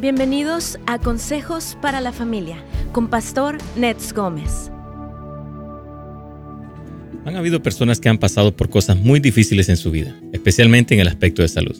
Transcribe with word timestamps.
Bienvenidos 0.00 0.78
a 0.86 1.00
Consejos 1.00 1.76
para 1.82 2.00
la 2.00 2.12
Familia 2.12 2.62
con 2.92 3.08
Pastor 3.08 3.58
Nets 3.74 4.12
Gómez. 4.12 4.70
Han 7.24 7.34
habido 7.34 7.60
personas 7.64 7.98
que 7.98 8.08
han 8.08 8.18
pasado 8.18 8.54
por 8.54 8.70
cosas 8.70 8.96
muy 8.96 9.18
difíciles 9.18 9.68
en 9.68 9.76
su 9.76 9.90
vida, 9.90 10.14
especialmente 10.32 10.94
en 10.94 11.00
el 11.00 11.08
aspecto 11.08 11.42
de 11.42 11.48
salud. 11.48 11.76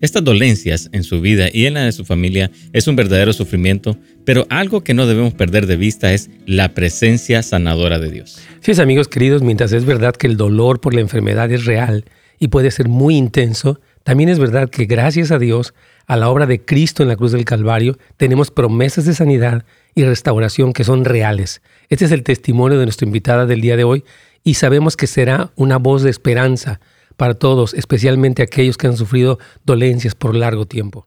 Estas 0.00 0.24
dolencias 0.24 0.88
en 0.92 1.02
su 1.02 1.20
vida 1.20 1.48
y 1.52 1.66
en 1.66 1.74
la 1.74 1.84
de 1.84 1.92
su 1.92 2.06
familia 2.06 2.50
es 2.72 2.88
un 2.88 2.96
verdadero 2.96 3.34
sufrimiento, 3.34 3.98
pero 4.24 4.46
algo 4.48 4.82
que 4.82 4.94
no 4.94 5.06
debemos 5.06 5.34
perder 5.34 5.66
de 5.66 5.76
vista 5.76 6.14
es 6.14 6.30
la 6.46 6.72
presencia 6.72 7.42
sanadora 7.42 7.98
de 7.98 8.10
Dios. 8.10 8.40
Sí, 8.60 8.80
amigos 8.80 9.08
queridos, 9.08 9.42
mientras 9.42 9.72
es 9.72 9.84
verdad 9.84 10.16
que 10.16 10.26
el 10.26 10.38
dolor 10.38 10.80
por 10.80 10.94
la 10.94 11.02
enfermedad 11.02 11.52
es 11.52 11.66
real 11.66 12.06
y 12.38 12.48
puede 12.48 12.70
ser 12.70 12.88
muy 12.88 13.14
intenso, 13.14 13.78
también 14.04 14.30
es 14.30 14.38
verdad 14.38 14.70
que 14.70 14.86
gracias 14.86 15.30
a 15.30 15.38
Dios 15.38 15.74
a 16.08 16.16
la 16.16 16.30
obra 16.30 16.46
de 16.46 16.64
Cristo 16.64 17.02
en 17.02 17.08
la 17.10 17.16
cruz 17.16 17.32
del 17.32 17.44
Calvario, 17.44 17.98
tenemos 18.16 18.50
promesas 18.50 19.04
de 19.04 19.14
sanidad 19.14 19.64
y 19.94 20.04
restauración 20.04 20.72
que 20.72 20.82
son 20.82 21.04
reales. 21.04 21.60
Este 21.90 22.06
es 22.06 22.12
el 22.12 22.22
testimonio 22.22 22.78
de 22.78 22.86
nuestra 22.86 23.06
invitada 23.06 23.44
del 23.44 23.60
día 23.60 23.76
de 23.76 23.84
hoy 23.84 24.04
y 24.42 24.54
sabemos 24.54 24.96
que 24.96 25.06
será 25.06 25.52
una 25.54 25.76
voz 25.76 26.02
de 26.02 26.10
esperanza 26.10 26.80
para 27.16 27.34
todos, 27.34 27.74
especialmente 27.74 28.42
aquellos 28.42 28.78
que 28.78 28.86
han 28.86 28.96
sufrido 28.96 29.38
dolencias 29.64 30.14
por 30.14 30.34
largo 30.34 30.66
tiempo. 30.66 31.06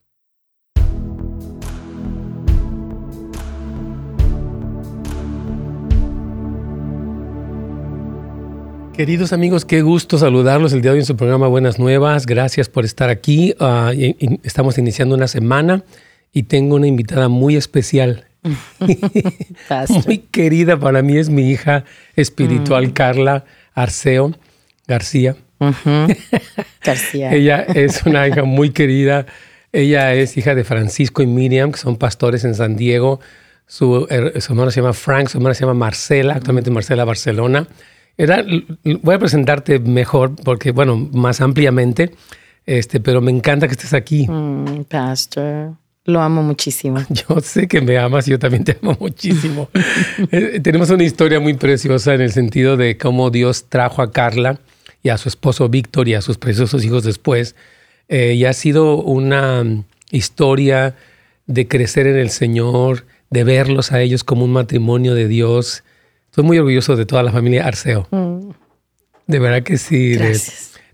Queridos 9.02 9.34
amigos, 9.34 9.66
qué 9.66 9.82
gusto 9.82 10.20
saludarlos 10.20 10.74
el 10.74 10.84
día 10.84 10.92
de 10.92 10.98
hoy 10.98 11.00
en 11.00 11.08
su 11.08 11.18
programa 11.18 11.48
Buenas 11.48 11.80
Nuevas. 11.80 12.28
Gracias 12.28 12.70
por 12.70 12.86
estar 12.86 13.10
aquí. 13.10 13.56
Ah, 13.60 13.92
estamos 14.44 14.78
iniciando 14.78 15.16
una 15.16 15.28
semana 15.28 15.84
y 16.32 16.44
tengo 16.44 16.76
una 16.76 16.86
invitada 16.86 17.28
muy 17.28 17.56
especial. 17.56 18.28
muy 20.06 20.20
querida 20.20 20.80
para 20.80 21.02
mí 21.02 21.18
es 21.18 21.30
mi 21.30 21.50
hija 21.50 21.84
espiritual 22.16 22.90
mm. 22.90 22.92
Carla 22.92 23.46
Arceo 23.74 24.36
García. 24.86 25.36
García. 26.84 27.34
Ella 27.34 27.62
es 27.74 28.04
una 28.06 28.28
hija 28.28 28.44
muy 28.44 28.70
querida. 28.70 29.26
Ella 29.74 30.14
es 30.14 30.38
hija 30.38 30.54
de 30.54 30.64
Francisco 30.64 31.24
y 31.24 31.26
Miriam, 31.26 31.72
que 31.72 31.80
son 31.80 31.98
pastores 31.98 32.44
en 32.44 32.54
San 32.54 32.76
Diego. 32.76 33.20
Su, 33.66 34.08
su 34.40 34.52
hermano 34.54 34.70
se 34.70 34.80
llama 34.80 34.94
Frank, 34.94 35.28
su 35.28 35.40
hermana 35.40 35.56
se 35.56 35.62
llama 35.62 35.74
Marcela, 35.74 36.36
actualmente 36.36 36.70
Marcela 36.70 37.04
Barcelona 37.04 37.68
voy 38.18 39.16
a 39.16 39.20
presentarte 39.20 39.80
mejor, 39.80 40.36
porque, 40.44 40.72
bueno, 40.72 40.98
más 41.14 41.42
ampliamente, 41.42 42.12
este, 42.66 43.00
pero 43.00 43.22
me 43.22 43.32
encanta 43.32 43.68
que 43.68 43.74
estés 43.74 43.94
aquí. 43.94 44.28
Mm, 44.28 44.84
pastor, 44.84 45.76
lo 46.06 46.22
amo 46.22 46.44
muchísimo. 46.44 47.00
Yo 47.10 47.40
sé 47.42 47.68
que 47.68 47.82
me 47.82 47.98
amas, 47.98 48.26
yo 48.26 48.40
también 48.40 48.64
te 48.64 48.78
amo 48.82 48.98
muchísimo. 49.00 49.70
Eh, 50.32 50.60
tenemos 50.62 50.90
una 50.90 51.04
historia 51.04 51.40
muy 51.40 51.56
preciosa 51.56 52.14
en 52.14 52.22
el 52.22 52.32
sentido 52.32 52.78
de 52.78 52.98
cómo 52.98 53.32
Dios 53.32 53.66
trajo 53.70 54.02
a 54.02 54.12
Carla 54.12 54.60
y 55.04 55.10
a 55.10 55.18
su 55.18 55.30
esposo 55.30 55.68
Víctor 55.68 56.08
y 56.08 56.14
a 56.14 56.22
sus 56.22 56.38
preciosos 56.38 56.86
hijos 56.86 57.04
después. 57.04 57.56
Eh, 58.08 58.34
y 58.36 58.46
ha 58.46 58.54
sido 58.54 58.98
una 58.98 59.64
historia 60.12 60.96
de 61.48 61.68
crecer 61.68 62.08
en 62.08 62.18
el 62.18 62.30
Señor, 62.30 63.06
de 63.30 63.44
verlos 63.44 63.92
a 63.92 64.02
ellos 64.02 64.24
como 64.24 64.46
un 64.46 64.54
matrimonio 64.54 65.16
de 65.16 65.28
Dios 65.28 65.84
Estoy 66.32 66.46
muy 66.46 66.58
orgulloso 66.60 66.96
de 66.96 67.06
toda 67.06 67.24
la 67.24 67.32
familia 67.34 67.68
Arceo. 67.68 68.08
Mm. 68.10 68.52
De 69.28 69.40
verdad 69.40 69.64
que 69.64 69.78
sí. 69.78 70.18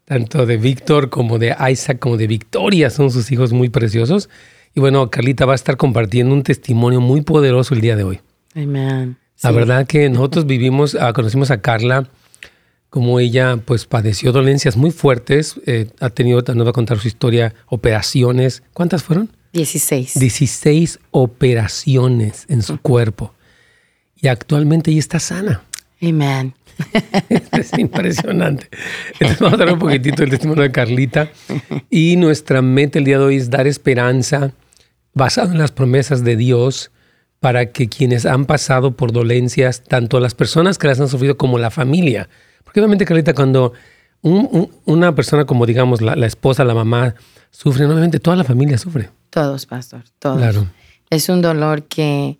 tanto 0.03 0.47
de 0.47 0.57
Víctor 0.57 1.11
como 1.11 1.37
de 1.37 1.55
Isaac 1.69 1.99
como 1.99 2.17
de 2.17 2.25
Victoria 2.25 2.89
son 2.89 3.11
sus 3.11 3.31
hijos 3.31 3.53
muy 3.53 3.69
preciosos. 3.69 4.29
Y 4.73 4.79
bueno, 4.79 5.11
Carlita 5.11 5.45
va 5.45 5.51
a 5.51 5.55
estar 5.55 5.77
compartiendo 5.77 6.33
un 6.33 6.41
testimonio 6.41 7.01
muy 7.01 7.21
poderoso 7.21 7.75
el 7.75 7.81
día 7.81 7.95
de 7.95 8.03
hoy. 8.03 8.19
Amén. 8.55 9.17
La 9.43 9.51
verdad 9.51 9.85
que 9.85 10.09
nosotros 10.09 10.45
vivimos, 10.47 10.97
ah, 10.99 11.13
conocimos 11.13 11.51
a 11.51 11.61
Carla 11.61 12.09
como 12.89 13.19
ella 13.19 13.57
pues 13.63 13.85
padeció 13.85 14.31
dolencias 14.31 14.75
muy 14.75 14.89
fuertes, 14.89 15.61
eh, 15.67 15.91
ha 15.99 16.09
tenido, 16.09 16.41
nos 16.55 16.65
va 16.65 16.71
a 16.71 16.73
contar 16.73 16.97
su 16.97 17.07
historia, 17.07 17.53
operaciones. 17.67 18.63
¿Cuántas 18.73 19.03
fueron? 19.03 19.29
Dieciséis. 19.53 20.13
Dieciséis 20.15 20.97
operaciones 21.11 22.45
en 22.49 22.63
su 22.63 22.81
cuerpo 22.81 23.35
y 24.21 24.27
actualmente 24.27 24.91
ella 24.91 24.99
está 24.99 25.19
sana. 25.19 25.63
Amén. 26.01 26.53
es 27.51 27.77
impresionante. 27.77 28.69
Entonces 29.13 29.39
vamos 29.39 29.59
a 29.59 29.65
dar 29.65 29.73
un 29.73 29.79
poquitito 29.79 30.17
del 30.21 30.29
testimonio 30.29 30.63
de 30.63 30.71
Carlita. 30.71 31.29
Y 31.89 32.15
nuestra 32.17 32.61
meta 32.61 32.99
el 32.99 33.05
día 33.05 33.17
de 33.17 33.25
hoy 33.25 33.35
es 33.37 33.49
dar 33.49 33.67
esperanza 33.67 34.51
basado 35.13 35.51
en 35.51 35.57
las 35.57 35.71
promesas 35.71 36.23
de 36.23 36.35
Dios 36.35 36.91
para 37.39 37.71
que 37.71 37.87
quienes 37.87 38.25
han 38.25 38.45
pasado 38.45 38.91
por 38.91 39.11
dolencias, 39.11 39.83
tanto 39.83 40.19
las 40.19 40.35
personas 40.35 40.77
que 40.77 40.87
las 40.87 40.99
han 40.99 41.07
sufrido 41.07 41.37
como 41.37 41.57
la 41.57 41.71
familia. 41.71 42.29
Porque 42.63 42.79
obviamente, 42.79 43.05
Carlita, 43.05 43.33
cuando 43.33 43.73
una 44.21 45.15
persona 45.15 45.45
como 45.45 45.65
digamos 45.65 46.01
la, 46.01 46.15
la, 46.15 46.25
esposa, 46.25 46.63
la 46.63 46.73
mamá, 46.73 47.15
sufre, 47.51 47.85
obviamente 47.85 48.19
toda 48.19 48.35
la 48.35 48.43
familia 48.43 48.77
sufre. 48.77 49.09
Todos, 49.29 49.65
pastor, 49.65 50.03
todos. 50.19 50.37
Claro. 50.37 50.67
Es 51.09 51.29
un 51.29 51.41
dolor 51.41 51.83
que 51.83 52.39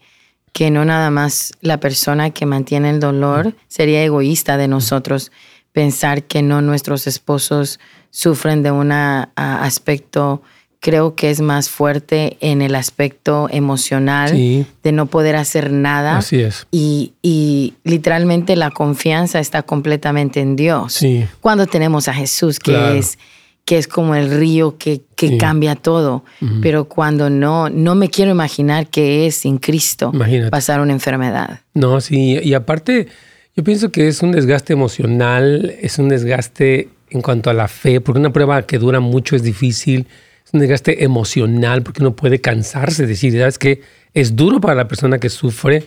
que 0.57 0.71
no 0.71 0.85
nada 0.85 1.11
más 1.11 1.53
la 1.61 1.79
persona 1.79 2.31
que 2.31 2.47
mantiene 2.47 2.89
el 2.89 2.99
dolor 2.99 3.53
sería 3.67 4.03
egoísta 4.03 4.57
de 4.57 4.67
nosotros 4.67 5.31
pensar 5.71 6.23
que 6.23 6.41
no 6.41 6.63
nuestros 6.63 7.05
esposos 7.05 7.79
sufren 8.09 8.63
de 8.63 8.71
un 8.71 8.91
aspecto 8.91 10.41
creo 10.79 11.13
que 11.13 11.29
es 11.29 11.41
más 11.41 11.69
fuerte 11.69 12.37
en 12.39 12.63
el 12.63 12.73
aspecto 12.73 13.47
emocional 13.51 14.31
de 14.31 14.91
no 14.91 15.05
poder 15.05 15.35
hacer 15.35 15.71
nada. 15.71 16.17
Así 16.17 16.41
es. 16.41 16.65
Y, 16.71 17.13
y, 17.21 17.75
literalmente 17.83 18.55
la 18.55 18.71
confianza 18.71 19.39
está 19.39 19.61
completamente 19.61 20.39
en 20.39 20.55
Dios. 20.55 20.93
Sí. 20.93 21.27
Cuando 21.39 21.67
tenemos 21.67 22.07
a 22.07 22.15
Jesús, 22.15 22.57
que 22.57 22.97
es 22.97 23.19
que 23.67 23.77
es 23.77 23.89
como 23.89 24.15
el 24.15 24.31
río 24.31 24.77
que, 24.77 25.01
cambia 25.37 25.75
todo. 25.75 26.23
Pero 26.61 26.85
cuando 26.85 27.29
no, 27.29 27.69
no 27.69 27.95
me 27.95 28.09
quiero 28.09 28.31
imaginar 28.31 28.87
que 28.87 29.27
es 29.27 29.35
sin 29.35 29.57
Cristo 29.57 30.13
pasar 30.49 30.79
una 30.79 30.93
enfermedad. 30.93 31.59
No, 31.73 31.99
sí, 31.99 32.39
y 32.41 32.53
aparte, 32.53 33.09
yo 33.57 33.65
pienso 33.65 33.91
que 33.91 34.07
es 34.07 34.23
un 34.23 34.31
desgaste 34.31 34.71
emocional, 34.71 35.75
es 35.81 35.99
un 35.99 36.07
desgaste 36.07 36.87
en 37.09 37.21
cuanto 37.21 37.49
a 37.49 37.53
la 37.53 37.67
fe, 37.67 37.99
porque 37.99 38.21
una 38.21 38.31
prueba 38.31 38.61
que 38.61 38.77
dura 38.79 39.01
mucho 39.01 39.35
es 39.35 39.43
difícil, 39.43 40.07
es 40.45 40.53
un 40.53 40.61
desgaste 40.61 41.03
emocional, 41.03 41.83
porque 41.83 42.01
uno 42.01 42.15
puede 42.15 42.39
cansarse, 42.39 43.05
decir, 43.05 43.37
¿sabes 43.37 43.59
qué? 43.59 43.81
Es 44.13 44.37
duro 44.37 44.61
para 44.61 44.75
la 44.75 44.87
persona 44.87 45.19
que 45.19 45.27
sufre 45.27 45.83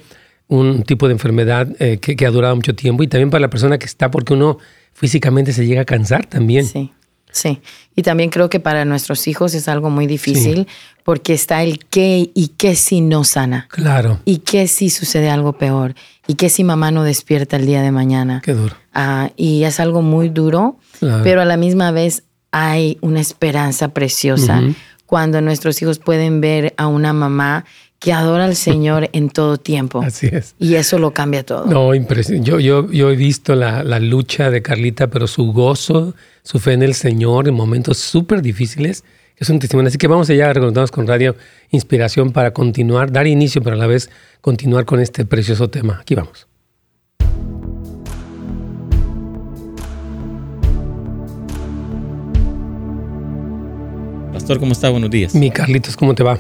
un 0.48 0.82
tipo 0.82 1.06
de 1.08 1.12
enfermedad 1.12 1.66
eh, 1.78 1.96
que, 1.96 2.14
que 2.14 2.26
ha 2.26 2.30
durado 2.30 2.54
mucho 2.54 2.74
tiempo 2.74 3.02
y 3.02 3.06
también 3.06 3.30
para 3.30 3.40
la 3.40 3.48
persona 3.48 3.78
que 3.78 3.86
está, 3.86 4.10
porque 4.10 4.34
uno 4.34 4.58
físicamente 4.92 5.54
se 5.54 5.64
llega 5.64 5.80
a 5.80 5.86
cansar 5.86 6.26
también. 6.26 6.66
Sí. 6.66 6.92
Sí, 7.32 7.60
y 7.96 8.02
también 8.02 8.30
creo 8.30 8.48
que 8.48 8.60
para 8.60 8.84
nuestros 8.84 9.28
hijos 9.28 9.54
es 9.54 9.68
algo 9.68 9.90
muy 9.90 10.06
difícil 10.06 10.66
porque 11.04 11.32
está 11.32 11.62
el 11.62 11.78
qué 11.86 12.30
y 12.34 12.48
qué 12.56 12.76
si 12.76 13.00
no 13.00 13.24
sana. 13.24 13.66
Claro. 13.70 14.20
Y 14.24 14.38
qué 14.38 14.68
si 14.68 14.90
sucede 14.90 15.30
algo 15.30 15.54
peor. 15.54 15.94
Y 16.26 16.34
qué 16.34 16.48
si 16.48 16.64
mamá 16.64 16.90
no 16.90 17.02
despierta 17.02 17.56
el 17.56 17.66
día 17.66 17.82
de 17.82 17.90
mañana. 17.90 18.40
Qué 18.44 18.54
duro. 18.54 18.76
Ah, 18.92 19.30
y 19.36 19.64
es 19.64 19.80
algo 19.80 20.02
muy 20.02 20.28
duro, 20.28 20.78
pero 21.22 21.40
a 21.40 21.44
la 21.44 21.56
misma 21.56 21.90
vez 21.90 22.24
hay 22.52 22.98
una 23.00 23.20
esperanza 23.20 23.88
preciosa 23.88 24.62
cuando 25.06 25.40
nuestros 25.40 25.80
hijos 25.82 25.98
pueden 25.98 26.40
ver 26.40 26.74
a 26.76 26.86
una 26.86 27.12
mamá 27.12 27.64
que 28.00 28.14
adora 28.14 28.46
al 28.46 28.56
Señor 28.56 29.10
en 29.12 29.28
todo 29.28 29.58
tiempo. 29.58 30.00
Así 30.00 30.26
es. 30.32 30.54
Y 30.58 30.76
eso 30.76 30.98
lo 30.98 31.12
cambia 31.12 31.44
todo. 31.44 31.66
No, 31.66 31.94
impresionante. 31.94 32.50
Yo, 32.50 32.58
yo, 32.58 32.90
yo 32.90 33.10
he 33.10 33.16
visto 33.16 33.54
la, 33.54 33.84
la, 33.84 34.00
lucha 34.00 34.50
de 34.50 34.62
Carlita, 34.62 35.08
pero 35.08 35.26
su 35.26 35.52
gozo, 35.52 36.14
su 36.42 36.58
fe 36.58 36.72
en 36.72 36.82
el 36.82 36.94
Señor 36.94 37.46
en 37.46 37.54
momentos 37.54 37.98
súper 37.98 38.40
difíciles, 38.40 39.04
es 39.36 39.50
un 39.50 39.58
testimonio. 39.58 39.88
Así 39.88 39.98
que 39.98 40.06
vamos 40.08 40.30
allá, 40.30 40.50
reconocemos 40.50 40.90
con 40.90 41.06
Radio 41.06 41.36
Inspiración 41.70 42.32
para 42.32 42.54
continuar, 42.54 43.12
dar 43.12 43.26
inicio, 43.26 43.62
pero 43.62 43.76
a 43.76 43.78
la 43.78 43.86
vez 43.86 44.08
continuar 44.40 44.86
con 44.86 44.98
este 44.98 45.26
precioso 45.26 45.68
tema. 45.68 45.98
Aquí 46.00 46.14
vamos. 46.14 46.46
Pastor, 54.32 54.58
¿cómo 54.58 54.72
está? 54.72 54.88
Buenos 54.88 55.10
días. 55.10 55.34
Mi 55.34 55.50
Carlitos, 55.50 55.98
¿cómo 55.98 56.14
te 56.14 56.22
va? 56.22 56.38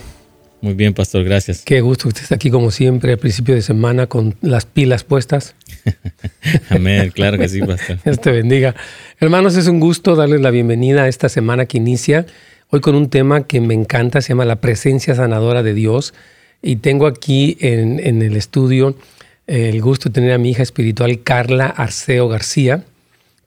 Muy 0.62 0.74
bien, 0.74 0.92
pastor, 0.92 1.24
gracias. 1.24 1.62
Qué 1.64 1.80
gusto 1.80 2.04
que 2.04 2.10
estés 2.10 2.32
aquí 2.32 2.50
como 2.50 2.70
siempre 2.70 3.12
al 3.12 3.18
principio 3.18 3.54
de 3.54 3.62
semana 3.62 4.06
con 4.06 4.36
las 4.42 4.66
pilas 4.66 5.04
puestas. 5.04 5.54
Amén, 6.68 7.10
claro 7.14 7.38
que 7.38 7.48
sí, 7.48 7.60
pastor. 7.60 7.98
Dios 8.04 8.20
te 8.20 8.30
bendiga. 8.30 8.74
Hermanos, 9.20 9.56
es 9.56 9.68
un 9.68 9.80
gusto 9.80 10.16
darles 10.16 10.42
la 10.42 10.50
bienvenida 10.50 11.04
a 11.04 11.08
esta 11.08 11.30
semana 11.30 11.64
que 11.64 11.78
inicia. 11.78 12.26
Hoy 12.68 12.80
con 12.80 12.94
un 12.94 13.08
tema 13.08 13.46
que 13.46 13.62
me 13.62 13.72
encanta, 13.72 14.20
se 14.20 14.30
llama 14.30 14.44
la 14.44 14.60
presencia 14.60 15.14
sanadora 15.14 15.62
de 15.62 15.72
Dios. 15.72 16.12
Y 16.60 16.76
tengo 16.76 17.06
aquí 17.06 17.56
en, 17.60 18.22
el 18.22 18.36
estudio 18.36 18.96
el 19.46 19.80
gusto 19.80 20.10
de 20.10 20.12
tener 20.12 20.32
a 20.32 20.38
mi 20.38 20.50
hija 20.50 20.62
espiritual 20.62 21.22
Carla 21.22 21.66
Arceo 21.66 22.28
García, 22.28 22.84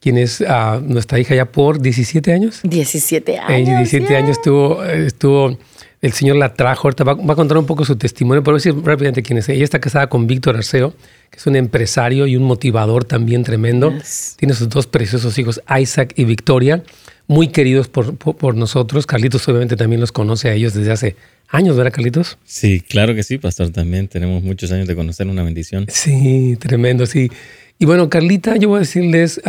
quien 0.02 0.18
es 0.18 0.42
ah, 0.42 0.82
nuestra 0.84 1.20
hija 1.20 1.36
ya 1.36 1.46
por 1.46 1.80
17 1.80 2.34
años. 2.34 2.62
17 2.64 3.38
años. 3.38 3.68
17 3.68 4.16
años 4.18 4.32
estuvo, 4.32 4.84
estuvo 4.84 5.58
el 6.04 6.12
Señor 6.12 6.36
la 6.36 6.54
trajo. 6.54 6.90
Ahorita 6.90 7.06
va, 7.06 7.14
a 7.14 7.36
contar 7.36 7.58
un 7.58 7.66
poco 7.66 7.86
su 7.86 7.96
testimonio, 7.96 8.44
pero 8.44 8.54
voy 8.54 8.58
a 8.58 8.62
decir 8.62 8.76
rápidamente 8.84 9.24
quién 9.24 9.40
es. 9.40 9.48
Ella 9.48 9.64
está 9.64 9.80
casada 9.80 10.08
con 10.08 10.28
Víctor 10.28 10.58
Arceo, 10.58 10.94
que 11.32 11.40
es 11.40 11.48
un 11.48 11.56
empresario 11.56 12.28
y 12.28 12.36
un 12.36 12.44
motivador 12.44 13.06
también 13.06 13.44
tremendo. 13.44 13.94
Tiene 14.36 14.54
sus 14.54 14.68
dos 14.68 14.86
preciosos 14.86 15.40
hijos, 15.40 15.62
Isaac 15.80 16.14
y 16.18 16.26
Victoria, 16.26 16.84
muy 17.28 17.48
queridos 17.48 17.88
por, 17.88 18.18
por, 18.18 18.56
nosotros. 18.56 19.08
Carlitos 19.08 19.48
obviamente 19.48 19.78
también 19.78 20.02
los 20.02 20.12
conoce 20.12 20.50
a 20.50 20.54
ellos 20.54 20.74
desde 20.74 20.92
hace 20.92 21.16
años, 21.48 21.78
¿verdad, 21.78 21.94
Carlitos? 21.94 22.38
Sí, 22.44 22.82
claro 22.82 23.16
que 23.16 23.24
sí, 23.24 23.38
pastor. 23.38 23.70
También 23.70 24.10
tenemos 24.10 24.44
muchos 24.44 24.74
años 24.74 24.90
de 24.90 24.96
conocer 24.98 25.28
una 25.28 25.42
bendición. 25.42 25.86
Sí, 25.88 26.58
tremendo, 26.60 27.06
sí. 27.06 27.32
Y 27.80 27.86
bueno, 27.86 28.10
Carlita, 28.10 28.58
yo 28.58 28.68
voy 28.68 28.78
a 28.78 28.80
decirles, 28.82 29.42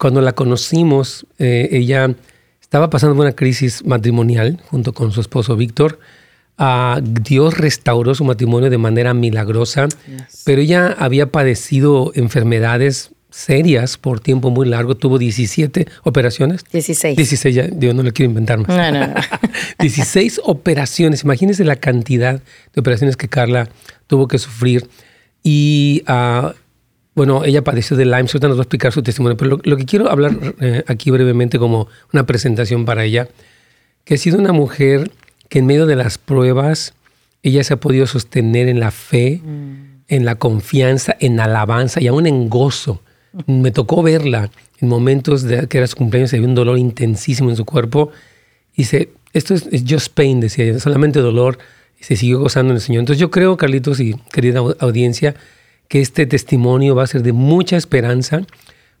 cuando 0.00 0.20
la 0.20 0.32
conocimos, 0.32 1.26
eh, 1.38 1.68
ella 1.70 2.12
estaba 2.72 2.88
pasando 2.88 3.20
una 3.20 3.32
crisis 3.32 3.84
matrimonial 3.84 4.58
junto 4.70 4.94
con 4.94 5.12
su 5.12 5.20
esposo 5.20 5.56
Víctor. 5.56 5.98
Uh, 6.58 7.02
Dios 7.02 7.58
restauró 7.58 8.14
su 8.14 8.24
matrimonio 8.24 8.70
de 8.70 8.78
manera 8.78 9.12
milagrosa, 9.12 9.88
pero 10.46 10.62
ella 10.62 10.96
había 10.98 11.26
padecido 11.26 12.12
enfermedades 12.14 13.10
serias 13.28 13.98
por 13.98 14.20
tiempo 14.20 14.48
muy 14.48 14.66
largo. 14.66 14.94
Tuvo 14.94 15.18
17 15.18 15.86
operaciones. 16.04 16.64
16. 16.72 17.14
16, 17.14 17.54
ya, 17.54 17.64
Dios 17.64 17.94
no 17.94 18.02
le 18.02 18.12
quiero 18.12 18.30
inventar 18.30 18.56
más. 18.56 18.68
No, 18.68 18.90
no, 18.90 19.06
no. 19.06 19.14
16 19.78 20.40
operaciones. 20.42 21.24
Imagínense 21.24 21.64
la 21.64 21.76
cantidad 21.76 22.40
de 22.72 22.80
operaciones 22.80 23.18
que 23.18 23.28
Carla 23.28 23.68
tuvo 24.06 24.28
que 24.28 24.38
sufrir. 24.38 24.88
Y 25.42 26.04
uh, 26.08 26.54
bueno, 27.14 27.44
ella 27.44 27.62
padeció 27.62 27.96
de 27.96 28.04
Lyme, 28.04 28.20
ahorita 28.20 28.48
nos 28.48 28.56
va 28.56 28.62
a 28.62 28.64
explicar 28.64 28.92
su 28.92 29.02
testimonio, 29.02 29.36
pero 29.36 29.58
lo, 29.62 29.76
que 29.76 29.84
quiero 29.84 30.10
hablar 30.10 30.36
eh, 30.60 30.82
aquí 30.86 31.10
brevemente 31.10 31.58
como 31.58 31.88
una 32.12 32.24
presentación 32.24 32.84
para 32.84 33.04
ella, 33.04 33.28
que 34.04 34.14
ha 34.14 34.18
sido 34.18 34.38
una 34.38 34.52
mujer 34.52 35.10
que 35.48 35.58
en 35.58 35.66
medio 35.66 35.84
de 35.86 35.96
las 35.96 36.16
pruebas, 36.16 36.94
ella 37.42 37.62
se 37.64 37.74
ha 37.74 37.76
podido 37.76 38.06
sostener 38.06 38.68
en 38.68 38.80
la 38.80 38.90
fe, 38.90 39.40
mm. 39.44 40.04
en 40.08 40.24
la 40.24 40.36
confianza, 40.36 41.14
en 41.20 41.40
alabanza 41.40 42.00
y 42.00 42.06
aún 42.06 42.26
en 42.26 42.48
gozo. 42.48 43.02
Me 43.46 43.70
tocó 43.70 44.02
verla 44.02 44.50
en 44.78 44.88
momentos 44.88 45.42
de 45.42 45.66
que 45.68 45.78
era 45.78 45.86
su 45.86 45.96
cumpleaños, 45.96 46.32
había 46.34 46.46
un 46.46 46.54
dolor 46.54 46.78
intensísimo 46.78 47.50
en 47.50 47.56
su 47.56 47.64
cuerpo. 47.64 48.10
Y 48.74 48.82
dice, 48.82 49.10
esto 49.32 49.54
es, 49.54 49.66
just 49.88 50.12
pain, 50.14 50.40
decía 50.40 50.64
ella, 50.64 50.80
solamente 50.80 51.20
dolor. 51.20 51.58
Y 52.00 52.04
se 52.04 52.16
siguió 52.16 52.40
gozando 52.40 52.72
en 52.72 52.76
el 52.76 52.82
Señor. 52.82 53.00
Entonces 53.00 53.20
yo 53.20 53.30
creo, 53.30 53.56
Carlitos 53.56 54.00
y 54.00 54.14
querida 54.32 54.60
audiencia, 54.80 55.34
que 55.92 56.00
este 56.00 56.24
testimonio 56.24 56.94
va 56.94 57.02
a 57.02 57.06
ser 57.06 57.22
de 57.22 57.34
mucha 57.34 57.76
esperanza 57.76 58.46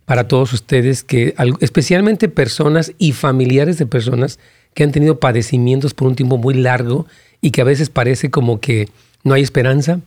para 0.04 0.28
todos 0.28 0.52
ustedes, 0.52 1.02
que 1.02 1.34
especialmente 1.60 2.28
personas 2.28 2.92
y 2.98 3.12
familiares 3.12 3.78
de 3.78 3.86
personas 3.86 4.38
que 4.74 4.84
han 4.84 4.92
tenido 4.92 5.18
padecimientos 5.18 5.94
por 5.94 6.06
un 6.06 6.16
tiempo 6.16 6.36
muy 6.36 6.52
largo 6.52 7.06
y 7.40 7.50
que 7.50 7.62
a 7.62 7.64
veces 7.64 7.88
parece 7.88 8.30
como 8.30 8.60
que 8.60 8.90
no 9.24 9.32
hay 9.32 9.40
esperanza, 9.40 10.00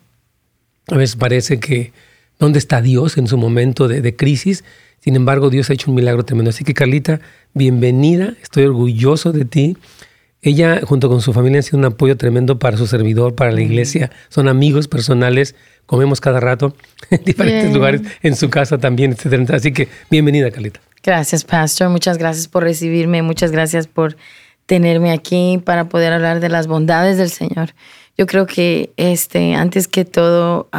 a 0.90 0.96
veces 0.96 1.16
parece 1.16 1.60
que 1.60 1.92
dónde 2.38 2.60
está 2.60 2.84
Dios 2.84 3.18
en 3.18 3.26
su 3.26 3.40
momento 3.40 3.88
de, 3.88 4.02
de 4.02 4.16
crisis. 4.16 4.64
Sin 5.00 5.16
embargo, 5.16 5.50
Dios 5.50 5.72
ha 5.72 5.74
hecho 5.74 5.90
un 5.90 5.96
milagro 5.96 6.24
tremendo. 6.24 6.52
Así 6.52 6.64
que 6.64 6.76
Carlita, 6.76 7.20
bienvenida, 7.56 8.36
estoy 8.44 8.66
orgulloso 8.66 9.32
de 9.32 9.46
ti. 9.46 9.76
Ella, 10.46 10.80
junto 10.84 11.10
con 11.10 11.22
su 11.22 11.34
familia, 11.34 11.60
ha 11.60 11.64
sido 11.64 11.80
un 11.80 11.86
apoyo 11.86 12.18
tremendo 12.18 12.60
para 12.60 12.78
su 12.78 12.86
servidor, 12.86 13.34
para 13.34 13.52
la 13.52 13.62
iglesia. 13.62 14.12
Son 14.30 14.48
amigos 14.48 14.88
personales 14.88 15.56
comemos 15.86 16.22
cada 16.22 16.40
rato 16.40 16.76
en 17.10 17.24
diferentes 17.24 17.74
lugares, 17.74 18.02
en 18.22 18.36
su 18.36 18.50
casa 18.50 18.78
también, 18.78 19.14
etc. 19.14 19.50
Así 19.52 19.72
que 19.72 19.88
bienvenida, 20.10 20.52
Carlita. 20.52 20.80
Gracias, 21.04 21.44
Pastor. 21.44 21.90
Muchas 21.90 22.18
gracias 22.18 22.48
por 22.48 22.64
recibirme. 22.64 23.22
Muchas 23.22 23.52
gracias 23.52 23.88
por 23.88 24.18
tenerme 24.66 25.12
aquí 25.12 25.62
para 25.64 25.90
poder 25.90 26.14
hablar 26.14 26.40
de 26.40 26.50
las 26.50 26.68
bondades 26.68 27.18
del 27.18 27.30
Señor. 27.30 27.74
Yo 28.18 28.26
creo 28.26 28.48
que 28.48 28.92
este, 28.98 29.54
antes 29.54 29.88
que 29.88 30.06
todo, 30.06 30.70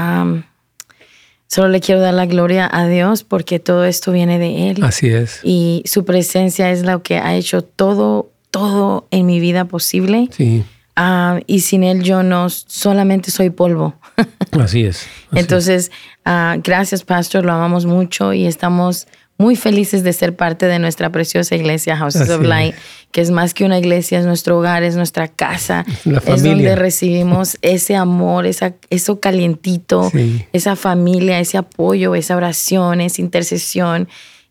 solo 1.47 1.69
le 1.69 1.81
quiero 1.81 2.01
dar 2.01 2.15
la 2.15 2.27
gloria 2.27 2.69
a 2.73 2.89
Dios 2.89 3.23
porque 3.23 3.61
todo 3.61 3.85
esto 3.85 4.11
viene 4.11 4.39
de 4.39 4.71
Él. 4.71 4.83
Así 4.83 5.09
es. 5.09 5.41
Y 5.45 5.83
su 5.87 6.05
presencia 6.05 6.71
es 6.71 6.83
lo 6.83 7.03
que 7.03 7.19
ha 7.19 7.37
hecho 7.37 7.63
todo, 7.63 8.31
todo 8.51 9.07
en 9.11 9.27
mi 9.27 9.41
vida 9.41 9.67
posible. 9.67 10.29
Sí. 10.31 10.65
Ah, 10.97 11.41
y 11.47 11.61
sin 11.61 11.85
Él 11.85 12.03
yo 12.03 12.23
no 12.23 12.49
solamente 12.49 13.31
soy 13.31 13.51
polvo. 13.51 13.95
así 14.61 14.85
es. 14.85 15.07
Entonces, 15.33 15.93
ah, 16.25 16.57
gracias 16.63 17.05
Pastor, 17.05 17.45
lo 17.45 17.53
amamos 17.53 17.85
mucho 17.85 18.33
y 18.33 18.47
estamos 18.47 19.07
muy 19.39 19.57
felices 19.57 20.03
de 20.03 20.13
ser 20.13 20.35
parte 20.35 20.67
de 20.67 20.79
nuestra 20.79 21.11
preciosa 21.11 21.55
iglesia 21.55 21.97
Houses 21.97 22.31
of 22.31 22.43
Light, 22.43 22.75
que 23.13 23.21
es 23.21 23.31
más 23.31 23.53
que 23.53 23.65
una 23.65 23.79
iglesia, 23.79 24.19
es 24.19 24.25
nuestro 24.25 24.59
hogar, 24.59 24.83
es 24.83 24.97
nuestra 24.97 25.29
casa, 25.29 25.85
es 26.27 26.43
donde 26.43 26.75
recibimos 26.75 27.59
ese 27.63 27.97
amor, 27.97 28.47
esa, 28.47 28.75
eso 28.89 29.21
calientito, 29.21 30.11
esa 30.53 30.77
familia, 30.77 31.39
ese 31.39 31.59
apoyo, 31.59 32.15
esa 32.15 32.37
oración, 32.37 33.01
esa 33.01 33.21
intercesión. 33.21 34.09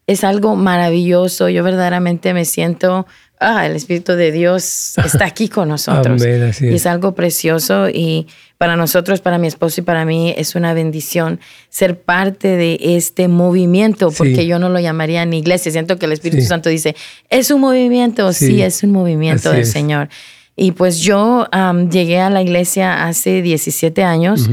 Es 0.07 0.23
algo 0.23 0.55
maravilloso. 0.55 1.49
Yo 1.49 1.63
verdaderamente 1.63 2.35
me 2.35 2.45
siento 2.45 3.07
ah, 3.39 3.65
el 3.65 3.75
Espíritu 3.75 4.13
de 4.13 4.31
Dios 4.31 4.97
está 4.97 5.25
aquí 5.25 5.49
con 5.49 5.69
nosotros. 5.69 6.21
y 6.61 6.73
es 6.73 6.85
algo 6.85 7.15
precioso 7.15 7.89
y 7.89 8.27
para 8.57 8.77
nosotros, 8.77 9.19
para 9.19 9.37
mi 9.37 9.47
esposo 9.47 9.81
y 9.81 9.83
para 9.83 10.05
mí 10.05 10.33
es 10.37 10.55
una 10.55 10.73
bendición 10.73 11.39
ser 11.69 11.99
parte 11.99 12.55
de 12.55 12.79
este 12.81 13.27
movimiento, 13.27 14.11
porque 14.11 14.47
yo 14.47 14.59
no 14.59 14.69
lo 14.69 14.79
llamaría 14.79 15.25
ni 15.25 15.39
iglesia. 15.39 15.71
Siento 15.71 15.97
que 15.97 16.05
el 16.05 16.13
Espíritu 16.13 16.43
Santo 16.45 16.69
dice, 16.69 16.95
es 17.29 17.51
un 17.51 17.59
movimiento, 17.59 18.31
sí, 18.31 18.61
es 18.61 18.83
un 18.83 18.91
movimiento 18.91 19.51
del 19.51 19.65
Señor. 19.65 20.09
Y 20.55 20.71
pues 20.71 20.99
yo 20.99 21.47
llegué 21.89 22.21
a 22.21 22.29
la 22.29 22.41
iglesia 22.41 23.05
hace 23.05 23.41
17 23.41 24.03
años. 24.03 24.49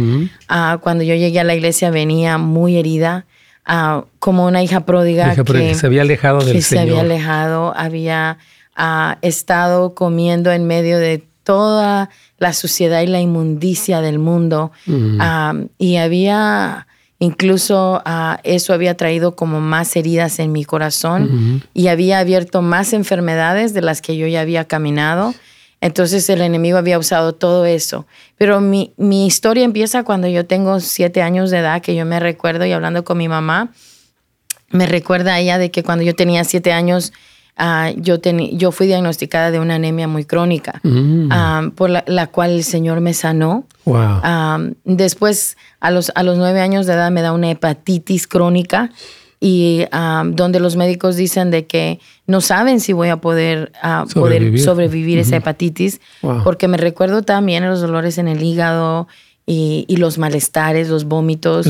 Ah, 0.49 0.79
cuando 0.83 1.05
yo 1.05 1.15
llegué 1.15 1.39
a 1.39 1.45
la 1.45 1.55
iglesia 1.55 1.91
venía 1.91 2.39
muy 2.39 2.77
herida. 2.77 3.27
Ah, 3.65 4.07
como 4.19 4.45
una 4.47 4.61
hija 4.61 4.85
pródiga, 4.85 5.37
que, 5.37 5.75
se 5.77 5.87
había 5.87 6.03
alejado 6.03 6.41
del 6.41 6.57
que 6.57 6.63
Señor. 6.63 6.85
se 6.85 6.91
había 6.91 7.01
alejado, 7.03 7.73
había 7.77 8.39
ha 8.75 9.19
estado 9.23 9.95
comiendo 9.95 10.51
en 10.53 10.67
medio 10.67 10.99
de 10.99 11.25
toda 11.45 12.11
la 12.39 12.53
suciedad 12.53 13.03
y 13.03 13.07
la 13.07 13.21
inmundicia 13.21 14.01
del 14.01 14.19
mundo. 14.19 14.73
Mm. 14.87 15.67
y 15.79 15.97
había, 15.97 16.87
incluso 17.19 18.03
ah, 18.05 18.41
eso 18.45 18.73
había 18.73 18.97
traído 18.97 19.37
como 19.37 19.61
más 19.61 19.95
heridas 19.97 20.39
en 20.39 20.53
mi 20.53 20.65
corazón 20.65 21.63
y 21.75 21.89
había 21.89 22.19
abierto 22.19 22.63
más 22.63 22.93
enfermedades 22.93 23.75
de 23.75 23.83
las 23.83 24.03
que 24.03 24.17
yo 24.17 24.27
ya 24.27 24.41
había 24.41 24.65
caminado. 24.65 25.35
Entonces 25.81 26.29
el 26.31 26.43
enemigo 26.43 26.79
había 26.79 26.97
usado 26.97 27.35
todo 27.35 27.67
eso. 27.67 28.07
Pero 28.39 28.61
mi, 28.61 28.95
mi 28.97 29.27
historia 29.27 29.65
empieza 29.65 30.05
cuando 30.05 30.29
yo 30.29 30.47
tengo 30.47 30.79
siete 30.79 31.23
años 31.23 31.51
de 31.51 31.59
edad, 31.59 31.83
que 31.83 31.97
yo 31.97 32.07
me 32.07 32.21
recuerdo 32.21 32.65
y 32.65 32.73
hablando 32.73 33.03
con 33.05 33.19
mi 33.19 33.27
mamá, 33.27 33.73
me 34.71 34.87
recuerda 34.87 35.39
ella 35.41 35.59
de 35.59 35.73
que 35.73 35.83
cuando 35.83 36.05
yo 36.05 36.15
tenía 36.15 36.45
siete 36.45 36.73
años, 36.73 37.13
Ah, 37.57 37.91
yo, 37.97 38.17
yo 38.53 38.73
fui 38.73 38.87
diagnosticada 38.87 39.51
de 39.51 39.61
una 39.61 39.75
anemia 39.75 40.09
muy 40.09 40.25
crónica, 40.25 40.81
mm. 40.83 41.29
ah, 41.31 41.71
por 41.75 41.91
la, 41.91 42.27
cual 42.29 42.53
el 42.53 42.65
Señor 42.65 43.01
me 43.01 43.13
sanó. 43.13 43.67
Ah, 43.87 44.59
después, 44.85 45.59
a 45.79 45.91
los, 45.91 46.13
a 46.15 46.23
los 46.23 46.39
nueve 46.39 46.61
años 46.61 46.87
de 46.87 46.95
edad, 46.95 47.11
me 47.11 47.21
da 47.21 47.33
una 47.33 47.51
hepatitis 47.51 48.27
crónica 48.27 48.91
y 49.39 49.85
donde 49.91 50.61
los 50.61 50.77
médicos 50.77 51.17
dicen 51.17 51.51
de 51.51 51.67
que 51.67 51.99
no 52.27 52.41
saben 52.41 52.79
si 52.79 52.93
voy 52.93 53.09
a 53.09 53.17
poder, 53.17 53.73
sobrevivir, 54.09 54.53
poder 54.53 54.61
sobrevivir 54.61 55.19
esa 55.19 55.37
hepatitis, 55.37 56.01
porque 56.45 56.69
me 56.69 56.77
recuerdo 56.77 57.23
también 57.23 57.69
los 57.69 57.81
dolores 57.81 58.19
en 58.19 58.29
el 58.29 58.43
hígado. 58.43 59.09
Y, 59.45 59.87
y 59.89 59.97
los 59.97 60.19
malestares, 60.19 60.89
los 60.89 61.03
vómitos. 61.05 61.67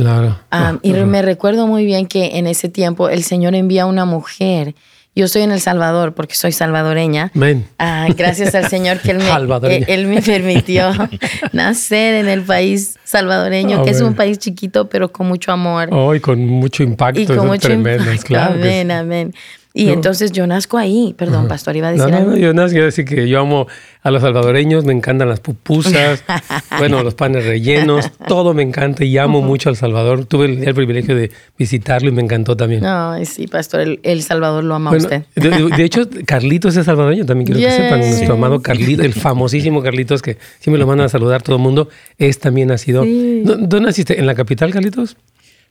y 0.83 0.93
me 0.93 1.23
recuerdo 1.23 1.67
muy 1.67 1.87
bien 1.87 2.07
que 2.07 2.37
en 2.37 2.47
ese 2.47 2.69
tiempo 2.69 3.09
el 3.09 3.23
Señor 3.25 3.55
envía 3.55 3.85
a 3.85 3.87
una 3.87 4.05
mujer 4.05 4.75
yo 5.15 5.27
estoy 5.27 5.43
en 5.43 5.53
El 5.53 5.61
Salvador 5.61 6.15
porque 6.15 6.35
soy 6.35 6.53
salvadoreña. 6.53 7.31
Ah, 7.79 8.09
gracias 8.17 8.55
al 8.55 8.69
Señor 8.69 9.01
que 9.01 9.11
Él 9.11 9.19
me, 9.63 9.77
él 9.87 10.07
me 10.07 10.23
permitió 10.23 10.91
nacer 11.53 12.15
en 12.15 12.29
el 12.29 12.43
país 12.43 12.99
salvadoreño, 13.05 13.85
que 13.85 13.91
es 13.91 14.01
un 14.01 14.15
país 14.15 14.39
chiquito 14.39 14.89
pero 14.89 15.13
con 15.13 15.29
mucho 15.29 15.53
amor. 15.53 15.89
Oh, 15.93 16.15
y 16.15 16.21
con 16.21 16.47
mucho 16.47 16.83
impacto. 16.83 17.21
Y 17.21 17.27
con 17.27 17.47
mucho 17.47 17.69
tremendo, 17.69 18.11
Claro 18.25 18.55
amén, 18.55 18.91
amén. 18.91 19.35
Y 19.75 19.89
entonces 19.89 20.33
yo 20.33 20.47
nazco 20.47 20.77
ahí. 20.77 21.15
Perdón, 21.17 21.49
pastor, 21.49 21.77
iba 21.77 21.89
a 21.89 21.93
decir 21.93 22.11
no, 22.11 22.21
no, 22.21 22.31
No, 22.33 22.37
yo 22.37 22.53
nazco, 22.53 22.79
a 22.79 22.85
decir 22.85 23.05
que 23.05 23.29
yo 23.29 23.41
amo 23.41 23.67
a 24.03 24.11
los 24.11 24.21
salvadoreños, 24.21 24.85
me 24.85 24.93
encantan 24.93 25.29
las 25.29 25.41
pupusas, 25.41 26.25
bueno, 26.79 27.03
los 27.03 27.15
panes 27.15 27.47
rellenos, 27.47 28.11
todo 28.27 28.53
me 28.53 28.63
encanta 28.63 29.05
y 29.05 29.17
amo 29.17 29.41
mucho 29.41 29.69
al 29.69 29.77
Salvador. 29.77 30.27
Tuve 30.27 30.47
el, 30.47 30.75
privilegio 30.75 31.15
de 31.15 31.31
visitarlo 31.57 32.09
y 32.09 32.13
me 32.13 32.23
encantó 32.23 32.57
también. 32.57 32.83
No, 32.83 33.25
sí, 33.25 33.47
pastor, 33.47 33.99
el, 34.03 34.23
Salvador 34.23 34.65
lo 34.65 34.75
ama 34.75 34.91
a 34.91 34.97
usted. 34.97 35.25
De, 35.35 35.85
hecho, 35.85 36.09
Carlitos 36.27 36.77
es 36.77 36.87
salvadoreño, 36.87 37.25
también 37.25 37.47
quiero 37.47 37.61
que 37.61 37.71
sepan, 37.71 38.01
nuestro 38.01 38.35
amado 38.35 38.61
Carlitos, 38.61 39.05
el 39.07 39.15
famosísimo 39.15 39.83
Carlitos, 39.83 40.21
que 40.21 40.37
siempre 40.59 40.79
lo 40.79 40.87
mandan 40.87 41.07
a 41.07 41.09
saludar 41.09 41.43
todo 41.43 41.57
el 41.57 41.63
mundo, 41.63 41.89
es 42.19 42.39
también 42.39 42.69
nacido. 42.69 43.05
¿Dónde 43.05 43.81
naciste? 43.81 44.19
¿En 44.19 44.27
la 44.27 44.35
capital, 44.35 44.73
Carlitos? 44.73 45.17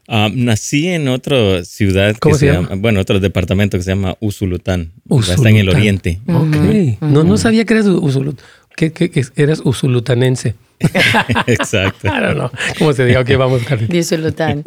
Ah, 0.07 0.29
nací 0.33 0.87
en 0.87 1.07
otra 1.07 1.63
ciudad 1.63 2.15
que 2.17 2.33
se, 2.33 2.47
llama? 2.47 2.69
bueno, 2.75 2.99
otro 2.99 3.19
departamento 3.19 3.77
que 3.77 3.83
se 3.83 3.91
llama 3.91 4.17
Usulután. 4.19 4.91
Está 5.09 5.49
en 5.49 5.57
el 5.57 5.69
oriente. 5.69 6.19
Ok. 6.27 7.01
No, 7.01 7.23
no 7.23 7.37
sabía 7.37 7.65
que 7.65 7.75
eras 7.75 7.85
¿Qué, 8.75 8.91
qué, 8.91 9.25
eras 9.35 9.61
usulutanense? 9.63 10.55
Exacto. 11.47 12.07
I 12.07 12.35
no 12.35 12.51
¿Cómo 12.79 12.93
se 12.93 13.05
diga? 13.05 13.21
Ok, 13.21 13.29
vamos, 13.37 13.63
Carlita. 13.63 13.95
Usulután. 13.95 14.63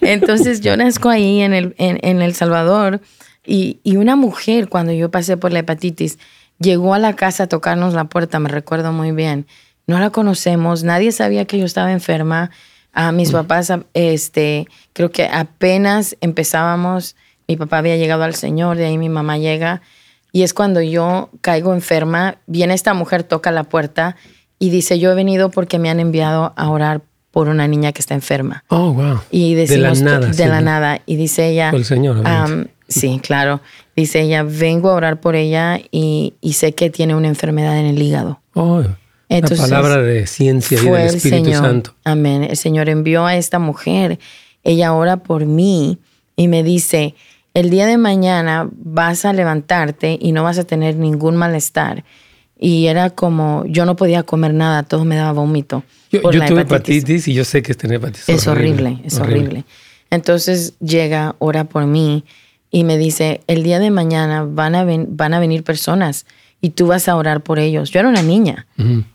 Entonces 0.00 0.60
yo 0.60 0.76
nazco 0.76 1.08
ahí 1.08 1.40
en 1.40 1.54
El, 1.54 1.74
en, 1.78 2.22
el 2.22 2.34
Salvador 2.34 3.00
y, 3.46 3.78
y, 3.82 3.96
una 3.96 4.16
mujer, 4.16 4.68
cuando 4.68 4.92
yo 4.92 5.10
pasé 5.10 5.36
por 5.36 5.52
la 5.52 5.60
hepatitis, 5.60 6.18
llegó 6.58 6.94
a 6.94 6.98
la 6.98 7.14
casa 7.14 7.44
a 7.44 7.46
tocarnos 7.46 7.94
la 7.94 8.04
puerta, 8.04 8.38
me 8.38 8.48
recuerdo 8.48 8.92
muy 8.92 9.12
bien. 9.12 9.46
No 9.86 9.98
la 9.98 10.10
conocemos, 10.10 10.82
nadie 10.82 11.12
sabía 11.12 11.44
que 11.44 11.58
yo 11.58 11.64
estaba 11.64 11.92
enferma. 11.92 12.50
A 12.94 13.12
mis 13.12 13.32
papás, 13.32 13.72
este, 13.92 14.68
creo 14.92 15.10
que 15.10 15.26
apenas 15.26 16.16
empezábamos, 16.20 17.16
mi 17.48 17.56
papá 17.56 17.78
había 17.78 17.96
llegado 17.96 18.22
al 18.22 18.34
Señor, 18.34 18.76
de 18.76 18.86
ahí 18.86 18.98
mi 18.98 19.08
mamá 19.08 19.36
llega. 19.36 19.82
Y 20.30 20.42
es 20.42 20.54
cuando 20.54 20.80
yo 20.80 21.28
caigo 21.40 21.74
enferma, 21.74 22.38
viene 22.46 22.74
esta 22.74 22.94
mujer, 22.94 23.24
toca 23.24 23.50
la 23.50 23.64
puerta 23.64 24.16
y 24.58 24.70
dice, 24.70 24.98
yo 24.98 25.10
he 25.10 25.14
venido 25.14 25.50
porque 25.50 25.78
me 25.78 25.90
han 25.90 26.00
enviado 26.00 26.52
a 26.56 26.70
orar 26.70 27.02
por 27.30 27.48
una 27.48 27.66
niña 27.66 27.92
que 27.92 28.00
está 28.00 28.14
enferma. 28.14 28.64
Oh, 28.68 28.92
wow. 28.92 29.20
Y 29.30 29.54
decimos, 29.54 29.98
de 29.98 30.04
la 30.04 30.18
nada. 30.18 30.28
De 30.28 30.46
la 30.46 30.60
nada. 30.60 31.00
Y 31.04 31.16
dice 31.16 31.48
ella... 31.48 31.70
Por 31.70 31.80
el 31.80 31.84
Señor. 31.84 32.22
sí, 32.86 33.20
claro. 33.22 33.60
Dice 33.96 34.22
ella, 34.22 34.44
vengo 34.44 34.90
a 34.90 34.94
orar 34.94 35.20
por 35.20 35.34
ella 35.34 35.80
y, 35.90 36.34
sé 36.52 36.74
que 36.74 36.90
tiene 36.90 37.16
una 37.16 37.28
enfermedad 37.28 37.76
en 37.76 37.86
el 37.86 38.00
hígado. 38.00 38.40
Oh, 38.54 38.82
Entonces, 39.36 39.68
la 39.68 39.80
palabra 39.80 40.02
de 40.02 40.26
ciencia 40.26 40.78
y 40.80 40.86
del 40.86 41.14
Espíritu 41.14 41.52
Santo. 41.52 41.94
Amén. 42.04 42.44
El 42.44 42.56
Señor 42.56 42.88
envió 42.88 43.26
a 43.26 43.36
esta 43.36 43.58
mujer. 43.58 44.18
Ella 44.62 44.92
ora 44.92 45.18
por 45.18 45.44
mí 45.46 45.98
y 46.36 46.48
me 46.48 46.62
dice, 46.62 47.14
el 47.52 47.70
día 47.70 47.86
de 47.86 47.98
mañana 47.98 48.68
vas 48.72 49.24
a 49.24 49.32
levantarte 49.32 50.18
y 50.20 50.32
no 50.32 50.42
vas 50.42 50.58
a 50.58 50.64
tener 50.64 50.96
ningún 50.96 51.36
malestar 51.36 52.04
y 52.58 52.86
era 52.86 53.10
como, 53.10 53.64
yo 53.66 53.84
no 53.84 53.96
podía 53.96 54.22
comer 54.22 54.54
nada, 54.54 54.84
todo 54.84 55.04
me 55.04 55.16
daba 55.16 55.32
vómito. 55.32 55.82
Yo, 56.10 56.22
tuve 56.22 56.62
hepatitis. 56.62 57.28
y 57.28 57.34
yo 57.34 57.44
sé 57.44 57.62
que 57.62 57.72
es 57.72 57.78
tener 57.78 57.96
hepatitis. 57.96 58.28
Es 58.28 58.46
horrible, 58.46 59.00
es 59.04 59.18
horrible. 59.18 59.64
Entonces 60.10 60.74
llega, 60.78 61.34
ora 61.40 61.64
por 61.64 61.86
mí 61.86 62.24
y 62.70 62.84
me 62.84 62.96
dice, 62.96 63.40
el 63.48 63.64
día 63.64 63.80
de 63.80 63.90
mañana 63.90 64.44
van 64.44 64.74
a, 64.76 64.86
van 64.86 65.34
a 65.34 65.40
venir 65.40 65.64
personas 65.64 66.26
y 66.64 66.70
tú 66.70 66.86
vas 66.86 67.08
a 67.08 67.16
orar 67.16 67.42
por 67.42 67.58
ellos. 67.58 67.90
Yo 67.90 68.00
era 68.00 68.08
una 68.08 68.22
niña 68.22 68.66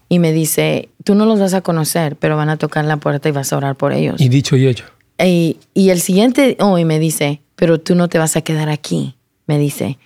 y 0.07 0.19
me 0.19 0.31
dice, 0.31 0.89
tú 1.03 1.15
no 1.15 1.25
los 1.25 1.39
vas 1.39 1.55
a 1.55 1.61
conocer, 1.61 2.15
pero 2.15 2.37
van 2.37 2.49
a 2.49 2.57
tocar 2.57 2.85
la 2.85 2.97
puerta 2.97 3.27
y 3.27 3.31
vas 3.31 3.51
a 3.51 3.57
orar 3.57 3.75
por 3.75 3.91
ellos. 3.91 4.21
Y 4.21 4.29
dicho 4.29 4.55
y 4.55 4.67
hecho. 4.67 4.85
Y, 5.17 5.57
y 5.73 5.89
el 5.89 5.99
siguiente 5.99 6.57
hoy 6.59 6.85
me 6.85 6.99
dice, 6.99 7.41
pero 7.55 7.79
tú 7.79 7.95
no 7.95 8.07
te 8.07 8.19
vas 8.19 8.35
a 8.35 8.41
quedar 8.41 8.69
aquí, 8.69 9.15
me 9.47 9.57
dice, 9.57 9.97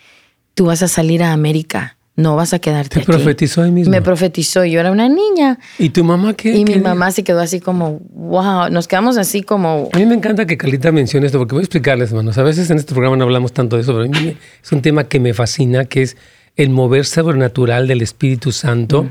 tú 0.53 0.67
vas 0.67 0.83
a 0.83 0.88
salir 0.88 1.21
a 1.21 1.33
América 1.33 1.97
no 2.15 2.35
vas 2.35 2.53
a 2.53 2.59
quedarte 2.59 3.00
¿Te 3.00 3.05
profetizó 3.05 3.63
ahí 3.63 3.71
mismo? 3.71 3.89
Me 3.91 4.01
profetizó, 4.01 4.63
yo 4.65 4.79
era 4.79 4.91
una 4.91 5.09
niña. 5.09 5.57
¿Y 5.79 5.89
tu 5.89 6.03
mamá 6.03 6.35
qué? 6.35 6.55
Y 6.55 6.63
mi 6.63 6.75
mamá 6.75 7.12
se 7.12 7.23
quedó 7.23 7.39
así 7.39 7.59
como, 7.59 8.01
wow, 8.13 8.69
nos 8.69 8.88
quedamos 8.88 9.17
así 9.17 9.41
como... 9.41 9.89
A 9.91 9.97
mí 9.97 10.05
me 10.05 10.13
encanta 10.13 10.45
que 10.45 10.55
Carlita 10.55 10.91
mencione 10.91 11.25
esto, 11.25 11.39
porque 11.39 11.55
voy 11.55 11.62
a 11.62 11.65
explicarles, 11.65 12.09
hermanos. 12.09 12.38
A 12.38 12.43
veces 12.43 12.69
en 12.69 12.77
este 12.77 12.93
programa 12.93 13.17
no 13.17 13.23
hablamos 13.23 13.51
tanto 13.51 13.77
de 13.77 13.81
eso, 13.81 13.93
pero 13.93 14.05
a 14.05 14.07
mí 14.07 14.38
es 14.63 14.71
un 14.71 14.83
tema 14.83 15.05
que 15.05 15.19
me 15.19 15.33
fascina, 15.33 15.85
que 15.85 16.03
es 16.03 16.15
el 16.55 16.69
mover 16.69 17.05
sobrenatural 17.05 17.88
del 17.88 18.01
Espíritu 18.01 18.51
Santo 18.51 19.10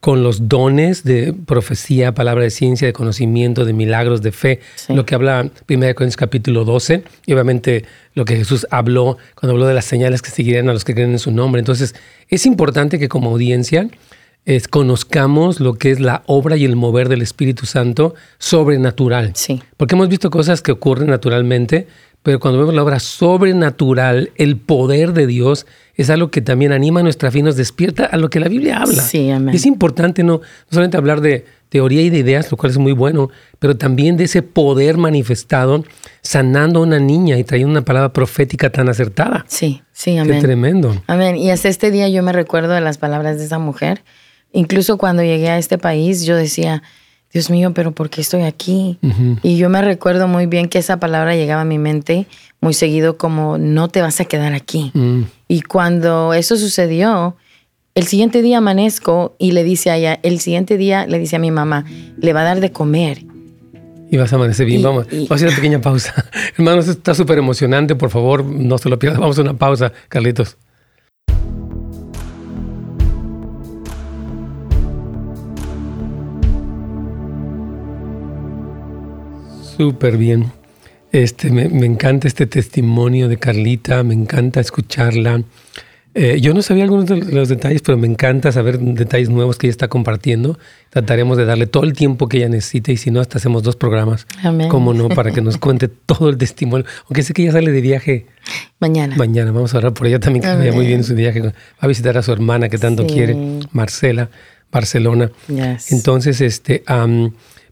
con 0.00 0.24
los 0.24 0.48
dones 0.48 1.04
de 1.04 1.32
profecía, 1.32 2.12
palabra 2.12 2.42
de 2.42 2.50
ciencia, 2.50 2.88
de 2.88 2.92
conocimiento, 2.92 3.64
de 3.64 3.72
milagros, 3.72 4.20
de 4.20 4.32
fe, 4.32 4.58
lo 4.88 5.06
que 5.06 5.14
habla 5.14 5.48
1 5.68 5.94
Corintios 5.94 6.16
capítulo 6.16 6.64
12, 6.64 7.04
y 7.24 7.32
obviamente 7.32 7.84
lo 8.14 8.24
que 8.24 8.36
Jesús 8.36 8.66
habló 8.72 9.16
cuando 9.36 9.52
habló 9.52 9.66
de 9.66 9.74
las 9.74 9.84
señales 9.84 10.20
que 10.20 10.30
seguirían 10.30 10.68
a 10.68 10.72
los 10.72 10.84
que 10.84 10.94
creen 10.94 11.12
en 11.12 11.20
su 11.20 11.30
nombre. 11.30 11.60
Entonces, 11.60 11.94
es 12.28 12.46
importante 12.46 12.98
que 12.98 13.08
como 13.08 13.30
audiencia 13.30 13.88
conozcamos 14.70 15.60
lo 15.60 15.74
que 15.74 15.92
es 15.92 16.00
la 16.00 16.24
obra 16.26 16.56
y 16.56 16.64
el 16.64 16.74
mover 16.74 17.08
del 17.08 17.22
Espíritu 17.22 17.64
Santo 17.64 18.16
sobrenatural. 18.38 19.30
Sí. 19.36 19.62
Porque 19.76 19.94
hemos 19.94 20.08
visto 20.08 20.30
cosas 20.30 20.62
que 20.62 20.72
ocurren 20.72 21.10
naturalmente, 21.10 21.86
pero 22.22 22.38
cuando 22.38 22.60
vemos 22.60 22.74
la 22.74 22.82
obra 22.82 23.00
sobrenatural, 23.00 24.30
el 24.36 24.56
poder 24.56 25.12
de 25.12 25.26
Dios 25.26 25.66
es 25.96 26.08
algo 26.08 26.30
que 26.30 26.40
también 26.40 26.72
anima 26.72 27.02
nuestra 27.02 27.30
fe 27.30 27.40
y 27.40 27.42
nos 27.42 27.56
despierta 27.56 28.04
a 28.06 28.16
lo 28.16 28.30
que 28.30 28.40
la 28.40 28.48
Biblia 28.48 28.78
habla. 28.78 29.02
Sí, 29.02 29.30
amén. 29.30 29.54
Es 29.54 29.66
importante 29.66 30.22
no, 30.22 30.40
solamente 30.70 30.96
hablar 30.96 31.20
de 31.20 31.44
teoría 31.68 32.02
y 32.02 32.10
de 32.10 32.18
ideas, 32.18 32.50
lo 32.50 32.56
cual 32.56 32.70
es 32.70 32.78
muy 32.78 32.92
bueno, 32.92 33.30
pero 33.58 33.76
también 33.76 34.16
de 34.16 34.24
ese 34.24 34.42
poder 34.42 34.98
manifestado 34.98 35.84
sanando 36.20 36.80
a 36.80 36.82
una 36.82 36.98
niña 36.98 37.38
y 37.38 37.44
trayendo 37.44 37.72
una 37.72 37.84
palabra 37.84 38.12
profética 38.12 38.70
tan 38.70 38.88
acertada. 38.88 39.44
Sí, 39.48 39.82
sí, 39.92 40.16
amén. 40.16 40.36
Qué 40.36 40.42
tremendo. 40.42 41.02
Amén. 41.06 41.36
Y 41.36 41.50
hasta 41.50 41.68
este 41.68 41.90
día 41.90 42.08
yo 42.08 42.22
me 42.22 42.32
recuerdo 42.32 42.72
de 42.74 42.82
las 42.82 42.98
palabras 42.98 43.38
de 43.38 43.46
esa 43.46 43.58
mujer. 43.58 44.04
Incluso 44.52 44.98
cuando 44.98 45.22
llegué 45.22 45.48
a 45.48 45.58
este 45.58 45.78
país, 45.78 46.24
yo 46.24 46.36
decía, 46.36 46.82
Dios 47.32 47.48
mío, 47.48 47.72
pero 47.74 47.92
¿por 47.92 48.10
qué 48.10 48.20
estoy 48.20 48.42
aquí? 48.42 48.98
Y 49.42 49.56
yo 49.56 49.70
me 49.70 49.80
recuerdo 49.80 50.28
muy 50.28 50.46
bien 50.46 50.68
que 50.68 50.78
esa 50.78 50.98
palabra 50.98 51.34
llegaba 51.34 51.62
a 51.62 51.64
mi 51.64 51.78
mente 51.78 52.26
muy 52.60 52.74
seguido 52.74 53.16
como, 53.16 53.58
no 53.58 53.88
te 53.88 54.02
vas 54.02 54.20
a 54.20 54.26
quedar 54.26 54.52
aquí. 54.52 54.90
Mm. 54.94 55.22
Y 55.48 55.62
cuando 55.62 56.34
eso 56.34 56.56
sucedió, 56.56 57.36
el 57.94 58.06
siguiente 58.06 58.42
día 58.42 58.58
amanezco 58.58 59.34
y 59.38 59.52
le 59.52 59.64
dice 59.64 59.90
a 59.90 59.96
ella, 59.96 60.20
el 60.22 60.40
siguiente 60.40 60.76
día 60.76 61.06
le 61.06 61.18
dice 61.18 61.36
a 61.36 61.38
mi 61.38 61.50
mamá, 61.50 61.84
le 62.18 62.32
va 62.32 62.42
a 62.42 62.44
dar 62.44 62.60
de 62.60 62.70
comer. 62.70 63.24
Y 64.10 64.18
vas 64.18 64.30
a 64.32 64.36
amanecer 64.36 64.66
bien. 64.66 64.82
vamos, 64.82 65.06
vamos 65.10 65.30
a 65.30 65.34
hacer 65.34 65.48
una 65.48 65.56
pequeña 65.56 65.80
pausa. 65.80 66.14
Hermanos, 66.58 66.86
está 66.86 67.14
súper 67.14 67.38
emocionante. 67.38 67.94
Por 67.94 68.10
favor, 68.10 68.44
no 68.44 68.76
se 68.76 68.90
lo 68.90 68.98
pierdas. 68.98 69.18
Vamos 69.18 69.38
a 69.38 69.42
una 69.42 69.54
pausa, 69.54 69.92
Carlitos. 70.08 70.58
Súper 79.82 80.16
bien. 80.16 80.52
Este, 81.10 81.50
me, 81.50 81.64
encanta 81.64 82.28
este 82.28 82.46
testimonio 82.46 83.26
de 83.26 83.36
Carlita, 83.36 84.04
me 84.04 84.14
encanta 84.14 84.60
escucharla. 84.60 85.42
Eh, 86.14 86.40
yo 86.40 86.54
no 86.54 86.62
sabía 86.62 86.84
algunos 86.84 87.06
de 87.06 87.16
los 87.16 87.48
detalles, 87.48 87.82
pero 87.82 87.98
me 87.98 88.06
encanta 88.06 88.52
saber 88.52 88.78
detalles 88.78 89.28
nuevos 89.28 89.58
que 89.58 89.66
ella 89.66 89.72
está 89.72 89.88
compartiendo. 89.88 90.56
Trataremos 90.90 91.36
de 91.36 91.46
darle 91.46 91.66
todo 91.66 91.82
el 91.82 91.94
tiempo 91.94 92.28
que 92.28 92.36
ella 92.36 92.48
necesite 92.48 92.92
y 92.92 92.96
si 92.96 93.10
no, 93.10 93.20
hasta 93.20 93.38
hacemos 93.38 93.64
dos 93.64 93.74
programas. 93.74 94.28
Amén. 94.44 94.68
Cómo 94.68 94.94
no, 94.94 95.08
para 95.08 95.32
que 95.32 95.40
nos 95.40 95.58
cuente 95.58 95.88
todo 96.06 96.28
el 96.28 96.38
testimonio. 96.38 96.86
Aunque 97.06 97.24
sé 97.24 97.34
que 97.34 97.42
ella 97.42 97.50
sale 97.50 97.72
de 97.72 97.80
viaje. 97.80 98.26
Mañana. 98.78 99.16
Mañana. 99.16 99.50
Vamos 99.50 99.74
a 99.74 99.78
hablar 99.78 99.94
por 99.94 100.06
ella 100.06 100.20
también, 100.20 100.44
que 100.44 100.54
vaya 100.54 100.72
muy 100.72 100.86
bien 100.86 101.02
su 101.02 101.16
viaje. 101.16 101.40
Va 101.40 101.52
a 101.80 101.86
visitar 101.88 102.16
a 102.16 102.22
su 102.22 102.30
hermana 102.30 102.68
que 102.68 102.78
tanto 102.78 103.04
quiere, 103.04 103.36
Marcela, 103.72 104.30
Barcelona. 104.70 105.32
Entonces, 105.90 106.40
este... 106.40 106.84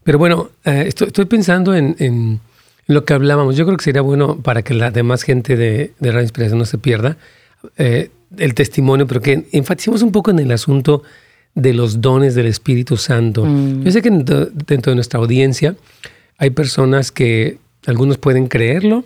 Pero 0.03 0.17
bueno, 0.17 0.49
eh, 0.65 0.85
estoy, 0.87 1.25
pensando 1.25 1.75
en, 1.75 2.39
lo 2.87 3.05
que 3.05 3.13
hablábamos. 3.13 3.55
Yo 3.55 3.65
creo 3.65 3.77
que 3.77 3.83
sería 3.83 4.01
bueno 4.01 4.37
para 4.37 4.63
que 4.63 4.73
la 4.73 4.91
demás 4.91 5.23
gente 5.23 5.55
de, 5.55 5.93
de 5.99 6.11
Radio 6.11 6.23
Inspiración 6.23 6.59
no 6.59 6.65
se 6.65 6.77
pierda 6.77 7.17
eh, 7.77 8.09
el 8.37 8.53
testimonio, 8.53 9.07
pero 9.07 9.21
que 9.21 9.45
enfaticemos 9.51 10.01
un 10.01 10.11
poco 10.11 10.31
en 10.31 10.39
el 10.39 10.51
asunto 10.51 11.03
de 11.53 11.73
los 11.73 12.01
dones 12.01 12.33
del 12.35 12.47
Espíritu 12.47 12.97
Santo. 12.97 13.45
Mm. 13.45 13.83
Yo 13.83 13.91
sé 13.91 14.01
que 14.01 14.09
dentro, 14.09 14.91
de 14.91 14.95
nuestra 14.95 15.19
audiencia 15.19 15.75
hay 16.37 16.49
personas 16.49 17.11
que 17.11 17.57
algunos 17.85 18.17
pueden 18.17 18.47
creerlo, 18.47 19.03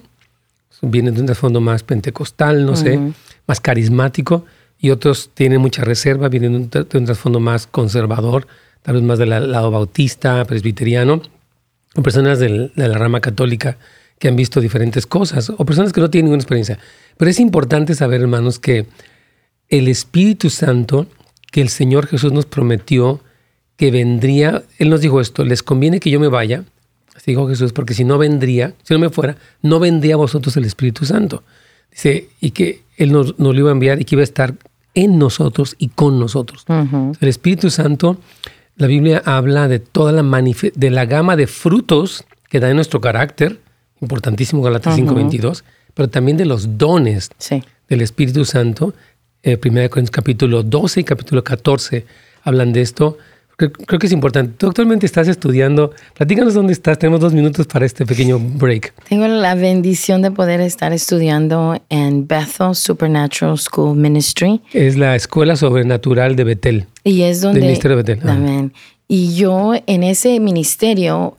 vienen 0.81 1.15
de 1.15 1.21
un 1.21 1.25
trasfondo 1.25 1.59
más 1.59 1.83
pentecostal, 1.83 2.65
no 2.65 2.75
sé, 2.75 2.99
más 3.47 3.59
carismático, 3.59 4.45
y 4.79 4.91
otros 4.91 5.31
tienen 5.33 5.59
mucha 5.59 5.83
reserva, 5.83 6.29
vienen 6.29 6.69
de 6.69 6.97
un 6.97 7.05
trasfondo 7.05 7.39
más 7.39 7.65
conservador, 7.65 8.47
tal 8.85 8.95
vez 8.95 9.03
más 9.03 9.17
del 9.17 9.29
lado 9.29 9.71
bautista, 9.71 10.45
presbiteriano, 10.45 11.21
o 11.95 12.03
personas 12.03 12.37
de 12.37 12.71
la 12.75 12.97
rama 12.97 13.19
católica 13.19 13.77
que 14.19 14.27
han 14.27 14.35
visto 14.35 14.61
diferentes 14.61 15.07
cosas, 15.07 15.49
o 15.49 15.65
personas 15.65 15.91
que 15.91 16.01
no 16.01 16.11
tienen 16.11 16.25
ninguna 16.25 16.41
experiencia. 16.41 16.77
Pero 17.17 17.31
es 17.31 17.39
importante 17.39 17.95
saber, 17.95 18.21
hermanos, 18.21 18.59
que 18.59 18.85
el 19.69 19.87
Espíritu 19.87 20.51
Santo, 20.51 21.07
que 21.51 21.61
el 21.61 21.69
Señor 21.69 22.05
Jesús 22.05 22.31
nos 22.31 22.45
prometió 22.45 23.21
que 23.75 23.89
vendría, 23.89 24.63
Él 24.77 24.91
nos 24.91 25.01
dijo 25.01 25.19
esto, 25.19 25.43
les 25.43 25.63
conviene 25.63 25.99
que 25.99 26.11
yo 26.11 26.19
me 26.19 26.27
vaya, 26.27 26.63
así 27.15 27.31
dijo 27.31 27.47
Jesús, 27.47 27.73
porque 27.73 27.95
si 27.95 28.03
no 28.03 28.19
vendría, 28.19 28.73
si 28.83 28.93
no 28.93 28.99
me 28.99 29.09
fuera, 29.09 29.35
no 29.63 29.79
vendría 29.79 30.13
a 30.13 30.17
vosotros 30.17 30.55
el 30.57 30.65
Espíritu 30.65 31.05
Santo. 31.05 31.43
Dice, 31.89 32.29
y 32.39 32.51
que 32.51 32.83
Él 32.97 33.11
nos, 33.11 33.33
lo 33.39 33.53
iba 33.55 33.69
a 33.69 33.71
enviar 33.71 33.99
y 33.99 34.05
que 34.05 34.13
iba 34.13 34.21
a 34.21 34.25
estar 34.25 34.53
en 34.93 35.17
nosotros 35.17 35.75
y 35.79 35.89
con 35.89 36.19
nosotros. 36.19 36.65
El 37.19 37.27
Espíritu 37.27 37.69
Santo 37.69 38.17
la 38.77 38.87
Biblia 38.87 39.21
habla 39.25 39.67
de 39.67 39.79
toda 39.79 40.11
la, 40.11 40.23
de 40.23 40.89
la 40.89 41.05
gama 41.05 41.35
de 41.35 41.47
frutos 41.47 42.25
que 42.49 42.59
da 42.59 42.69
en 42.69 42.75
nuestro 42.75 43.01
carácter, 43.01 43.59
importantísimo 44.01 44.61
Galatas 44.61 44.97
5.22, 44.97 45.63
pero 45.93 46.09
también 46.09 46.37
de 46.37 46.45
los 46.45 46.77
dones 46.77 47.29
del 47.87 48.01
Espíritu 48.01 48.45
Santo. 48.45 48.93
Eh, 49.43 49.59
1 49.63 49.89
Corintios 49.89 50.11
capítulo 50.11 50.63
12 50.63 51.01
y 51.01 51.03
capítulo 51.03 51.43
14 51.43 52.05
hablan 52.43 52.73
de 52.73 52.81
esto. 52.81 53.17
Creo, 53.57 53.99
que 53.99 54.07
es 54.07 54.11
importante. 54.11 54.53
Tú 54.57 54.67
actualmente 54.67 55.05
estás 55.05 55.27
estudiando. 55.27 55.93
Platícanos 56.13 56.53
dónde 56.53 56.73
estás. 56.73 56.99
Tenemos 56.99 57.21
dos 57.21 57.33
minutos 57.33 57.65
para 57.67 57.85
este 57.85 58.05
pequeño 58.05 58.37
break. 58.37 58.93
Tengo 59.07 59.27
la 59.27 59.55
bendición 59.55 60.21
de 60.21 60.31
poder 60.31 60.59
estar 60.59 60.91
estudiando 60.91 61.81
en 61.89 62.27
Bethel 62.27 62.75
Supernatural 62.75 63.57
School 63.57 63.95
Ministry. 63.95 64.61
Es 64.73 64.97
la 64.97 65.15
escuela 65.15 65.55
sobrenatural 65.55 66.35
de 66.35 66.43
Betel. 66.43 66.85
Y 67.03 67.21
es 67.21 67.41
donde. 67.41 67.61
Del 67.61 67.67
ministerio 67.69 67.97
de 67.97 68.03
Betel. 68.03 68.29
Amén. 68.29 68.73
Y 69.07 69.35
yo 69.35 69.73
en 69.85 70.03
ese 70.03 70.39
ministerio 70.39 71.37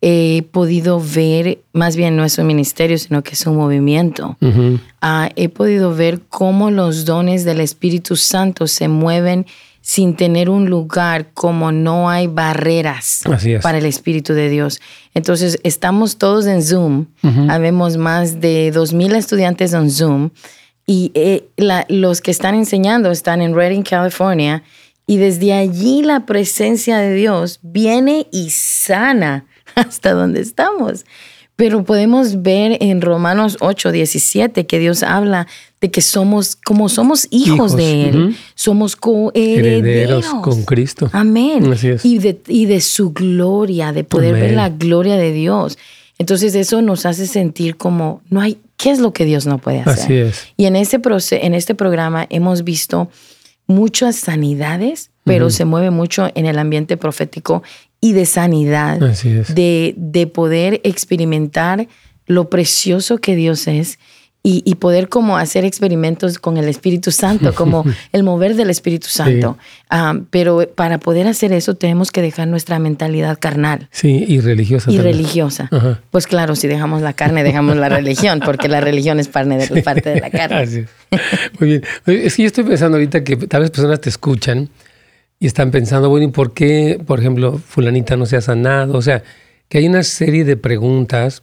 he 0.00 0.44
podido 0.52 1.02
ver, 1.02 1.58
más 1.72 1.96
bien 1.96 2.16
no 2.16 2.24
es 2.24 2.38
un 2.38 2.46
ministerio, 2.46 2.96
sino 2.98 3.22
que 3.22 3.32
es 3.32 3.46
un 3.46 3.56
movimiento. 3.56 4.36
Ah, 5.02 5.28
he 5.36 5.48
podido 5.48 5.94
ver 5.94 6.20
cómo 6.28 6.70
los 6.70 7.04
dones 7.04 7.44
del 7.44 7.60
Espíritu 7.60 8.16
Santo 8.16 8.66
se 8.66 8.88
mueven 8.88 9.46
sin 9.88 10.16
tener 10.16 10.50
un 10.50 10.68
lugar 10.68 11.30
como 11.32 11.72
no 11.72 12.10
hay 12.10 12.26
barreras 12.26 13.22
para 13.62 13.78
el 13.78 13.86
Espíritu 13.86 14.34
de 14.34 14.50
Dios. 14.50 14.82
Entonces, 15.14 15.58
estamos 15.62 16.18
todos 16.18 16.44
en 16.44 16.62
Zoom, 16.62 17.06
habemos 17.48 17.96
más 17.96 18.38
de 18.38 18.70
2.000 18.70 19.16
estudiantes 19.16 19.72
en 19.72 19.90
Zoom 19.90 20.30
y 20.86 21.10
eh, 21.14 21.48
los 21.88 22.20
que 22.20 22.30
están 22.30 22.54
enseñando 22.54 23.10
están 23.10 23.40
en 23.40 23.54
Redding, 23.54 23.82
California, 23.82 24.62
y 25.06 25.16
desde 25.16 25.54
allí 25.54 26.02
la 26.02 26.26
presencia 26.26 26.98
de 26.98 27.14
Dios 27.14 27.58
viene 27.62 28.26
y 28.30 28.50
sana 28.50 29.46
hasta 29.74 30.12
donde 30.12 30.42
estamos. 30.42 31.06
Pero 31.56 31.82
podemos 31.82 32.42
ver 32.42 32.76
en 32.82 33.00
Romanos 33.00 33.56
8, 33.60 33.90
17 33.90 34.66
que 34.66 34.78
Dios 34.78 35.02
habla 35.02 35.46
de 35.80 35.90
que 35.90 36.00
somos, 36.02 36.56
como 36.56 36.88
somos 36.88 37.28
hijos, 37.30 37.76
de 37.76 38.08
Él, 38.08 38.36
somos 38.54 38.96
coherederos 38.96 40.26
con 40.42 40.64
Cristo. 40.64 41.08
Amén. 41.12 41.72
Y, 42.02 42.18
de, 42.18 42.40
y 42.48 42.66
de 42.66 42.80
su 42.80 43.12
gloria, 43.12 43.92
de 43.92 44.04
poder 44.04 44.34
ver 44.34 44.54
la 44.54 44.70
gloria 44.70 45.16
de 45.16 45.32
Dios. 45.32 45.78
Entonces 46.18 46.56
eso 46.56 46.82
nos 46.82 47.06
hace 47.06 47.28
sentir 47.28 47.76
como, 47.76 48.22
no 48.28 48.40
hay, 48.40 48.58
¿qué 48.76 48.90
es 48.90 48.98
lo 48.98 49.12
que 49.12 49.24
Dios 49.24 49.46
no 49.46 49.58
puede 49.58 49.80
hacer? 49.80 50.04
Así 50.04 50.14
es. 50.14 50.48
Y 50.56 50.64
en 50.66 50.74
este, 50.74 50.98
en 51.46 51.54
este 51.54 51.74
programa 51.76 52.26
hemos 52.28 52.64
visto 52.64 53.08
muchas 53.68 54.16
sanidades, 54.16 55.10
pero 55.22 55.50
se 55.50 55.64
mueve 55.64 55.90
mucho 55.90 56.28
en 56.34 56.46
el 56.46 56.58
ambiente 56.58 56.96
profético 56.96 57.62
y 58.00 58.14
de 58.14 58.26
sanidad, 58.26 58.98
De, 58.98 59.94
de 59.96 60.26
poder 60.26 60.80
experimentar 60.84 61.86
lo 62.26 62.48
precioso 62.48 63.18
que 63.18 63.36
Dios 63.36 63.68
es 63.68 63.98
y, 64.42 64.76
poder 64.76 65.10
como 65.10 65.36
hacer 65.36 65.66
experimentos 65.66 66.38
con 66.38 66.56
el 66.56 66.68
Espíritu 66.68 67.10
Santo, 67.10 67.54
como 67.54 67.84
el 68.12 68.22
mover 68.22 68.54
del 68.54 68.70
Espíritu 68.70 69.08
Santo. 69.08 69.58
Ah, 69.90 70.18
pero 70.30 70.66
para 70.74 70.98
poder 70.98 71.26
hacer 71.26 71.52
eso 71.52 71.74
tenemos 71.74 72.10
que 72.10 72.22
dejar 72.22 72.48
nuestra 72.48 72.78
mentalidad 72.78 73.38
carnal. 73.38 73.88
Sí, 73.90 74.24
y 74.26 74.40
religiosa. 74.40 74.90
Y 74.90 75.00
religiosa. 75.00 75.68
Pues 76.10 76.26
claro, 76.26 76.56
si 76.56 76.66
dejamos 76.66 77.02
la 77.02 77.12
carne, 77.12 77.44
dejamos 77.44 77.76
la 77.76 77.90
religión, 77.90 78.40
porque 78.42 78.68
la 78.68 78.80
religión 78.80 79.20
es 79.20 79.28
parte 79.28 79.68
de, 79.68 79.82
parte 79.82 80.08
de 80.08 80.20
la 80.20 80.30
carne. 80.30 80.86
Muy 81.60 81.68
bien. 81.68 81.82
Es 82.06 82.36
que 82.36 82.42
yo 82.42 82.46
estoy 82.46 82.64
pensando 82.64 82.96
ahorita 82.96 83.24
que 83.24 83.36
tal 83.36 83.62
vez 83.62 83.70
personas 83.70 84.00
te 84.00 84.08
escuchan 84.08 84.70
y 85.40 85.46
están 85.46 85.70
pensando, 85.70 86.08
bueno, 86.08 86.26
¿y 86.26 86.30
por 86.30 86.54
qué, 86.54 86.98
por 87.06 87.20
ejemplo, 87.20 87.58
fulanita 87.58 88.16
no 88.16 88.24
se 88.24 88.36
ha 88.36 88.40
sanado? 88.40 88.96
O 88.96 89.02
sea, 89.02 89.22
que 89.68 89.78
hay 89.78 89.86
una 89.86 90.02
serie 90.02 90.44
de 90.44 90.56
preguntas 90.56 91.42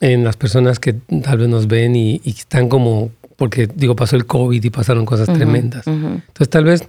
en 0.00 0.24
las 0.24 0.36
personas 0.36 0.78
que 0.78 0.94
tal 0.94 1.38
vez 1.38 1.48
nos 1.48 1.66
ven 1.66 1.96
y, 1.96 2.20
están 2.24 2.68
como, 2.68 3.10
porque 3.36 3.66
digo, 3.66 3.94
pasó 3.94 4.16
el 4.16 4.26
COVID 4.26 4.64
y 4.64 4.70
pasaron 4.70 5.04
cosas 5.04 5.32
tremendas. 5.32 5.86
Entonces 5.86 6.48
tal 6.48 6.64
vez, 6.64 6.82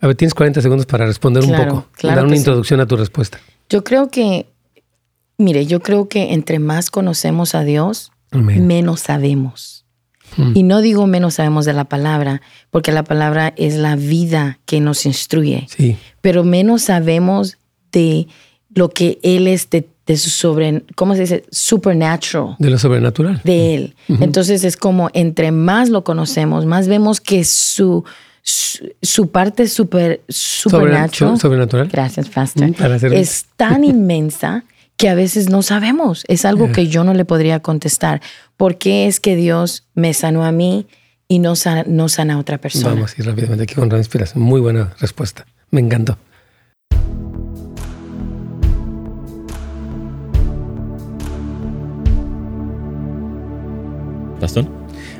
a 0.00 0.06
ver, 0.06 0.16
tienes 0.16 0.34
40 0.34 0.62
segundos 0.62 0.86
para 0.86 1.06
responder 1.06 1.44
un 1.44 1.56
poco, 1.56 1.86
dar 2.02 2.24
una 2.24 2.36
introducción 2.36 2.80
a 2.80 2.86
tu 2.86 2.96
respuesta. 2.96 3.40
Yo 3.68 3.82
creo 3.82 4.10
que, 4.10 4.46
mire, 5.38 5.66
yo 5.66 5.80
creo 5.80 6.08
que 6.08 6.32
entre 6.32 6.60
más 6.60 6.90
conocemos 6.90 7.54
a 7.54 7.64
Dios, 7.64 8.12
menos 8.30 9.00
sabemos. 9.00 9.84
Hmm. 10.36 10.52
Y 10.54 10.62
no 10.62 10.80
digo 10.80 11.06
menos 11.06 11.34
sabemos 11.34 11.64
de 11.64 11.72
la 11.72 11.84
palabra, 11.84 12.42
porque 12.70 12.92
la 12.92 13.04
palabra 13.04 13.52
es 13.56 13.74
la 13.74 13.96
vida 13.96 14.60
que 14.66 14.80
nos 14.80 15.04
instruye. 15.04 15.66
Sí. 15.68 15.96
Pero 16.20 16.44
menos 16.44 16.82
sabemos 16.82 17.58
de 17.90 18.28
lo 18.74 18.88
que 18.88 19.18
Él 19.22 19.46
es 19.46 19.68
de 19.68 19.88
de 20.06 20.16
su 20.16 20.30
sobre, 20.30 20.84
¿cómo 20.94 21.14
se 21.14 21.22
dice? 21.22 21.44
Supernatural. 21.50 22.56
De 22.58 22.70
lo 22.70 22.78
sobrenatural. 22.78 23.40
De 23.44 23.74
él. 23.74 23.94
Entonces 24.20 24.64
es 24.64 24.76
como 24.76 25.10
entre 25.12 25.52
más 25.52 25.88
lo 25.88 26.04
conocemos, 26.04 26.66
más 26.66 26.88
vemos 26.88 27.20
que 27.20 27.44
su, 27.44 28.04
su, 28.42 29.30
parte 29.30 29.68
super, 29.68 30.22
supernatural. 30.28 31.38
sobrenatural. 31.38 31.88
Gracias, 31.88 32.28
Pastor. 32.28 32.70
es 33.12 33.46
tan 33.56 33.84
inmensa 33.84 34.64
que 34.96 35.08
a 35.08 35.14
veces 35.14 35.48
no 35.48 35.62
sabemos. 35.62 36.24
Es 36.28 36.44
algo 36.44 36.72
que 36.72 36.88
yo 36.88 37.04
no 37.04 37.14
le 37.14 37.24
podría 37.24 37.60
contestar. 37.60 38.20
¿Por 38.56 38.78
qué 38.78 39.06
es 39.06 39.20
que 39.20 39.36
Dios 39.36 39.86
me 39.94 40.14
sanó 40.14 40.44
a 40.44 40.52
mí 40.52 40.86
y 41.28 41.38
no 41.38 41.56
sana, 41.56 41.84
no 41.86 42.08
sana 42.08 42.34
a 42.34 42.38
otra 42.38 42.58
persona? 42.58 42.94
Vamos 42.94 43.14
a 43.16 43.20
ir 43.20 43.26
rápidamente 43.26 43.64
aquí 43.64 43.74
con 43.74 43.90
inspiración. 43.96 44.42
Muy 44.42 44.60
buena 44.60 44.92
respuesta. 45.00 45.46
Me 45.70 45.80
encantó. 45.80 46.18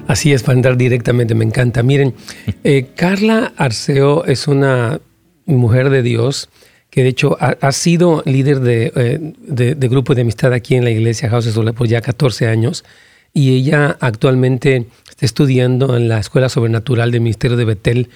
Así 0.06 0.32
es, 0.32 0.42
para 0.42 0.56
entrar 0.56 0.76
directamente, 0.76 1.34
me 1.34 1.44
encanta. 1.44 1.82
Miren, 1.82 2.14
eh, 2.64 2.88
Carla 2.94 3.52
Arceo 3.56 4.24
es 4.24 4.48
una 4.48 5.00
mujer 5.46 5.90
de 5.90 6.02
Dios 6.02 6.48
que 6.90 7.02
de 7.02 7.08
hecho 7.08 7.38
ha, 7.40 7.72
sido 7.72 8.22
líder 8.26 8.60
eh, 8.66 9.18
de, 9.18 9.88
grupo 9.88 10.14
de 10.14 10.20
amistad 10.20 10.52
aquí 10.52 10.74
en 10.74 10.84
la 10.84 10.90
iglesia 10.90 11.30
House 11.30 11.56
of 11.56 11.70
por 11.72 11.88
ya 11.88 12.02
14 12.02 12.48
años 12.48 12.84
y 13.32 13.56
ella 13.56 13.96
actualmente 13.98 14.88
está 15.08 15.24
estudiando 15.24 15.96
en 15.96 16.08
la 16.08 16.18
Escuela 16.18 16.50
Sobrenatural 16.50 17.10
del 17.10 17.22
Ministerio 17.22 17.56
de 17.56 17.64
Betel, 17.64 18.10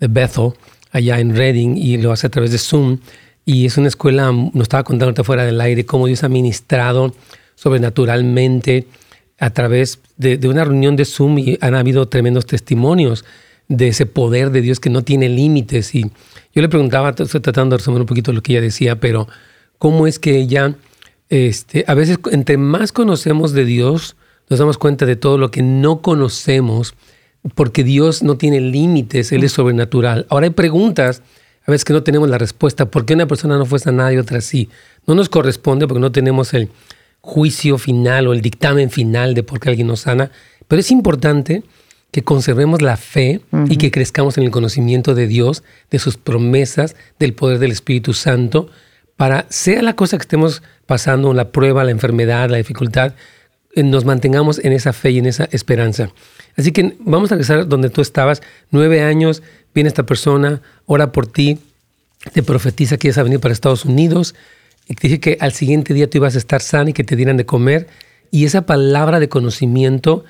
de 0.00 0.08
Bethel, 0.08 0.52
allá 0.92 1.20
en 1.20 1.36
Reading 1.36 1.76
y 1.76 1.98
lo 1.98 2.10
hace 2.10 2.28
a 2.28 2.30
través 2.30 2.52
de 2.52 2.58
Zoom. 2.58 3.00
Y 3.44 3.66
es 3.66 3.76
una 3.76 3.88
escuela, 3.88 4.32
nos 4.32 4.62
estaba 4.62 4.82
contando 4.82 5.24
fuera 5.24 5.44
del 5.44 5.60
aire, 5.60 5.84
cómo 5.84 6.06
Dios 6.06 6.24
ha 6.24 6.30
ministrado 6.30 7.14
sobrenaturalmente 7.54 8.86
a 9.42 9.50
través 9.50 9.98
de, 10.18 10.38
una 10.46 10.64
reunión 10.64 10.94
de 10.94 11.04
Zoom 11.04 11.36
y 11.40 11.58
han 11.60 11.74
habido 11.74 12.06
tremendos 12.06 12.46
testimonios 12.46 13.24
de 13.66 13.88
ese 13.88 14.06
poder 14.06 14.52
de 14.52 14.60
Dios 14.60 14.78
que 14.78 14.88
no 14.88 15.02
tiene 15.02 15.28
límites. 15.28 15.96
Y 15.96 16.02
yo 16.54 16.62
le 16.62 16.68
preguntaba, 16.68 17.08
estoy 17.10 17.40
tratando 17.40 17.74
de 17.74 17.78
resumir 17.78 18.02
un 18.02 18.06
poquito 18.06 18.32
lo 18.32 18.40
que 18.40 18.52
ella 18.52 18.60
decía, 18.60 19.00
pero 19.00 19.26
cómo 19.78 20.06
es 20.06 20.20
que 20.20 20.38
ella, 20.38 20.76
este, 21.28 21.84
a 21.88 21.94
veces 21.94 22.20
entre 22.30 22.56
más 22.56 22.92
conocemos 22.92 23.52
de 23.52 23.64
Dios, 23.64 24.14
nos 24.48 24.60
damos 24.60 24.78
cuenta 24.78 25.06
de 25.06 25.16
todo 25.16 25.38
lo 25.38 25.50
que 25.50 25.62
no 25.62 26.02
conocemos, 26.02 26.94
porque 27.56 27.82
Dios 27.82 28.22
no 28.22 28.36
tiene 28.36 28.60
límites, 28.60 29.32
Él 29.32 29.42
es 29.42 29.50
sobrenatural. 29.50 30.24
Ahora 30.30 30.44
hay 30.44 30.50
preguntas, 30.50 31.20
a 31.66 31.72
veces 31.72 31.84
que 31.84 31.92
no 31.92 32.04
tenemos 32.04 32.28
la 32.28 32.38
respuesta, 32.38 32.88
¿por 32.92 33.06
qué 33.06 33.14
una 33.14 33.26
persona 33.26 33.58
no 33.58 33.66
fue 33.66 33.80
sanada 33.80 34.12
y 34.12 34.18
otra 34.18 34.40
sí? 34.40 34.68
No 35.04 35.16
nos 35.16 35.28
corresponde 35.28 35.88
porque 35.88 36.00
no 36.00 36.12
tenemos 36.12 36.54
el, 36.54 36.68
juicio 37.22 37.78
final 37.78 38.26
o 38.26 38.32
el 38.34 38.42
dictamen 38.42 38.90
final 38.90 39.34
de 39.34 39.42
por 39.42 39.60
qué 39.60 39.70
alguien 39.70 39.86
nos 39.86 40.00
sana, 40.00 40.30
pero 40.68 40.80
es 40.80 40.90
importante 40.90 41.62
que 42.10 42.22
conservemos 42.22 42.82
la 42.82 42.98
fe 42.98 43.40
y 43.68 43.78
que 43.78 43.90
crezcamos 43.90 44.36
en 44.36 44.44
el 44.44 44.50
conocimiento 44.50 45.14
de 45.14 45.26
Dios, 45.26 45.62
de 45.90 45.98
sus 45.98 46.18
promesas, 46.18 46.94
del 47.18 47.32
poder 47.32 47.58
del 47.58 47.72
Espíritu 47.72 48.12
Santo, 48.12 48.68
para 49.16 49.46
sea 49.48 49.80
la 49.80 49.96
cosa 49.96 50.18
que 50.18 50.22
estemos 50.22 50.62
pasando, 50.84 51.32
la 51.32 51.52
prueba, 51.52 51.84
la 51.84 51.90
enfermedad, 51.90 52.50
la 52.50 52.58
dificultad, 52.58 53.14
eh, 53.74 53.82
nos 53.82 54.04
mantengamos 54.04 54.58
en 54.58 54.72
esa 54.72 54.92
fe 54.92 55.12
y 55.12 55.18
en 55.18 55.26
esa 55.26 55.48
esperanza. 55.52 56.10
Así 56.56 56.72
que 56.72 56.96
vamos 57.00 57.32
a 57.32 57.36
regresar 57.36 57.66
donde 57.66 57.88
tú 57.88 58.02
estabas, 58.02 58.42
nueve 58.70 59.02
años, 59.02 59.42
viene 59.74 59.88
esta 59.88 60.04
persona, 60.04 60.60
ora 60.84 61.12
por 61.12 61.26
ti, 61.26 61.60
te 62.34 62.42
profetiza 62.42 62.98
que 62.98 63.08
vas 63.08 63.18
a 63.18 63.22
venir 63.22 63.40
para 63.40 63.54
Estados 63.54 63.86
Unidos, 63.86 64.34
y 64.88 64.94
te 64.94 65.08
dije 65.08 65.20
que 65.20 65.36
al 65.40 65.52
siguiente 65.52 65.94
día 65.94 66.08
tú 66.08 66.18
ibas 66.18 66.34
a 66.34 66.38
estar 66.38 66.60
sano 66.60 66.90
y 66.90 66.92
que 66.92 67.04
te 67.04 67.16
dieran 67.16 67.36
de 67.36 67.46
comer. 67.46 67.86
Y 68.30 68.44
esa 68.44 68.62
palabra 68.66 69.20
de 69.20 69.28
conocimiento 69.28 70.24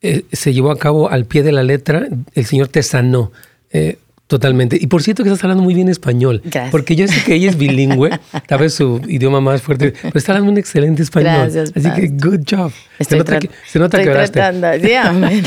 eh, 0.00 0.24
se 0.32 0.52
llevó 0.52 0.70
a 0.70 0.78
cabo 0.78 1.10
al 1.10 1.26
pie 1.26 1.42
de 1.42 1.52
la 1.52 1.62
letra. 1.62 2.08
El 2.34 2.44
Señor 2.44 2.68
te 2.68 2.82
sanó. 2.82 3.32
Eh, 3.70 3.98
totalmente. 4.32 4.78
Y 4.80 4.86
por 4.86 5.02
cierto 5.02 5.22
que 5.22 5.28
estás 5.28 5.44
hablando 5.44 5.62
muy 5.62 5.74
bien 5.74 5.90
español. 5.90 6.40
Gracias. 6.42 6.70
Porque 6.70 6.96
yo 6.96 7.06
sé 7.06 7.22
que 7.22 7.34
ella 7.34 7.50
es 7.50 7.58
bilingüe, 7.58 8.18
tal 8.48 8.60
vez 8.60 8.72
su 8.72 8.98
idioma 9.06 9.42
más 9.42 9.60
fuerte, 9.60 9.92
pero 10.00 10.18
está 10.18 10.32
hablando 10.32 10.52
un 10.52 10.56
excelente 10.56 11.02
español. 11.02 11.50
Gracias, 11.50 11.72
Así 11.76 11.90
que 11.90 12.08
good 12.08 12.40
job. 12.50 12.72
se 12.98 13.18
nota 13.18 13.38
que, 13.38 13.50
se 13.66 13.78
nota 13.78 13.98
que 13.98 14.10
tratando. 14.10 14.68
Sí, 14.80 14.92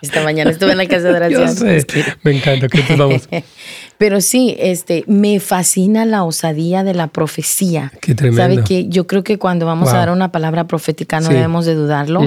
Esta 0.00 0.22
mañana 0.24 0.50
estuve 0.50 0.72
en 0.72 0.78
la 0.78 0.86
casa 0.86 1.08
de 1.08 1.14
oración. 1.14 1.84
Me 2.22 2.38
encanta. 2.38 2.68
Que 2.68 2.96
vamos. 2.96 3.28
Pero 3.98 4.22
sí, 4.22 4.56
este, 4.58 5.04
me 5.06 5.40
fascina 5.40 6.06
la 6.06 6.24
osadía 6.24 6.84
de 6.84 6.94
la 6.94 7.08
profecía. 7.08 7.92
Qué 8.00 8.14
tremendo. 8.14 8.42
Sabe 8.42 8.64
que 8.64 8.88
yo 8.88 9.06
creo 9.06 9.24
que 9.24 9.38
cuando 9.38 9.66
vamos 9.66 9.92
a 9.92 9.98
dar 9.98 10.10
una 10.10 10.32
palabra 10.32 10.66
profética 10.66 11.20
no 11.20 11.28
debemos 11.28 11.66
de 11.66 11.74
dudarlo. 11.74 12.22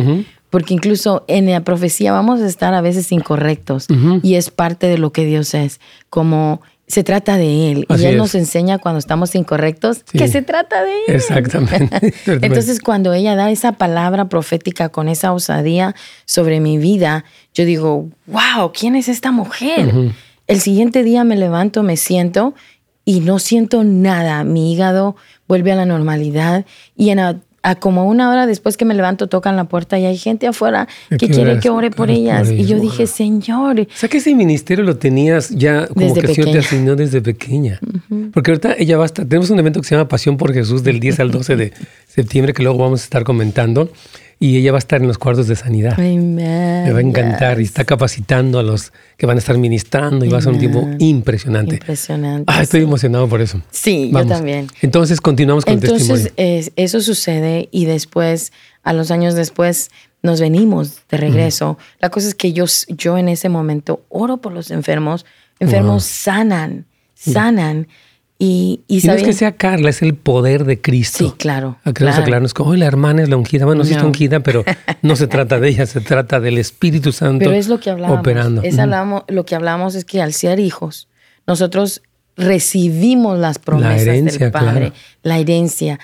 Porque 0.51 0.75
incluso 0.75 1.23
en 1.27 1.49
la 1.49 1.63
profecía 1.63 2.11
vamos 2.11 2.41
a 2.41 2.47
estar 2.47 2.75
a 2.75 2.81
veces 2.81 3.11
incorrectos 3.11 3.87
y 4.21 4.35
es 4.35 4.51
parte 4.51 4.85
de 4.85 4.99
lo 4.99 5.11
que 5.11 5.25
Dios 5.25 5.55
es. 5.55 5.79
Como 6.11 6.61
se 6.91 7.03
trata 7.03 7.37
de 7.37 7.71
Él. 7.71 7.87
y 7.89 8.03
Él 8.03 8.17
nos 8.17 8.35
enseña 8.35 8.77
cuando 8.77 8.99
estamos 8.99 9.33
incorrectos 9.33 10.03
que 10.03 10.27
se 10.27 10.41
trata 10.41 10.83
de 10.83 10.91
Él. 11.07 11.15
Exactamente. 11.15 12.13
Entonces, 12.25 12.81
cuando 12.81 13.13
ella 13.13 13.35
da 13.35 13.49
esa 13.49 13.71
palabra 13.71 14.27
profética 14.27 14.89
con 14.89 15.07
esa 15.07 15.31
osadía 15.31 15.95
sobre 16.25 16.59
mi 16.59 16.77
vida, 16.77 17.23
yo 17.53 17.63
digo, 17.63 18.09
wow, 18.27 18.73
¿quién 18.77 18.95
es 18.95 19.07
esta 19.07 19.31
mujer? 19.31 19.93
El 20.47 20.59
siguiente 20.59 21.03
día 21.03 21.23
me 21.23 21.37
levanto, 21.37 21.81
me 21.81 21.95
siento 21.95 22.53
y 23.05 23.21
no 23.21 23.39
siento 23.39 23.85
nada. 23.85 24.43
Mi 24.43 24.73
hígado 24.73 25.15
vuelve 25.47 25.71
a 25.71 25.75
la 25.75 25.85
normalidad 25.85 26.65
y 26.97 27.11
en 27.11 27.41
a 27.63 27.75
como 27.75 28.07
una 28.07 28.29
hora 28.29 28.47
después 28.47 28.75
que 28.77 28.85
me 28.85 28.95
levanto 28.95 29.27
tocan 29.27 29.55
la 29.55 29.65
puerta 29.65 29.99
y 29.99 30.05
hay 30.05 30.17
gente 30.17 30.47
afuera 30.47 30.87
que 31.09 31.29
quiere 31.29 31.59
que 31.59 31.69
ore 31.69 31.91
por 31.91 32.09
ellas. 32.09 32.49
y 32.49 32.65
yo 32.65 32.79
dije, 32.79 33.07
Señor. 33.07 33.81
O 33.81 33.85
sea 33.93 34.09
que 34.09 34.17
ese 34.17 34.33
ministerio 34.33 34.83
lo 34.83 34.97
tenías 34.97 35.49
ya 35.49 35.87
como 35.87 36.13
que 36.13 36.27
Señor 36.27 36.51
te 36.51 36.59
asignó 36.59 36.95
desde 36.95 37.21
pequeña. 37.21 37.79
Porque 38.33 38.51
ahorita 38.51 38.75
ella 38.77 38.97
va 38.97 39.03
a 39.03 39.05
estar, 39.05 39.25
tenemos 39.25 39.49
un 39.49 39.59
evento 39.59 39.81
que 39.81 39.87
se 39.87 39.95
llama 39.95 40.07
Pasión 40.07 40.37
por 40.37 40.53
Jesús 40.53 40.83
del 40.83 40.99
10 40.99 41.19
al 41.19 41.31
12 41.31 41.55
de 41.55 41.73
septiembre 42.13 42.53
que 42.53 42.63
luego 42.63 42.77
vamos 42.77 43.01
a 43.01 43.03
estar 43.03 43.23
comentando 43.23 43.91
y 44.39 44.57
ella 44.57 44.71
va 44.71 44.77
a 44.77 44.79
estar 44.79 44.99
en 45.01 45.07
los 45.07 45.17
cuartos 45.19 45.47
de 45.47 45.55
sanidad. 45.55 45.97
Me 45.97 46.91
va 46.91 46.97
a 46.97 47.01
encantar 47.01 47.61
y 47.61 47.63
está 47.63 47.85
capacitando 47.85 48.57
a 48.57 48.63
los 48.63 48.91
que 49.17 49.27
van 49.27 49.37
a 49.37 49.39
estar 49.39 49.57
ministrando 49.57 50.25
y 50.25 50.29
va 50.29 50.39
a 50.39 50.41
ser 50.41 50.53
un 50.53 50.59
tiempo 50.59 50.89
impresionante. 50.97 51.75
Impresionante. 51.75 52.51
Ah, 52.51 52.63
estoy 52.63 52.81
emocionado 52.81 53.29
por 53.29 53.39
eso. 53.39 53.61
Sí, 53.69 54.11
yo 54.11 54.25
también. 54.25 54.67
Entonces 54.81 55.21
continuamos 55.21 55.63
con 55.63 55.75
el 55.75 55.79
testimonio. 55.79 56.25
Entonces 56.35 56.73
eso 56.75 57.01
sucede 57.01 57.69
y 57.71 57.85
después, 57.85 58.51
a 58.83 58.93
los 58.93 59.11
años 59.11 59.35
después, 59.35 59.91
nos 60.23 60.41
venimos 60.41 61.01
de 61.09 61.17
regreso. 61.17 61.77
La 61.99 62.09
cosa 62.09 62.27
es 62.27 62.35
que 62.35 62.51
yo, 62.51 62.65
yo 62.89 63.17
en 63.17 63.29
ese 63.29 63.47
momento 63.47 64.03
oro 64.09 64.37
por 64.37 64.53
los 64.53 64.71
enfermos. 64.71 65.25
Enfermos 65.59 66.03
sanan, 66.03 66.87
sanan. 67.13 67.87
Y, 68.43 68.81
y, 68.87 69.05
no 69.05 69.13
es 69.13 69.21
que 69.21 69.33
sea 69.33 69.51
Carla, 69.51 69.91
es 69.91 70.01
el 70.01 70.15
poder 70.15 70.65
de 70.65 70.81
Cristo. 70.81 71.25
Sí, 71.25 71.33
claro. 71.37 71.77
Claro. 71.93 72.17
aclararnos 72.17 72.55
como, 72.55 72.75
la 72.75 72.87
hermana 72.87 73.21
es 73.21 73.29
la 73.29 73.37
ungida. 73.37 73.65
Bueno, 73.65 73.83
sí 73.83 73.91
está 73.91 74.03
ungida, 74.03 74.39
pero 74.39 74.65
no 75.03 75.15
se 75.15 75.27
trata 75.27 75.59
de 75.59 75.69
ella, 75.69 75.85
se 75.85 76.01
trata 76.01 76.39
del 76.39 76.57
Espíritu 76.57 77.11
Santo 77.11 77.45
pero 77.45 77.51
es 77.51 77.67
lo 77.67 77.79
que 77.79 77.91
hablamos, 77.91 78.17
operando. 78.17 78.63
Es 78.63 78.77
lo 79.27 79.45
que 79.45 79.53
hablamos 79.53 79.93
es 79.93 80.05
que 80.05 80.23
al 80.23 80.33
ser 80.33 80.59
hijos, 80.59 81.07
nosotros 81.45 82.01
recibimos 82.37 83.37
las 83.37 83.59
promesas 83.59 84.05
del 84.05 84.51
Padre, 84.51 84.93
la 85.21 85.37
herencia, 85.37 85.99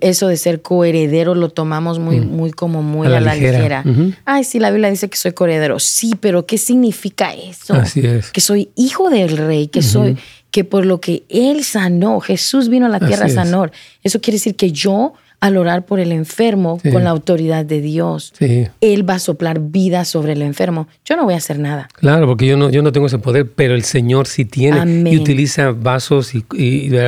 eso 0.00 0.28
de 0.28 0.36
ser 0.36 0.62
coheredero 0.62 1.34
lo 1.34 1.50
tomamos 1.50 1.98
muy, 1.98 2.20
muy 2.20 2.50
como 2.50 2.82
muy 2.82 3.06
a 3.06 3.20
la, 3.20 3.34
ligera. 3.34 3.84
Ay, 4.24 4.44
sí, 4.44 4.58
la 4.58 4.70
Biblia 4.70 4.90
dice 4.90 5.08
que 5.08 5.16
soy 5.16 5.32
coheredero. 5.32 5.78
Sí, 5.78 6.14
pero 6.18 6.46
¿qué 6.46 6.58
significa 6.58 7.32
eso? 7.32 7.74
Así 7.74 8.00
es. 8.00 8.32
Que 8.32 8.40
soy 8.40 8.70
hijo 8.74 9.10
del 9.10 9.36
rey, 9.36 9.68
que 9.68 9.82
soy, 9.82 10.16
que 10.50 10.64
por 10.64 10.86
lo 10.86 11.00
que 11.00 11.24
Él 11.28 11.64
sanó, 11.64 12.20
Jesús 12.20 12.68
vino 12.68 12.86
a 12.86 12.88
la 12.88 13.00
tierra 13.00 13.26
a 13.26 13.28
sanar. 13.28 13.72
Eso 14.02 14.20
quiere 14.20 14.36
decir 14.36 14.56
que 14.56 14.72
yo, 14.72 15.14
al 15.40 15.56
orar 15.58 15.84
por 15.84 16.00
el 16.00 16.12
enfermo 16.12 16.80
con 16.92 17.04
la 17.04 17.10
autoridad 17.10 17.64
de 17.64 17.80
Dios, 17.80 18.32
Él 18.80 19.08
va 19.08 19.14
a 19.14 19.18
soplar 19.18 19.60
vida 19.60 20.04
sobre 20.04 20.32
el 20.32 20.42
enfermo. 20.42 20.88
Yo 21.04 21.16
no 21.16 21.24
voy 21.24 21.34
a 21.34 21.36
hacer 21.36 21.58
nada. 21.58 21.88
Claro, 21.94 22.26
porque 22.26 22.46
yo 22.46 22.56
no, 22.56 22.70
yo 22.70 22.82
no 22.82 22.92
tengo 22.92 23.06
ese 23.06 23.18
poder, 23.18 23.50
pero 23.50 23.74
el 23.74 23.84
Señor 23.84 24.26
sí 24.26 24.44
tiene 24.44 25.10
y 25.10 25.16
utiliza 25.16 25.72
vasos 25.72 26.34
y, 26.34 26.42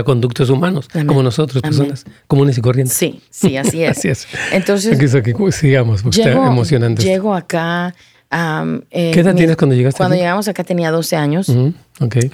conductos 0.04 0.50
humanos, 0.50 0.88
como 1.06 1.22
nosotros, 1.22 1.62
personas 1.62 2.04
comunes 2.26 2.58
y 2.58 2.60
corrientes. 2.60 2.96
Sí, 2.96 3.20
sí, 3.30 3.56
así 3.56 3.82
es. 3.82 3.90
así 3.98 4.08
es. 4.08 4.28
Entonces, 4.52 4.98
sigamos, 5.52 6.02
porque 6.02 6.20
está 6.20 6.32
emocionante. 6.32 7.02
Llego 7.02 7.34
acá. 7.34 7.94
Eh, 8.30 9.10
¿Qué 9.14 9.20
edad 9.20 9.34
tienes 9.34 9.56
cuando 9.56 9.74
llegaste? 9.74 9.98
Cuando 9.98 10.16
llegamos 10.16 10.48
acá 10.48 10.64
tenía 10.64 10.90
12 10.90 11.16
años. 11.16 11.52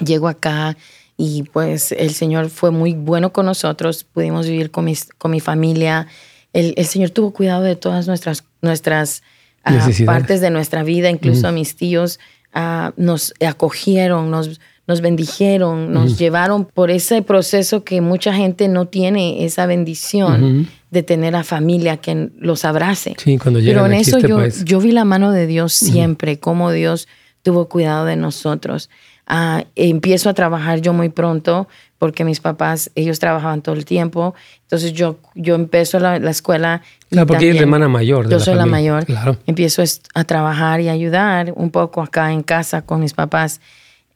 Llego 0.04 0.28
acá 0.28 0.76
y 1.16 1.44
pues 1.44 1.92
el 1.92 2.10
Señor 2.10 2.50
fue 2.50 2.70
muy 2.70 2.94
bueno 2.94 3.32
con 3.32 3.46
nosotros, 3.46 4.04
pudimos 4.04 4.48
vivir 4.48 4.70
con, 4.70 4.92
con 5.18 5.30
mi 5.30 5.40
familia. 5.40 6.08
El, 6.52 6.74
el, 6.76 6.86
Señor 6.86 7.10
tuvo 7.10 7.32
cuidado 7.32 7.62
de 7.62 7.76
todas 7.76 8.06
nuestras, 8.06 8.44
nuestras 8.62 9.22
ah, 9.64 9.88
partes 10.04 10.40
de 10.40 10.50
nuestra 10.50 10.82
vida, 10.82 11.10
incluso 11.10 11.48
a 11.48 11.52
mis 11.52 11.76
tíos 11.76 12.18
uh, 12.54 12.90
nos 12.96 13.34
acogieron, 13.46 14.30
nos, 14.30 14.60
nos 14.86 15.00
bendijeron, 15.00 15.92
nos 15.92 16.18
llevaron 16.18 16.66
por 16.66 16.90
ese 16.90 17.22
proceso 17.22 17.84
que 17.84 18.00
mucha 18.00 18.34
gente 18.34 18.68
no 18.68 18.86
tiene 18.86 19.44
esa 19.44 19.66
bendición 19.66 20.68
de 20.90 21.02
tener 21.02 21.34
a 21.36 21.42
familia 21.42 21.96
que 21.96 22.30
los 22.38 22.64
abrace. 22.64 23.14
Sí, 23.18 23.38
cuando 23.38 23.60
Pero 23.60 23.86
en 23.86 23.94
eso 23.94 24.18
este 24.18 24.28
yo, 24.28 24.46
yo 24.64 24.80
vi 24.80 24.92
la 24.92 25.04
mano 25.04 25.32
de 25.32 25.46
Dios 25.46 25.72
siempre, 25.72 26.38
como 26.38 26.70
Dios 26.70 27.08
tuvo 27.42 27.68
cuidado 27.68 28.04
de 28.04 28.16
nosotros. 28.16 28.90
Ah, 29.26 29.64
empiezo 29.74 30.28
a 30.28 30.34
trabajar 30.34 30.82
yo 30.82 30.92
muy 30.92 31.08
pronto 31.08 31.66
porque 31.98 32.24
mis 32.24 32.40
papás, 32.40 32.90
ellos 32.94 33.18
trabajaban 33.18 33.62
todo 33.62 33.74
el 33.74 33.86
tiempo. 33.86 34.34
Entonces 34.62 34.92
yo, 34.92 35.16
yo 35.34 35.54
empiezo 35.54 35.98
la, 35.98 36.18
la 36.18 36.30
escuela. 36.30 36.82
Claro, 37.08 37.26
porque 37.26 37.48
es 37.48 37.54
la 37.54 37.62
hermana 37.62 37.88
mayor. 37.88 38.28
yo 38.28 38.38
soy 38.38 38.54
la 38.54 38.66
mayor. 38.66 39.06
Claro. 39.06 39.38
Empiezo 39.46 39.82
a 40.12 40.24
trabajar 40.24 40.82
y 40.82 40.90
ayudar 40.90 41.54
un 41.56 41.70
poco 41.70 42.02
acá 42.02 42.32
en 42.32 42.42
casa 42.42 42.82
con 42.82 43.00
mis 43.00 43.14
papás. 43.14 43.62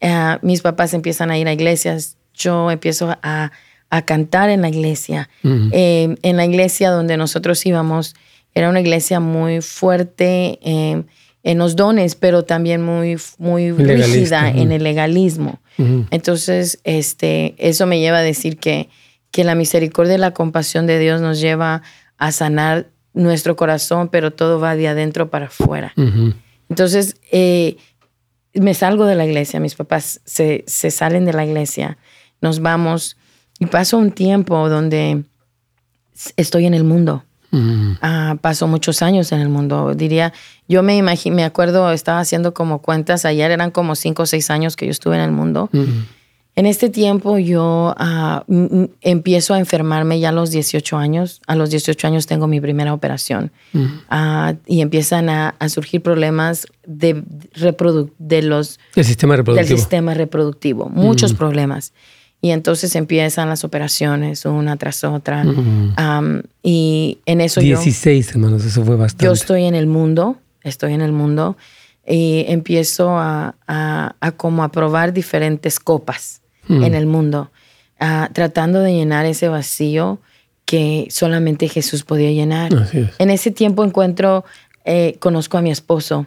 Ah, 0.01 0.39
mis 0.43 0.63
papás 0.63 0.95
empiezan 0.95 1.31
a 1.31 1.39
ir 1.39 1.49
a 1.49 1.53
iglesias. 1.53 2.17
Yo 2.35 2.71
empiezo 2.71 3.17
a, 3.23 3.53
a 3.91 4.03
cantar 4.03 4.51
en 4.51 4.63
la 4.63 4.69
iglesia. 4.69 5.29
Eh, 5.45 6.17
en 6.23 6.37
la 6.37 6.45
iglesia 6.45 6.91
donde 6.91 7.17
nosotros 7.17 7.65
íbamos, 7.67 8.15
era 8.55 8.69
una 8.69 8.81
iglesia 8.81 9.21
muy 9.21 9.61
fuerte. 9.61 10.59
Eh, 10.63 11.03
en 11.45 11.57
los 11.57 11.77
dones, 11.77 12.15
pero 12.15 12.45
también 12.45 12.83
muy, 12.83 13.17
muy 13.39 13.73
rígida 13.73 14.51
en 14.51 14.73
el 14.73 14.83
legalismo. 14.83 15.61
Entonces, 16.11 16.81
este, 16.85 17.55
eso 17.57 17.87
me 17.87 18.01
lleva 18.01 18.19
a 18.19 18.23
decir 18.23 18.59
que, 18.59 18.89
que 19.31 19.45
la 19.45 19.55
misericordia 19.55 20.17
y 20.17 20.19
la 20.19 20.33
compasión 20.33 20.87
de 20.87 20.99
Dios 20.99 21.21
nos 21.21 21.41
lleva 21.41 21.83
a 22.19 22.33
sanar 22.33 22.89
nuestro 23.15 23.57
corazón, 23.57 24.09
pero 24.09 24.33
todo 24.33 24.59
va 24.59 24.75
de 24.75 24.89
adentro 24.89 25.31
para 25.31 25.47
afuera. 25.47 25.95
Entonces, 26.69 27.17
eh, 27.31 27.77
me 28.55 28.75
salgo 28.75 29.07
de 29.07 29.15
la 29.15 29.25
iglesia, 29.25 29.61
mis 29.61 29.75
papás 29.75 30.21
se, 30.25 30.65
se 30.67 30.91
salen 30.91 31.25
de 31.25 31.33
la 31.33 31.45
iglesia, 31.45 31.99
nos 32.41 32.61
vamos 32.61 33.17
y 33.59 33.67
paso 33.67 33.99
un 33.99 34.13
tiempo 34.13 34.69
donde 34.69 35.25
estoy 36.37 36.67
en 36.67 36.75
el 36.75 36.85
mundo. 36.85 37.25
Ah, 38.03 38.37
pasó 38.41 38.69
muchos 38.69 39.01
años 39.01 39.33
en 39.33 39.41
el 39.41 39.49
mundo. 39.49 39.95
Diría, 39.95 40.33
yo 40.69 40.83
me 40.83 40.97
imagino, 40.97 41.35
me 41.35 41.45
acuerdo, 41.45 41.91
estaba 41.93 42.21
haciendo 42.21 42.53
como 42.53 42.83
cuentas 42.83 43.25
ayer, 43.25 43.51
eran 43.51 43.71
como 43.71 43.95
cinco 43.95 44.25
o 44.25 44.27
seis 44.27 44.51
años 44.51 44.77
que 44.77 44.85
yo 44.85 44.91
estuve 44.91 45.17
en 45.17 45.23
el 45.23 45.33
mundo. 45.33 45.71
En 46.59 46.67
este 46.67 46.89
tiempo 46.91 47.39
yo 47.39 47.95
ah, 47.99 48.45
empiezo 49.01 49.55
a 49.55 49.61
enfermarme 49.61 50.19
ya 50.19 50.31
a 50.31 50.33
los 50.33 50.51
18 50.51 50.97
años. 50.97 51.41
A 51.47 51.55
los 51.55 51.71
18 51.71 52.09
años 52.09 52.27
tengo 52.27 52.49
mi 52.49 52.61
primera 52.61 52.93
operación 52.93 53.53
ah, 54.11 54.55
y 54.67 54.81
empiezan 54.81 55.29
a, 55.29 55.55
surgir 55.69 56.03
problemas 56.03 56.67
de, 56.85 57.23
de 58.19 58.43
los, 58.43 58.81
sistema 58.93 59.37
reproductivo. 59.37 59.69
del 59.69 59.79
sistema 59.79 60.15
reproductivo. 60.15 60.89
Muchos 60.89 61.33
problemas. 61.33 61.93
Y 62.41 62.51
entonces 62.51 62.97
empiezan 62.97 63.49
las 63.49 63.63
operaciones 63.63 64.45
una 64.45 64.77
tras 64.77 65.05
otra. 65.05 65.45
y 66.65 67.19
en 67.25 67.41
eso 67.41 67.61
16, 67.61 68.33
hermanos, 68.33 68.65
eso 68.65 68.85
fue 68.85 68.97
bastante. 68.97 69.27
Yo 69.27 69.31
estoy 69.31 69.67
en 69.67 69.77
el 69.77 69.87
mundo, 69.87 70.39
estoy 70.65 70.95
en 70.95 71.03
el 71.03 71.13
mundo 71.13 71.57
y 72.05 72.47
empiezo 72.49 73.11
a, 73.17 73.55
a, 73.69 74.33
como 74.33 74.65
a 74.65 74.73
probar 74.73 75.13
diferentes 75.13 75.79
copas 75.79 76.41
en 76.69 76.95
el 76.95 77.07
mundo, 77.07 77.51
tratando 78.33 78.81
de 78.81 78.93
llenar 78.93 79.27
ese 79.27 79.49
vacío 79.49 80.21
que 80.65 81.09
solamente 81.11 81.69
Jesús 81.69 82.05
podía 82.05 82.31
llenar. 82.31 82.71
En 83.19 83.31
ese 83.31 83.51
tiempo 83.51 83.85
encuentro, 83.85 84.45
eh, 84.85 85.17
conozco 85.19 85.59
a 85.59 85.63
mi 85.63 85.71
esposo 85.71 86.27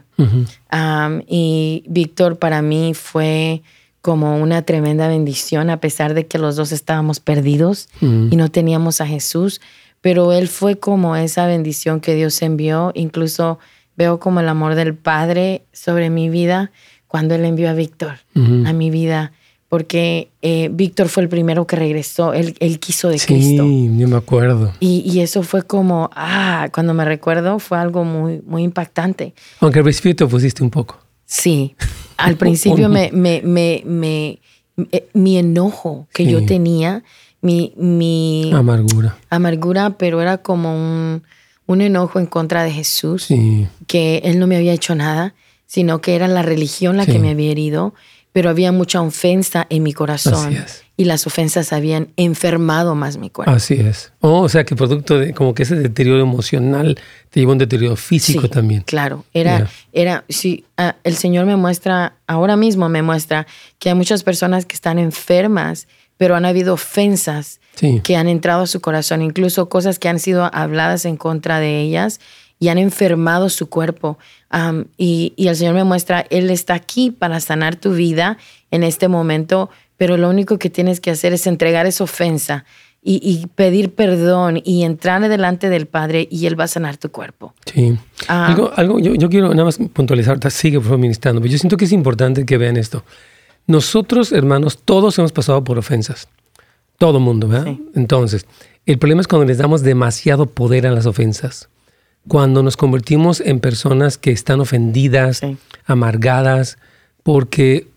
y 1.27 1.83
Víctor 1.87 2.37
para 2.37 2.61
mí 2.61 2.93
fue 2.93 3.61
como 4.01 4.37
una 4.37 4.63
tremenda 4.63 5.07
bendición, 5.07 5.69
a 5.69 5.79
pesar 5.79 6.15
de 6.15 6.25
que 6.25 6.39
los 6.39 6.55
dos 6.55 6.71
estábamos 6.71 7.19
perdidos 7.19 7.87
y 8.01 8.35
no 8.35 8.49
teníamos 8.49 8.99
a 8.99 9.05
Jesús, 9.05 9.61
pero 10.01 10.33
Él 10.33 10.47
fue 10.47 10.79
como 10.79 11.15
esa 11.15 11.45
bendición 11.45 12.01
que 12.01 12.15
Dios 12.15 12.41
envió. 12.41 12.91
Incluso 12.95 13.59
veo 13.95 14.19
como 14.19 14.39
el 14.39 14.49
amor 14.49 14.73
del 14.73 14.95
Padre 14.95 15.65
sobre 15.71 16.09
mi 16.09 16.29
vida 16.29 16.71
cuando 17.07 17.35
Él 17.35 17.45
envió 17.45 17.69
a 17.69 17.73
Víctor 17.73 18.19
a 18.35 18.73
mi 18.73 18.89
vida, 18.89 19.33
porque 19.71 20.31
eh, 20.41 20.69
Víctor 20.69 21.07
fue 21.07 21.23
el 21.23 21.29
primero 21.29 21.65
que 21.65 21.77
regresó, 21.77 22.33
Él, 22.33 22.57
él 22.59 22.77
quiso 22.77 23.07
de 23.07 23.17
Cristo. 23.17 23.63
Sí, 23.63 23.89
yo 23.95 24.05
me 24.09 24.17
acuerdo. 24.17 24.73
Y, 24.81 25.01
y, 25.05 25.21
eso 25.21 25.43
fue 25.43 25.63
como, 25.63 26.09
ah, 26.13 26.67
cuando 26.73 26.93
me 26.93 27.05
recuerdo 27.05 27.57
fue 27.57 27.77
algo 27.77 28.03
muy, 28.03 28.41
muy 28.45 28.63
impactante. 28.63 29.33
Aunque 29.61 29.79
al 29.79 29.85
principio 29.85 30.27
pusiste 30.27 30.61
un 30.61 30.71
poco. 30.71 30.99
Sí, 31.23 31.73
al 32.17 32.35
principio 32.37 32.89
me, 32.89 33.11
me, 33.13 33.41
me, 33.45 33.81
me 33.85 34.39
eh, 34.91 35.07
mi 35.13 35.37
enojo 35.37 36.05
que 36.13 36.25
yo 36.25 36.45
tenía, 36.45 37.05
mi, 37.39 37.73
mi 37.77 38.51
amargura. 38.53 39.15
Amargura, 39.29 39.91
pero 39.91 40.21
era 40.21 40.39
como 40.39 40.75
un, 40.75 41.23
un 41.65 41.79
enojo 41.79 42.19
en 42.19 42.25
contra 42.25 42.65
de 42.65 42.71
Jesús, 42.71 43.29
que 43.87 44.17
él 44.25 44.37
no 44.37 44.47
me 44.47 44.57
había 44.57 44.73
hecho 44.73 44.95
nada, 44.95 45.33
sino 45.65 46.01
que 46.01 46.15
era 46.15 46.27
la 46.27 46.41
religión 46.41 46.97
la 46.97 47.05
que 47.05 47.19
me 47.19 47.29
había 47.29 47.51
herido. 47.51 47.93
Pero 48.31 48.49
había 48.49 48.71
mucha 48.71 49.01
ofensa 49.01 49.67
en 49.69 49.83
mi 49.83 49.93
corazón. 49.93 50.57
Y 50.97 51.05
las 51.05 51.25
ofensas 51.25 51.73
habían 51.73 52.09
enfermado 52.15 52.93
más 52.93 53.17
mi 53.17 53.29
cuerpo. 53.29 53.51
Así 53.51 53.73
es. 53.73 54.13
Oh, 54.19 54.41
o 54.41 54.49
sea, 54.49 54.65
que 54.65 54.75
producto 54.75 55.17
de 55.17 55.33
como 55.33 55.55
que 55.55 55.63
ese 55.63 55.75
deterioro 55.75 56.21
emocional 56.21 56.99
te 57.31 57.39
llevó 57.39 57.51
a 57.51 57.53
un 57.53 57.59
deterioro 57.59 57.95
físico 57.95 58.49
también. 58.49 58.83
Claro, 58.83 59.25
era, 59.33 59.69
era, 59.93 60.23
sí, 60.29 60.65
ah, 60.77 60.95
el 61.03 61.15
Señor 61.15 61.45
me 61.45 61.55
muestra, 61.55 62.17
ahora 62.27 62.55
mismo 62.55 62.87
me 62.87 63.01
muestra 63.01 63.47
que 63.79 63.89
hay 63.89 63.95
muchas 63.95 64.23
personas 64.23 64.65
que 64.65 64.75
están 64.75 64.99
enfermas, 64.99 65.87
pero 66.17 66.35
han 66.35 66.45
habido 66.45 66.75
ofensas 66.75 67.59
que 68.03 68.15
han 68.15 68.27
entrado 68.27 68.63
a 68.63 68.67
su 68.67 68.79
corazón, 68.79 69.23
incluso 69.23 69.69
cosas 69.69 69.97
que 69.97 70.07
han 70.07 70.19
sido 70.19 70.49
habladas 70.53 71.05
en 71.05 71.17
contra 71.17 71.59
de 71.59 71.81
ellas 71.81 72.19
y 72.59 72.67
han 72.67 72.77
enfermado 72.77 73.49
su 73.49 73.69
cuerpo. 73.69 74.19
Y, 74.97 75.33
el 75.37 75.55
Señor 75.55 75.75
me 75.75 75.83
muestra, 75.83 76.25
Él 76.29 76.49
está 76.49 76.73
aquí 76.73 77.11
para 77.11 77.39
sanar 77.39 77.75
tu 77.75 77.93
vida 77.93 78.37
en 78.69 78.83
este 78.83 79.07
momento, 79.07 79.69
pero 79.97 80.17
lo 80.17 80.29
único 80.29 80.57
que 80.57 80.69
tienes 80.69 80.99
que 80.99 81.11
hacer 81.11 81.33
es 81.33 81.47
entregar 81.47 81.85
esa 81.85 82.03
ofensa 82.03 82.65
y, 83.03 83.47
pedir 83.55 83.95
perdón 83.95 84.61
y 84.63 84.83
entrar 84.83 85.27
delante 85.27 85.69
del 85.69 85.87
Padre 85.87 86.27
y 86.29 86.45
Él 86.45 86.59
va 86.59 86.65
a 86.65 86.67
sanar 86.67 86.97
tu 86.97 87.09
cuerpo. 87.09 87.53
Sí. 87.65 87.97
Ah. 88.27 88.55
algo, 88.75 88.99
yo, 88.99 89.29
quiero 89.29 89.49
nada 89.49 89.65
más 89.65 89.79
puntualizar, 89.93 90.39
sigue 90.51 90.79
por 90.79 90.97
ministrando, 90.97 91.41
pero 91.41 91.51
yo 91.51 91.57
siento 91.57 91.77
que 91.77 91.85
es 91.85 91.91
importante 91.91 92.45
que 92.45 92.57
vean 92.57 92.77
esto. 92.77 93.03
Nosotros, 93.67 94.31
hermanos, 94.31 94.79
todos 94.83 95.17
hemos 95.17 95.31
pasado 95.31 95.63
por 95.63 95.77
ofensas. 95.77 96.27
Todo 96.97 97.19
mundo, 97.19 97.47
¿verdad? 97.47 97.75
Entonces, 97.95 98.45
el 98.85 98.99
problema 98.99 99.21
es 99.21 99.27
cuando 99.27 99.47
les 99.47 99.57
damos 99.57 99.81
demasiado 99.81 100.45
poder 100.45 100.85
a 100.85 100.91
las 100.91 101.07
ofensas 101.07 101.69
cuando 102.27 102.63
nos 102.63 102.77
convertimos 102.77 103.41
en 103.41 103.59
personas 103.59 104.17
que 104.17 104.31
están 104.31 104.59
ofendidas, 104.59 105.41
amargadas, 105.85 106.77
porque 107.23 107.87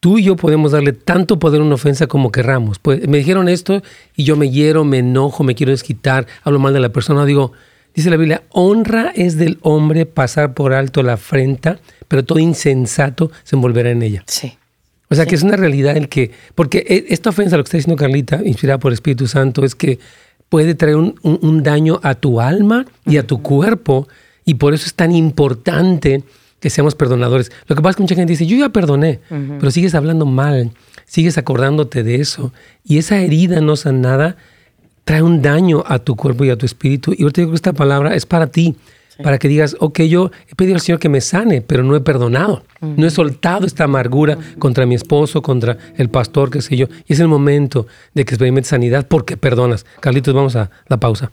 tú 0.00 0.18
y 0.18 0.24
yo 0.24 0.36
podemos 0.36 0.72
darle 0.72 0.92
tanto 0.92 1.38
poder 1.38 1.60
a 1.60 1.64
una 1.64 1.74
ofensa 1.74 2.06
como 2.06 2.30
querramos. 2.30 2.78
Pues 2.78 3.08
me 3.08 3.18
dijeron 3.18 3.48
esto 3.48 3.82
y 4.14 4.24
yo 4.24 4.36
me 4.36 4.50
hiero, 4.50 4.84
me 4.84 4.98
enojo, 4.98 5.44
me 5.44 5.54
quiero 5.54 5.72
desquitar, 5.72 6.26
hablo 6.42 6.58
mal 6.58 6.74
de 6.74 6.80
la 6.80 6.90
persona, 6.90 7.24
digo, 7.24 7.52
dice 7.94 8.10
la 8.10 8.16
Biblia, 8.16 8.42
honra 8.50 9.12
es 9.14 9.36
del 9.36 9.58
hombre 9.62 10.06
pasar 10.06 10.54
por 10.54 10.72
alto 10.72 11.02
la 11.02 11.14
afrenta, 11.14 11.78
pero 12.06 12.24
todo 12.24 12.38
insensato 12.38 13.30
se 13.44 13.56
envolverá 13.56 13.90
en 13.90 14.02
ella. 14.02 14.24
Sí. 14.26 14.58
O 15.10 15.14
sea 15.14 15.26
que 15.26 15.34
es 15.34 15.42
una 15.42 15.56
realidad 15.56 15.96
el 15.96 16.08
que, 16.08 16.32
porque 16.54 16.84
e, 16.88 17.06
esta 17.08 17.30
ofensa, 17.30 17.56
lo 17.56 17.62
que 17.62 17.68
está 17.68 17.76
diciendo 17.76 17.98
Carlita, 17.98 18.40
inspirada 18.44 18.78
por 18.78 18.90
el 18.90 18.94
Espíritu 18.94 19.26
Santo, 19.26 19.64
es 19.64 19.74
que 19.74 19.98
puede 20.54 20.76
traer 20.76 20.94
un, 20.94 21.62
daño 21.64 21.98
a 22.04 22.14
tu 22.14 22.40
alma 22.40 22.86
y 23.04 23.16
a 23.16 23.26
tu 23.26 23.42
cuerpo. 23.42 24.06
Y 24.44 24.54
por 24.54 24.72
eso 24.72 24.86
es 24.86 24.94
tan 24.94 25.10
importante 25.10 26.22
que 26.60 26.70
seamos 26.70 26.94
perdonadores. 26.94 27.50
Lo 27.66 27.74
que 27.74 27.82
pasa 27.82 27.90
es 27.90 27.96
que 27.96 28.02
mucha 28.04 28.14
gente 28.14 28.34
dice, 28.34 28.46
yo 28.46 28.56
ya 28.56 28.68
perdoné, 28.68 29.18
pero 29.28 29.72
sigues 29.72 29.96
hablando 29.96 30.26
mal, 30.26 30.70
sigues 31.06 31.38
acordándote 31.38 32.04
de 32.04 32.20
eso. 32.20 32.52
Y 32.84 32.98
esa 32.98 33.20
herida 33.20 33.60
no 33.60 33.74
sanada 33.74 34.36
trae 35.04 35.22
un 35.22 35.42
daño 35.42 35.82
a 35.88 35.98
tu 35.98 36.14
cuerpo 36.14 36.44
y 36.44 36.50
a 36.50 36.56
tu 36.56 36.66
espíritu. 36.66 37.12
Y 37.18 37.24
ahorita 37.24 37.40
digo 37.40 37.50
que 37.50 37.56
esta 37.56 37.72
palabra 37.72 38.14
es 38.14 38.24
para 38.24 38.46
ti 38.46 38.76
para 39.22 39.38
que 39.38 39.48
digas, 39.48 39.76
ok, 39.80 40.00
yo 40.02 40.30
he 40.48 40.54
pedido 40.54 40.74
al 40.74 40.80
Señor 40.80 40.98
que 40.98 41.08
me 41.08 41.20
sane, 41.20 41.60
pero 41.60 41.82
no 41.82 41.94
he 41.96 42.00
perdonado, 42.00 42.64
no 42.80 43.06
he 43.06 43.10
soltado 43.10 43.66
esta 43.66 43.84
amargura 43.84 44.38
contra 44.58 44.86
mi 44.86 44.94
esposo, 44.94 45.42
contra 45.42 45.76
el 45.96 46.08
pastor, 46.08 46.50
qué 46.50 46.60
sé 46.62 46.76
yo. 46.76 46.86
Y 47.06 47.12
es 47.12 47.20
el 47.20 47.28
momento 47.28 47.86
de 48.14 48.24
que 48.24 48.34
experimentes 48.34 48.68
sanidad 48.68 49.06
porque 49.08 49.36
perdonas. 49.36 49.86
Carlitos, 50.00 50.34
vamos 50.34 50.56
a 50.56 50.70
la 50.88 50.98
pausa. 50.98 51.30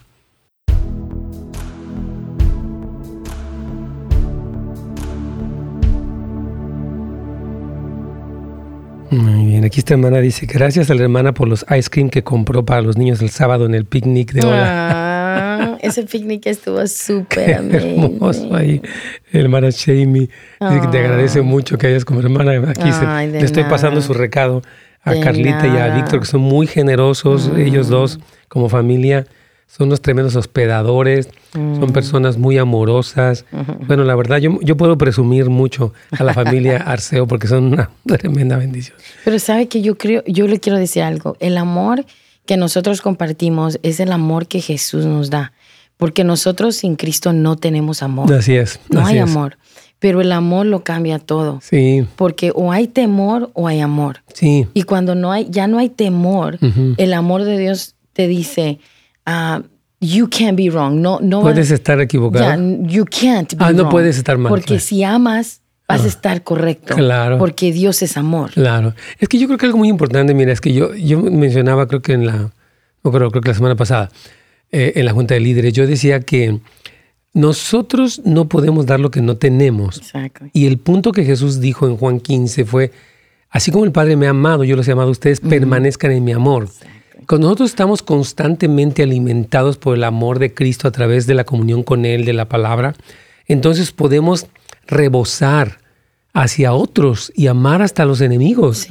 Muy 9.11 9.45
bien, 9.45 9.65
aquí 9.65 9.79
esta 9.79 9.93
hermana 9.93 10.19
dice, 10.19 10.45
gracias 10.45 10.89
a 10.89 10.95
la 10.95 11.03
hermana 11.03 11.33
por 11.33 11.49
los 11.49 11.65
ice 11.69 11.89
cream 11.89 12.09
que 12.09 12.23
compró 12.23 12.63
para 12.63 12.81
los 12.81 12.97
niños 12.97 13.21
el 13.21 13.29
sábado 13.29 13.65
en 13.65 13.75
el 13.75 13.83
picnic 13.83 14.31
de 14.31 14.47
hola. 14.47 15.10
Ese 15.81 16.03
picnic 16.03 16.45
estuvo 16.47 16.85
súper 16.87 17.49
hermoso 17.49 18.53
ahí. 18.55 18.81
Hermana 19.31 19.69
Jamie, 19.71 20.29
te 20.59 20.97
agradece 20.99 21.41
mucho 21.41 21.77
que 21.77 21.87
hayas 21.87 22.05
como 22.05 22.19
hermana. 22.19 22.69
Aquí 22.69 22.89
le 23.27 23.39
estoy 23.39 23.63
pasando 23.65 24.01
su 24.01 24.13
recado 24.13 24.61
a 25.03 25.19
Carlita 25.19 25.67
y 25.67 25.77
a 25.77 25.95
Víctor, 25.95 26.19
que 26.19 26.25
son 26.25 26.41
muy 26.41 26.67
generosos, 26.67 27.51
ellos 27.57 27.87
dos 27.87 28.19
como 28.47 28.69
familia. 28.69 29.25
Son 29.67 29.87
unos 29.87 30.01
tremendos 30.01 30.35
hospedadores, 30.35 31.29
son 31.53 31.79
mm. 31.79 31.93
personas 31.93 32.37
muy 32.37 32.57
amorosas. 32.57 33.45
Bueno, 33.87 34.03
la 34.03 34.15
verdad, 34.15 34.39
yo, 34.39 34.59
yo 34.61 34.75
puedo 34.75 34.97
presumir 34.97 35.49
mucho 35.49 35.93
a 36.11 36.25
la 36.25 36.33
familia 36.33 36.77
Arceo 36.85 37.25
porque 37.25 37.47
son 37.47 37.65
una 37.71 37.89
tremenda 38.05 38.57
bendición. 38.57 38.97
Pero 39.23 39.39
sabe 39.39 39.69
que 39.69 39.81
yo 39.81 39.97
creo, 39.97 40.23
yo 40.27 40.45
le 40.47 40.59
quiero 40.59 40.77
decir 40.77 41.03
algo. 41.03 41.37
El 41.39 41.57
amor 41.57 42.05
que 42.45 42.57
nosotros 42.57 43.01
compartimos 43.01 43.79
es 43.83 43.99
el 43.99 44.11
amor 44.11 44.47
que 44.47 44.61
Jesús 44.61 45.05
nos 45.05 45.29
da. 45.29 45.53
Porque 45.97 46.23
nosotros 46.23 46.77
sin 46.77 46.95
Cristo 46.95 47.31
no 47.31 47.57
tenemos 47.57 48.01
amor. 48.01 48.33
Así 48.33 48.55
es. 48.55 48.79
No 48.89 49.05
hay 49.05 49.19
amor. 49.19 49.57
Pero 49.99 50.19
el 50.19 50.31
amor 50.31 50.65
lo 50.65 50.83
cambia 50.83 51.19
todo. 51.19 51.59
Sí. 51.61 52.07
Porque 52.15 52.51
o 52.55 52.71
hay 52.71 52.87
temor 52.87 53.51
o 53.53 53.67
hay 53.67 53.81
amor. 53.81 54.23
Sí. 54.33 54.67
Y 54.73 54.83
cuando 54.83 55.13
no 55.13 55.31
hay, 55.31 55.47
ya 55.51 55.67
no 55.67 55.77
hay 55.77 55.89
temor, 55.89 56.57
el 56.97 57.13
amor 57.13 57.43
de 57.43 57.59
Dios 57.59 57.95
te 58.13 58.27
dice, 58.27 58.79
uh, 59.27 59.61
you 59.99 60.27
can't 60.27 60.57
be 60.57 60.69
wrong. 60.69 60.95
No, 60.95 61.19
no 61.21 61.41
puedes 61.41 61.69
estar 61.69 62.01
equivocado. 62.01 62.59
you 62.87 63.05
can't 63.05 63.55
be 63.55 63.63
ah, 63.63 63.71
no 63.71 63.89
puedes 63.89 64.17
estar 64.17 64.39
mal. 64.39 64.49
Porque 64.49 64.79
si 64.79 65.03
amas, 65.03 65.60
vas 65.91 66.01
a 66.01 66.05
ah. 66.05 66.07
estar 66.07 66.43
correcto. 66.43 66.95
Claro. 66.95 67.37
Porque 67.37 67.71
Dios 67.71 68.01
es 68.01 68.17
amor. 68.17 68.51
Claro. 68.51 68.93
Es 69.19 69.27
que 69.27 69.37
yo 69.37 69.47
creo 69.47 69.57
que 69.57 69.65
algo 69.65 69.77
muy 69.77 69.89
importante, 69.89 70.33
mira, 70.33 70.51
es 70.51 70.61
que 70.61 70.73
yo, 70.73 70.93
yo 70.95 71.21
mencionaba, 71.21 71.87
creo 71.87 72.01
que 72.01 72.13
en 72.13 72.25
la, 72.25 72.51
no 73.03 73.11
creo, 73.11 73.31
creo 73.31 73.41
que 73.41 73.49
la 73.49 73.55
semana 73.55 73.75
pasada, 73.75 74.09
eh, 74.71 74.93
en 74.95 75.05
la 75.05 75.11
Junta 75.11 75.33
de 75.33 75.39
Líderes, 75.39 75.73
yo 75.73 75.85
decía 75.85 76.21
que 76.21 76.59
nosotros 77.33 78.21
no 78.25 78.47
podemos 78.47 78.85
dar 78.85 78.99
lo 78.99 79.11
que 79.11 79.21
no 79.21 79.37
tenemos. 79.37 80.01
Y 80.53 80.67
el 80.67 80.77
punto 80.77 81.11
que 81.11 81.23
Jesús 81.23 81.59
dijo 81.59 81.87
en 81.87 81.97
Juan 81.97 82.19
15 82.19 82.65
fue, 82.65 82.91
así 83.49 83.71
como 83.71 83.85
el 83.85 83.91
Padre 83.91 84.15
me 84.15 84.27
ha 84.27 84.31
amado, 84.31 84.63
yo 84.63 84.75
los 84.75 84.87
he 84.87 84.91
amado 84.91 85.09
a 85.09 85.11
ustedes, 85.11 85.39
permanezcan 85.39 86.11
en 86.11 86.23
mi 86.23 86.33
amor. 86.33 86.69
Cuando 87.27 87.47
nosotros 87.47 87.69
estamos 87.69 88.01
constantemente 88.01 89.03
alimentados 89.03 89.77
por 89.77 89.95
el 89.95 90.03
amor 90.03 90.39
de 90.39 90.53
Cristo 90.53 90.87
a 90.87 90.91
través 90.91 91.27
de 91.27 91.35
la 91.35 91.45
comunión 91.45 91.83
con 91.83 92.05
Él, 92.05 92.25
de 92.25 92.33
la 92.33 92.49
palabra, 92.49 92.95
entonces 93.47 93.91
podemos 93.91 94.47
rebosar 94.87 95.80
hacia 96.33 96.73
otros 96.73 97.31
y 97.35 97.47
amar 97.47 97.81
hasta 97.81 98.03
a 98.03 98.05
los 98.05 98.21
enemigos. 98.21 98.87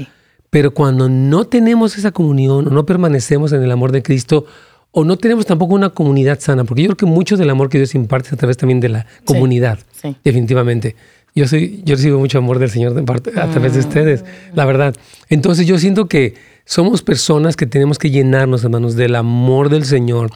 Pero 0.51 0.75
cuando 0.75 1.09
no 1.09 1.45
tenemos 1.45 1.97
esa 1.97 2.11
comunión 2.11 2.69
o 2.69 2.71
no 2.71 2.87
permanecemos 2.87 3.53
en 3.53 3.63
el 3.63 3.71
amor 3.71 3.93
de 3.93 4.03
Cristo, 4.03 4.47
o 4.93 5.05
no 5.05 5.17
tenemos 5.17 5.47
tampoco 5.47 5.75
una 5.75 5.91
comunidad 5.91 6.41
sana, 6.41 6.65
porque 6.65 6.83
yo 6.83 6.89
creo 6.89 6.97
que 6.97 7.07
mucho 7.07 7.37
del 7.37 7.51
amor 7.51 7.69
que 7.69 7.79
Dios 7.79 7.95
imparte 7.95 8.29
es 8.29 8.33
a 8.33 8.37
través 8.37 8.57
también 8.57 8.81
de 8.81 8.89
la 8.89 9.07
comunidad, 9.25 9.79
definitivamente. 10.25 10.97
Yo, 11.35 11.47
soy, 11.47 11.81
yo 11.85 11.95
recibo 11.95 12.19
mucho 12.19 12.39
amor 12.39 12.59
del 12.59 12.71
Señor 12.71 12.99
a 13.37 13.47
través 13.47 13.75
de 13.75 13.81
ustedes, 13.81 14.25
la 14.53 14.65
verdad. 14.65 14.97
Entonces 15.29 15.67
yo 15.67 15.79
siento 15.79 16.09
que 16.09 16.35
somos 16.65 17.03
personas 17.03 17.57
que 17.57 17.67
tenemos 17.67 17.99
que 17.99 18.11
llenarnos, 18.11 18.65
hermanos, 18.65 18.97
del 18.97 19.15
amor 19.15 19.69
del 19.69 19.85
Señor, 19.85 20.33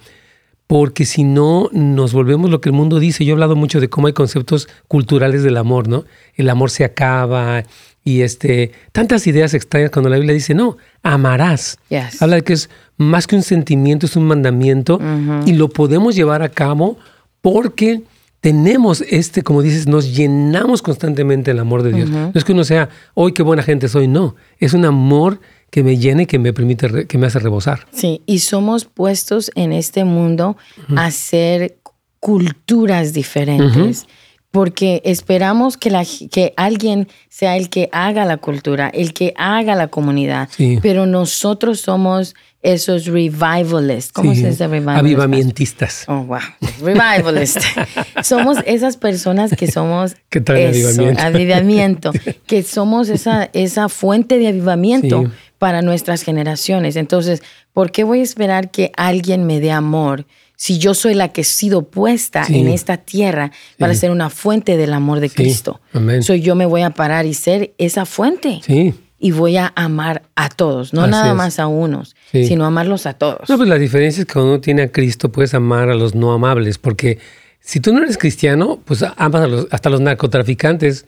porque 0.66 1.04
si 1.04 1.24
no 1.24 1.68
nos 1.72 2.12
volvemos 2.12 2.50
lo 2.50 2.60
que 2.60 2.70
el 2.70 2.74
mundo 2.74 2.98
dice. 2.98 3.24
Yo 3.24 3.32
he 3.32 3.34
hablado 3.34 3.56
mucho 3.56 3.80
de 3.80 3.90
cómo 3.90 4.06
hay 4.06 4.12
conceptos 4.12 4.68
culturales 4.88 5.42
del 5.42 5.56
amor, 5.56 5.88
¿no? 5.88 6.04
El 6.36 6.48
amor 6.48 6.70
se 6.70 6.84
acaba, 6.84 7.64
y 8.04 8.20
este, 8.20 8.72
tantas 8.92 9.26
ideas 9.26 9.54
extrañas 9.54 9.90
cuando 9.90 10.10
la 10.10 10.16
Biblia 10.16 10.34
dice, 10.34 10.54
no, 10.54 10.76
amarás. 11.02 11.78
Habla 12.20 12.36
de 12.36 12.42
que 12.42 12.52
es 12.52 12.68
más 12.98 13.26
que 13.26 13.34
un 13.34 13.42
sentimiento, 13.42 14.04
es 14.04 14.14
un 14.14 14.26
mandamiento 14.26 15.00
y 15.46 15.54
lo 15.54 15.70
podemos 15.70 16.14
llevar 16.14 16.42
a 16.42 16.50
cabo 16.50 16.98
porque 17.40 18.02
tenemos 18.40 19.02
este, 19.08 19.42
como 19.42 19.62
dices, 19.62 19.86
nos 19.86 20.14
llenamos 20.14 20.82
constantemente 20.82 21.50
el 21.50 21.58
amor 21.58 21.82
de 21.82 21.92
Dios. 21.92 22.10
No 22.10 22.32
es 22.34 22.44
que 22.44 22.52
uno 22.52 22.64
sea, 22.64 22.90
hoy 23.14 23.32
qué 23.32 23.42
buena 23.42 23.62
gente 23.62 23.88
soy, 23.88 24.06
no, 24.06 24.36
es 24.58 24.74
un 24.74 24.84
amor 24.84 25.40
que 25.74 25.82
me 25.82 25.98
llene, 25.98 26.28
que 26.28 26.38
me 26.38 26.52
permite, 26.52 27.08
que 27.08 27.18
me 27.18 27.26
hace 27.26 27.40
rebosar. 27.40 27.80
Sí, 27.90 28.22
y 28.26 28.38
somos 28.38 28.84
puestos 28.84 29.50
en 29.56 29.72
este 29.72 30.04
mundo 30.04 30.56
a 30.94 31.06
hacer 31.06 31.78
culturas 32.20 33.12
diferentes 33.12 34.06
porque 34.52 35.02
esperamos 35.04 35.76
que, 35.76 35.90
la, 35.90 36.06
que 36.30 36.54
alguien 36.56 37.08
sea 37.28 37.56
el 37.56 37.70
que 37.70 37.88
haga 37.90 38.24
la 38.24 38.36
cultura, 38.36 38.88
el 38.88 39.12
que 39.12 39.34
haga 39.36 39.74
la 39.74 39.88
comunidad, 39.88 40.48
pero 40.80 41.06
nosotros 41.06 41.80
somos 41.80 42.36
esos 42.62 43.06
revivalists. 43.06 44.12
¿Cómo 44.12 44.32
se 44.32 44.50
dice 44.50 44.68
revivalists? 44.68 45.00
Avivamientistas. 45.00 46.04
Oh, 46.06 46.22
wow. 46.22 46.38
Revivalists. 46.82 47.66
somos 48.22 48.58
esas 48.64 48.96
personas 48.96 49.50
que 49.56 49.66
somos 49.68 50.14
¿Qué 50.30 50.40
traen 50.40 50.68
avivamiento? 50.68 51.20
avivamiento 51.20 52.12
que 52.46 52.62
somos 52.62 53.08
esa, 53.08 53.50
esa 53.52 53.88
fuente 53.88 54.38
de 54.38 54.46
avivamiento 54.46 55.24
para 55.64 55.80
nuestras 55.80 56.20
generaciones. 56.20 56.94
Entonces, 56.94 57.42
¿por 57.72 57.90
qué 57.90 58.04
voy 58.04 58.20
a 58.20 58.22
esperar 58.22 58.70
que 58.70 58.92
alguien 58.98 59.46
me 59.46 59.60
dé 59.60 59.72
amor? 59.72 60.26
si 60.56 60.78
yo 60.78 60.92
soy 60.92 61.14
la 61.14 61.28
que 61.28 61.40
he 61.40 61.44
sido 61.44 61.88
puesta 61.88 62.44
en 62.48 62.68
esta 62.68 62.98
tierra 62.98 63.50
para 63.78 63.94
ser 63.94 64.10
una 64.10 64.28
fuente 64.28 64.76
del 64.76 64.92
amor 64.92 65.20
de 65.20 65.30
Cristo. 65.30 65.80
Soy 66.20 66.42
yo 66.42 66.54
me 66.54 66.66
voy 66.66 66.82
a 66.82 66.90
parar 66.90 67.24
y 67.24 67.32
ser 67.32 67.72
esa 67.78 68.04
fuente. 68.04 68.60
Sí. 68.62 68.92
y 69.18 69.30
voy 69.30 69.56
a 69.56 69.72
amar 69.74 70.22
a 70.36 70.50
todos, 70.50 70.92
no 70.92 71.06
nada 71.06 71.32
más 71.32 71.58
a 71.58 71.66
unos, 71.66 72.14
sino 72.30 72.66
amarlos 72.66 73.06
a 73.06 73.14
todos. 73.14 73.48
No, 73.48 73.56
pues 73.56 73.68
la 73.68 73.78
diferencia 73.78 74.20
es 74.20 74.26
que 74.26 74.34
cuando 74.34 74.52
uno 74.52 74.60
tiene 74.60 74.82
a 74.82 74.92
Cristo 74.92 75.32
puedes 75.32 75.54
amar 75.54 75.88
a 75.88 75.94
los 75.94 76.14
no 76.14 76.32
amables, 76.34 76.76
porque 76.76 77.18
si 77.66 77.80
tú 77.80 77.94
no 77.94 78.02
eres 78.02 78.18
cristiano, 78.18 78.78
pues 78.84 79.02
amas 79.16 79.42
a 79.42 79.46
los, 79.46 79.68
hasta 79.70 79.88
los 79.88 80.02
narcotraficantes, 80.02 81.06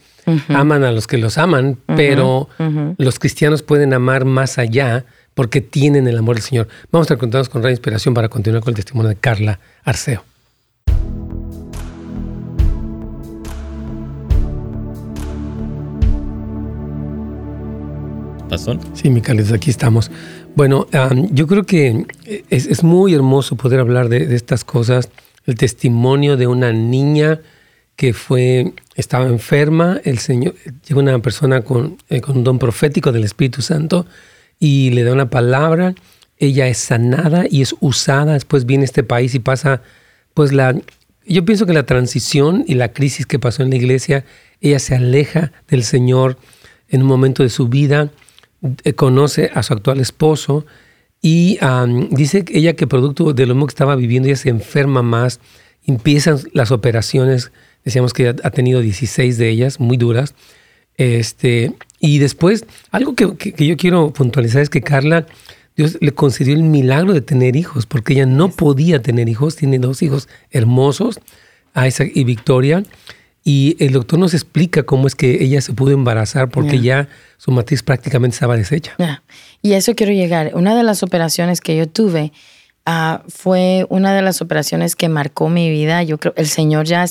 aman 0.48 0.84
a 0.84 0.90
los 0.90 1.06
que 1.06 1.18
los 1.18 1.36
aman, 1.36 1.76
pero 1.84 2.48
los 2.96 3.18
cristianos 3.18 3.62
pueden 3.62 3.92
amar 3.92 4.24
más 4.24 4.56
allá 4.56 5.04
porque 5.34 5.60
tienen 5.60 6.08
el 6.08 6.16
amor 6.16 6.36
del 6.36 6.44
Señor. 6.44 6.68
Vamos 6.90 7.10
a 7.10 7.18
contarnos 7.18 7.50
con 7.50 7.62
Radio 7.62 7.74
Inspiración 7.74 8.14
para 8.14 8.30
continuar 8.30 8.62
con 8.62 8.70
el 8.70 8.76
testimonio 8.76 9.10
de 9.10 9.16
Carla 9.16 9.60
Arceo. 9.84 10.24
¿Pasó? 18.48 18.78
Sí, 18.94 19.10
Micalis, 19.10 19.52
aquí 19.52 19.68
estamos. 19.68 20.10
Bueno, 20.54 20.86
yo 21.32 21.46
creo 21.46 21.64
que 21.64 22.06
es, 22.48 22.82
muy 22.82 23.12
hermoso 23.12 23.56
poder 23.56 23.78
hablar 23.78 24.08
de, 24.08 24.34
estas 24.34 24.64
cosas. 24.64 25.10
El 25.46 25.54
testimonio 25.54 26.36
de 26.36 26.46
una 26.46 26.72
niña 26.72 27.40
que 27.96 28.12
fue, 28.12 28.74
estaba 28.94 29.26
enferma, 29.26 30.00
el 30.04 30.18
Señor, 30.18 30.54
llega 30.86 31.00
una 31.00 31.18
persona 31.20 31.62
con, 31.62 31.96
eh, 32.10 32.20
con 32.20 32.38
un 32.38 32.44
don 32.44 32.58
profético 32.58 33.10
del 33.10 33.24
Espíritu 33.24 33.62
Santo 33.62 34.06
y 34.58 34.90
le 34.90 35.02
da 35.02 35.12
una 35.12 35.30
palabra, 35.30 35.94
ella 36.38 36.68
es 36.68 36.78
sanada 36.78 37.46
y 37.48 37.62
es 37.62 37.74
usada, 37.80 38.34
después 38.34 38.66
viene 38.66 38.84
este 38.84 39.02
país 39.02 39.34
y 39.34 39.38
pasa, 39.38 39.82
pues 40.34 40.52
la, 40.52 40.76
yo 41.26 41.44
pienso 41.44 41.64
que 41.64 41.72
la 41.72 41.86
transición 41.86 42.64
y 42.66 42.74
la 42.74 42.92
crisis 42.92 43.26
que 43.26 43.38
pasó 43.38 43.62
en 43.62 43.70
la 43.70 43.76
iglesia, 43.76 44.24
ella 44.60 44.78
se 44.78 44.94
aleja 44.94 45.52
del 45.68 45.82
Señor 45.82 46.38
en 46.88 47.02
un 47.02 47.08
momento 47.08 47.42
de 47.42 47.48
su 47.48 47.68
vida, 47.68 48.10
eh, 48.84 48.92
conoce 48.92 49.50
a 49.54 49.62
su 49.62 49.72
actual 49.72 50.00
esposo 50.00 50.66
y 51.28 51.58
dice 52.10 52.44
ella 52.52 52.74
que 52.74 52.86
producto 52.86 53.32
de 53.32 53.46
lo 53.46 53.54
mismo 53.56 53.66
que 53.66 53.72
estaba 53.72 53.96
viviendo, 53.96 54.28
ella 54.28 54.36
se 54.36 54.48
enferma 54.48 55.02
más, 55.02 55.40
empiezan 55.84 56.38
las 56.52 56.70
operaciones, 56.70 57.50
decíamos 57.84 58.12
que 58.12 58.28
ha 58.28 58.50
tenido 58.52 58.80
16 58.80 59.36
de 59.36 59.48
ellas, 59.48 59.80
muy 59.80 59.96
duras, 59.96 60.36
este, 60.96 61.72
y 61.98 62.20
después, 62.20 62.64
algo 62.92 63.16
que, 63.16 63.36
que, 63.36 63.66
yo 63.66 63.76
quiero 63.76 64.12
puntualizar 64.12 64.62
es 64.62 64.70
que 64.70 64.82
Carla, 64.82 65.26
Dios 65.76 65.98
le 66.00 66.12
concedió 66.12 66.54
el 66.54 66.62
milagro 66.62 67.12
de 67.12 67.22
tener 67.22 67.56
hijos, 67.56 67.86
porque 67.86 68.12
ella 68.12 68.26
no 68.26 68.52
podía 68.52 69.02
tener 69.02 69.28
hijos, 69.28 69.56
tiene 69.56 69.80
dos 69.80 70.02
hijos 70.02 70.28
hermosos, 70.52 71.18
Isaac 71.74 72.12
y 72.14 72.22
Victoria, 72.22 72.84
y 73.48 73.76
el 73.78 73.92
doctor 73.92 74.18
nos 74.18 74.34
explica 74.34 74.82
cómo 74.82 75.06
es 75.06 75.14
que 75.14 75.44
ella 75.44 75.60
se 75.60 75.72
pudo 75.72 75.92
embarazar 75.92 76.48
porque 76.48 76.80
ya 76.80 77.06
su 77.36 77.52
matriz 77.52 77.80
prácticamente 77.84 78.34
estaba 78.34 78.56
deshecha. 78.56 78.96
Y 79.62 79.74
eso 79.74 79.94
quiero 79.94 80.12
llegar. 80.12 80.50
Una 80.54 80.74
de 80.74 80.82
las 80.82 81.04
operaciones 81.04 81.60
que 81.60 81.76
yo 81.76 81.88
tuve 81.88 82.32
uh, 82.88 83.18
fue 83.28 83.86
una 83.88 84.12
de 84.16 84.22
las 84.22 84.42
operaciones 84.42 84.96
que 84.96 85.08
marcó 85.08 85.48
mi 85.48 85.70
vida. 85.70 86.02
Yo 86.02 86.18
creo, 86.18 86.34
el 86.36 86.48
Señor 86.48 86.86
ya 86.86 87.06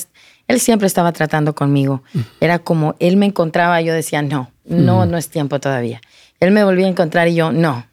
él 0.46 0.60
siempre 0.60 0.86
estaba 0.86 1.10
tratando 1.12 1.54
conmigo. 1.54 2.02
Mm. 2.12 2.20
Era 2.42 2.58
como, 2.58 2.96
él 2.98 3.16
me 3.16 3.24
encontraba, 3.24 3.80
yo 3.80 3.94
decía, 3.94 4.20
no, 4.20 4.50
no, 4.66 5.06
mm. 5.06 5.10
no 5.10 5.16
es 5.16 5.30
tiempo 5.30 5.58
todavía. 5.58 6.02
Él 6.40 6.50
me 6.50 6.64
volvía 6.64 6.84
a 6.84 6.90
encontrar 6.90 7.28
y 7.28 7.34
yo, 7.34 7.50
no. 7.50 7.86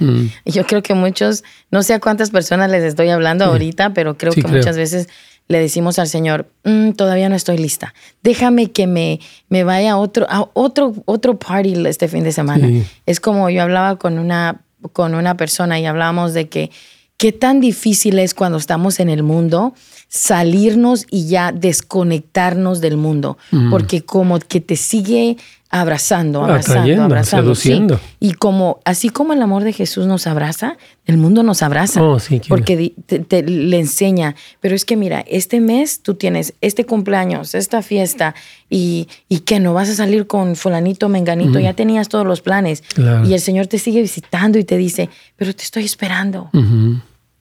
Mm. 0.00 0.26
yo 0.44 0.66
creo 0.66 0.82
que 0.82 0.92
muchos, 0.92 1.44
no 1.70 1.82
sé 1.82 1.94
a 1.94 2.00
cuántas 2.00 2.30
personas 2.30 2.70
les 2.70 2.84
estoy 2.84 3.08
hablando 3.08 3.46
ahorita, 3.46 3.94
pero 3.94 4.18
creo 4.18 4.34
que 4.34 4.46
muchas 4.46 4.76
veces 4.76 5.08
le 5.48 5.60
decimos 5.60 5.98
al 5.98 6.08
Señor, 6.08 6.50
todavía 6.96 7.28
no 7.28 7.36
estoy 7.36 7.58
lista. 7.58 7.94
Déjame 8.22 8.72
que 8.72 8.86
me, 8.86 9.20
me 9.48 9.64
vaya 9.64 9.92
a 9.92 9.96
otro, 9.96 10.26
a 10.28 10.48
otro, 10.54 10.94
otro 11.04 11.38
party 11.38 11.86
este 11.86 12.08
fin 12.08 12.24
de 12.24 12.32
semana. 12.32 12.68
Es 13.06 13.20
como 13.20 13.48
yo 13.50 13.62
hablaba 13.62 13.96
con 13.96 14.18
una, 14.18 14.62
con 14.92 15.14
una 15.14 15.36
persona 15.36 15.78
y 15.78 15.86
hablábamos 15.86 16.34
de 16.34 16.48
que 16.48 16.70
qué 17.16 17.32
tan 17.32 17.60
difícil 17.60 18.18
es 18.18 18.34
cuando 18.34 18.58
estamos 18.58 19.00
en 19.00 19.08
el 19.08 19.22
mundo 19.22 19.74
salirnos 20.08 21.06
y 21.10 21.26
ya 21.26 21.52
desconectarnos 21.52 22.80
del 22.80 22.96
mundo, 22.96 23.38
mm. 23.50 23.70
porque 23.70 24.02
como 24.02 24.38
que 24.38 24.60
te 24.60 24.76
sigue 24.76 25.36
abrazando, 25.70 26.44
abrazando, 26.44 27.02
abrazando. 27.02 27.54
Seduciendo. 27.54 28.00
Y 28.20 28.32
como, 28.32 28.80
así 28.84 29.08
como 29.08 29.32
el 29.32 29.42
amor 29.42 29.64
de 29.64 29.72
Jesús 29.72 30.06
nos 30.06 30.26
abraza, 30.26 30.76
el 31.04 31.16
mundo 31.16 31.42
nos 31.42 31.62
abraza. 31.62 32.02
Oh, 32.02 32.18
porque 32.48 32.94
te, 33.06 33.42
le 33.42 33.78
enseña. 33.78 34.36
Pero 34.60 34.74
es 34.74 34.84
que 34.84 34.96
mira, 34.96 35.24
este 35.26 35.60
mes 35.60 36.00
tú 36.00 36.14
tienes 36.14 36.54
este 36.60 36.84
cumpleaños, 36.84 37.54
esta 37.54 37.82
fiesta, 37.82 38.34
y, 38.70 39.08
y 39.28 39.40
que 39.40 39.60
no 39.60 39.74
vas 39.74 39.88
a 39.88 39.94
salir 39.94 40.26
con 40.26 40.56
fulanito, 40.56 41.08
menganito, 41.08 41.58
ya 41.58 41.74
tenías 41.74 42.08
todos 42.08 42.26
los 42.26 42.40
planes. 42.40 42.82
Y 43.24 43.34
el 43.34 43.40
Señor 43.40 43.66
te 43.66 43.78
sigue 43.78 44.00
visitando 44.00 44.58
y 44.58 44.64
te 44.64 44.76
dice, 44.76 45.10
pero 45.36 45.54
te 45.54 45.62
estoy 45.62 45.84
esperando. 45.84 46.50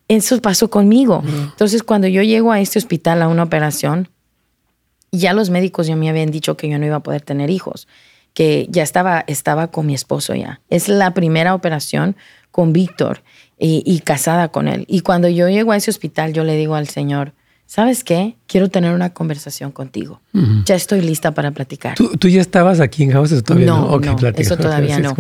Eso 0.08 0.40
pasó 0.42 0.70
conmigo. 0.70 1.24
Entonces, 1.26 1.84
cuando 1.84 2.08
yo 2.08 2.22
llego 2.22 2.52
a 2.52 2.60
este 2.60 2.80
hospital 2.80 3.22
a 3.22 3.28
una 3.28 3.44
operación, 3.44 4.10
ya 5.12 5.34
los 5.34 5.50
médicos 5.50 5.88
ya 5.88 5.96
me 5.96 6.10
habían 6.10 6.32
dicho 6.32 6.58
que 6.58 6.70
yo 6.70 6.78
no 6.78 6.86
iba 6.86 6.98
a 6.98 7.04
poder 7.04 7.22
tener 7.22 7.50
hijos, 7.50 7.88
que 8.36 8.68
ya 8.70 8.84
estaba, 8.84 9.24
estaba 9.26 9.72
con 9.72 9.88
mi 9.88 9.96
esposo 9.96 10.36
ya. 10.36 10.62
Es 10.70 10.88
la 10.88 11.16
primera 11.16 11.56
operación 11.56 12.16
con 12.52 12.72
Víctor 12.74 13.24
y, 13.58 13.82
y 13.86 14.02
casada 14.02 14.50
con 14.50 14.68
él. 14.68 14.86
Y 14.88 15.00
cuando 15.00 15.28
yo 15.28 15.50
llego 15.50 15.72
a 15.72 15.78
ese 15.78 15.90
hospital, 15.90 16.34
yo 16.34 16.44
le 16.44 16.56
digo 16.56 16.76
al 16.76 16.88
Señor, 16.88 17.34
¿sabes 17.66 18.04
qué? 18.04 18.36
Quiero 18.46 18.70
tener 18.70 18.94
una 18.94 19.14
conversación 19.14 19.72
contigo. 19.72 20.22
Ya 20.66 20.76
estoy 20.76 21.02
lista 21.02 21.34
para 21.34 21.52
platicar. 21.52 21.96
¿Tú, 21.96 22.28
ya 22.28 22.42
estabas 22.42 22.80
aquí 22.80 23.04
en 23.04 23.12
House 23.12 23.42
todavía 23.44 23.68
no? 23.68 24.00
No, 24.00 24.28
eso 24.36 24.58
todavía 24.58 25.00
no. 25.00 25.16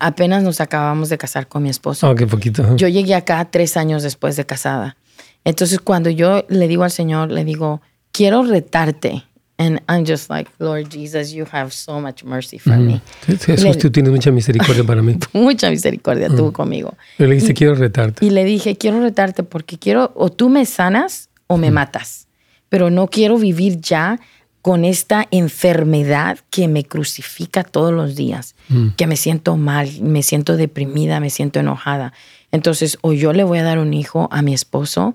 apenas 0.00 0.42
nos 0.42 0.60
acabamos 0.60 1.10
de 1.10 1.18
casar 1.18 1.48
con 1.48 1.62
mi 1.62 1.68
esposo. 1.68 2.10
Ok, 2.10 2.24
poquito. 2.26 2.76
Yo 2.76 2.88
llegué 2.88 3.14
acá 3.14 3.46
tres 3.50 3.76
años 3.76 4.02
después 4.02 4.36
de 4.36 4.46
casada. 4.46 4.96
Entonces, 5.44 5.78
cuando 5.80 6.10
yo 6.10 6.44
le 6.48 6.66
digo 6.66 6.84
al 6.84 6.90
Señor, 6.90 7.30
le 7.30 7.44
digo, 7.44 7.80
quiero 8.10 8.42
retarte. 8.42 9.24
And 9.60 9.80
I'm 9.88 10.04
just 10.04 10.30
like, 10.30 10.48
Lord 10.60 10.88
Jesus, 10.88 11.32
you 11.32 11.44
have 11.50 11.72
so 11.72 12.00
much 12.00 12.22
mercy 12.22 12.58
for 12.58 12.76
me. 12.76 13.00
Jesús, 13.26 13.76
tú 13.76 13.90
tienes 13.90 14.12
mucha 14.12 14.30
misericordia 14.30 14.84
para 14.84 15.02
mí. 15.02 15.18
mucha 15.32 15.68
misericordia 15.68 16.28
tú 16.28 16.52
conmigo. 16.52 16.94
le 17.18 17.34
dije, 17.34 17.54
quiero 17.54 17.74
retarte. 17.74 18.24
Y 18.24 18.30
le 18.30 18.44
dije, 18.44 18.76
quiero 18.76 19.00
retarte 19.00 19.42
porque 19.42 19.76
quiero, 19.76 20.12
o 20.14 20.30
tú 20.30 20.48
me 20.48 20.64
sanas 20.64 21.28
o 21.48 21.56
me 21.56 21.72
matas. 21.72 22.28
Pero 22.68 22.90
no 22.90 23.08
quiero 23.08 23.36
vivir 23.36 23.80
ya 23.80 24.20
con 24.62 24.84
esta 24.84 25.26
enfermedad 25.32 26.38
que 26.50 26.68
me 26.68 26.84
crucifica 26.84 27.64
todos 27.64 27.92
los 27.92 28.14
días, 28.14 28.54
mm. 28.68 28.90
que 28.90 29.06
me 29.06 29.16
siento 29.16 29.56
mal, 29.56 29.90
me 30.00 30.22
siento 30.22 30.56
deprimida, 30.56 31.18
me 31.18 31.30
siento 31.30 31.58
enojada. 31.58 32.12
Entonces, 32.52 32.98
o 33.00 33.12
yo 33.12 33.32
le 33.32 33.44
voy 33.44 33.58
a 33.58 33.64
dar 33.64 33.78
un 33.78 33.92
hijo 33.92 34.28
a 34.30 34.42
mi 34.42 34.54
esposo 34.54 35.14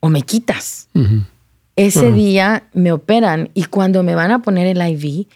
o 0.00 0.08
me 0.08 0.22
quitas. 0.22 0.88
Ese 1.78 2.12
día 2.12 2.64
me 2.72 2.92
operan 2.92 3.50
y 3.54 3.64
cuando 3.64 4.02
me 4.02 4.14
van 4.14 4.32
a 4.32 4.42
poner 4.42 4.66
el 4.66 4.78
IV, 4.78 5.26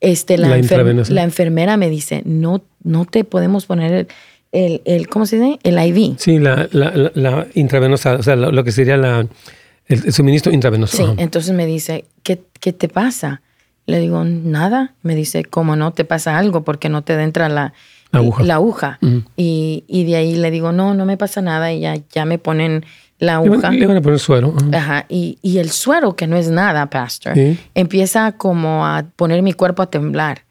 este, 0.00 0.38
la, 0.38 0.48
la, 0.48 1.22
enfermera 1.22 1.76
me 1.76 1.90
dice, 1.90 2.22
no, 2.24 2.62
no 2.82 3.04
te 3.04 3.24
podemos 3.24 3.66
poner 3.66 3.92
el, 3.92 4.08
el, 4.52 4.82
el, 4.84 5.08
¿cómo 5.08 5.26
se 5.26 5.38
dice? 5.38 5.58
El 5.62 5.78
IV. 5.78 6.16
Sí, 6.18 6.38
la, 6.38 6.68
la, 6.72 7.12
la 7.14 7.46
intravenosa, 7.54 8.14
o 8.14 8.22
sea, 8.22 8.36
lo, 8.36 8.64
que 8.64 8.72
sería 8.72 8.96
la, 8.96 9.26
el, 9.86 10.12
suministro 10.12 10.52
intravenoso. 10.52 10.96
Sí, 10.96 11.04
entonces 11.18 11.54
me 11.54 11.66
dice, 11.66 12.04
¿qué, 12.22 12.40
¿qué, 12.60 12.72
te 12.72 12.88
pasa? 12.88 13.42
Le 13.86 14.00
digo, 14.00 14.24
nada. 14.24 14.94
Me 15.02 15.14
dice, 15.14 15.44
¿cómo 15.44 15.76
no 15.76 15.92
te 15.92 16.04
pasa 16.04 16.38
algo? 16.38 16.62
Porque 16.64 16.88
no 16.88 17.02
te 17.02 17.14
entra 17.14 17.48
la, 17.48 17.72
aguja. 18.12 18.44
La 18.44 18.54
aguja. 18.54 18.98
y, 19.36 19.84
y, 19.86 20.04
de 20.04 20.16
ahí 20.16 20.36
le 20.36 20.50
digo, 20.50 20.72
no, 20.72 20.94
no 20.94 21.04
me 21.04 21.16
pasa 21.16 21.42
nada. 21.42 21.72
Y 21.72 21.80
ya, 21.80 21.96
ya 22.12 22.24
me 22.24 22.38
ponen 22.38 22.84
la 23.18 23.36
aguja. 23.36 23.70
Le 23.70 23.86
van, 23.86 23.96
a 23.96 24.02
poner 24.02 24.18
suero. 24.18 24.54
Ajá. 24.72 25.06
Y, 25.08 25.38
y, 25.42 25.58
el 25.58 25.70
suero, 25.70 26.16
que 26.16 26.26
no 26.26 26.36
es 26.36 26.50
nada, 26.50 26.90
pastor, 26.90 27.34
empieza 27.74 28.32
como 28.32 28.86
a 28.86 29.04
poner 29.16 29.42
mi 29.42 29.52
cuerpo 29.52 29.82
a 29.82 29.90
temblar. 29.90 30.44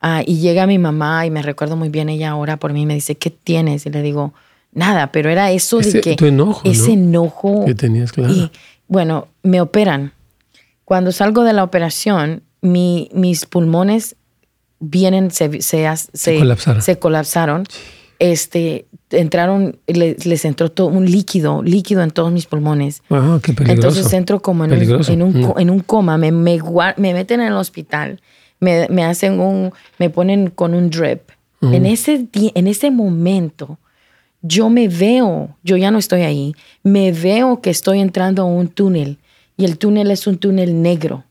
Ah, 0.00 0.22
y 0.24 0.38
llega 0.38 0.66
mi 0.66 0.78
mamá 0.78 1.26
y 1.26 1.30
me 1.30 1.42
recuerdo 1.42 1.76
muy 1.76 1.88
bien, 1.88 2.08
ella 2.08 2.30
ahora 2.30 2.56
por 2.56 2.72
mí 2.72 2.86
me 2.86 2.94
dice, 2.94 3.16
¿qué 3.16 3.30
tienes? 3.30 3.84
Y 3.84 3.90
le 3.90 4.00
digo, 4.02 4.32
nada, 4.72 5.10
pero 5.10 5.28
era 5.28 5.50
eso 5.50 5.78
de 5.78 6.00
que... 6.00 6.14
Tu 6.14 6.26
enojo, 6.26 6.60
ese 6.64 6.92
enojo. 6.92 7.64
Que 7.64 7.74
tenías, 7.74 8.12
claro. 8.12 8.32
Y 8.32 8.50
bueno, 8.86 9.28
me 9.42 9.60
operan. 9.60 10.12
Cuando 10.84 11.10
salgo 11.10 11.42
de 11.42 11.52
la 11.52 11.64
operación, 11.64 12.42
mi, 12.60 13.10
mis 13.12 13.44
pulmones 13.44 14.16
vienen, 14.78 15.30
se, 15.30 15.60
se, 15.62 15.88
se, 16.12 16.38
colapsaron. 16.38 16.82
Se 16.82 16.98
colapsaron. 16.98 17.64
Este, 18.18 18.86
entraron, 19.10 19.78
les, 19.86 20.44
entró 20.44 20.70
todo 20.70 20.88
un 20.88 21.08
líquido, 21.08 21.62
líquido 21.62 22.02
en 22.02 22.10
todos 22.10 22.32
mis 22.32 22.46
pulmones. 22.46 23.02
Ah, 23.10 23.38
qué 23.42 23.52
peligroso. 23.52 23.88
Entonces 23.88 24.12
entro 24.12 24.40
como 24.40 24.64
en, 24.64 24.72
un, 24.72 25.04
en 25.08 25.22
un, 25.22 25.40
mm. 25.40 25.54
en 25.58 25.70
un, 25.70 25.80
coma, 25.80 26.18
me, 26.18 26.32
me, 26.32 26.58
me 26.96 27.14
meten 27.14 27.40
en 27.40 27.48
el 27.48 27.54
hospital 27.54 28.20
me, 28.60 28.88
me 28.88 29.04
hacen 29.04 29.40
un, 29.40 29.72
me 29.98 30.10
ponen 30.10 30.50
con 30.50 30.74
un 30.74 30.90
drip. 30.90 31.30
En, 31.60 31.86
ese, 31.86 32.28
en 32.32 32.66
ese 32.68 32.92
momento, 32.92 33.78
yo 34.42 34.70
me 34.70 34.86
veo, 34.86 35.56
yo 35.64 35.76
ya 35.76 35.90
no 35.90 35.98
estoy 35.98 36.20
ahí, 36.20 36.54
me 36.84 37.10
veo 37.10 37.60
que 37.60 37.70
estoy 37.70 37.98
entrando 37.98 38.42
a 38.42 38.44
un 38.44 38.68
túnel 38.68 39.18
y 39.56 39.64
el 39.64 39.76
túnel 39.76 40.12
es 40.12 40.28
un 40.28 40.38
túnel 40.38 40.80
negro. 40.80 41.24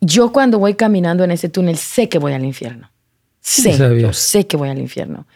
Yo 0.00 0.32
cuando 0.32 0.60
voy 0.60 0.74
caminando 0.74 1.24
en 1.24 1.32
ese 1.32 1.48
túnel 1.48 1.76
sé 1.76 2.08
que 2.08 2.18
voy 2.18 2.32
al 2.32 2.44
infierno. 2.44 2.90
Sé, 3.40 3.76
yo 4.00 4.12
sé 4.12 4.46
que 4.46 4.56
voy 4.56 4.68
al 4.68 4.78
infierno. 4.78 5.26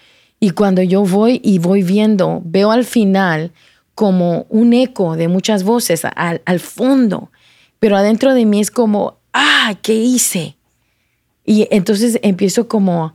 Y 0.41 0.51
cuando 0.51 0.83
yo 0.83 1.05
voy 1.05 1.41
y 1.43 1.59
voy 1.59 1.83
viendo, 1.83 2.41
veo 2.45 2.71
al 2.71 2.85
final 2.85 3.53
como 3.95 4.47
un 4.49 4.73
eco 4.73 5.17
de 5.17 5.27
muchas 5.27 5.65
voces 5.65 6.05
al, 6.05 6.41
al 6.45 6.61
fondo, 6.61 7.33
pero 7.81 7.97
adentro 7.97 8.35
de 8.35 8.47
mí 8.47 8.61
es 8.61 8.71
como, 8.71 9.19
ah, 9.33 9.75
¿qué 9.83 9.95
hice? 9.95 10.57
Y 11.45 11.67
entonces 11.73 12.21
empiezo 12.23 12.69
como 12.69 13.15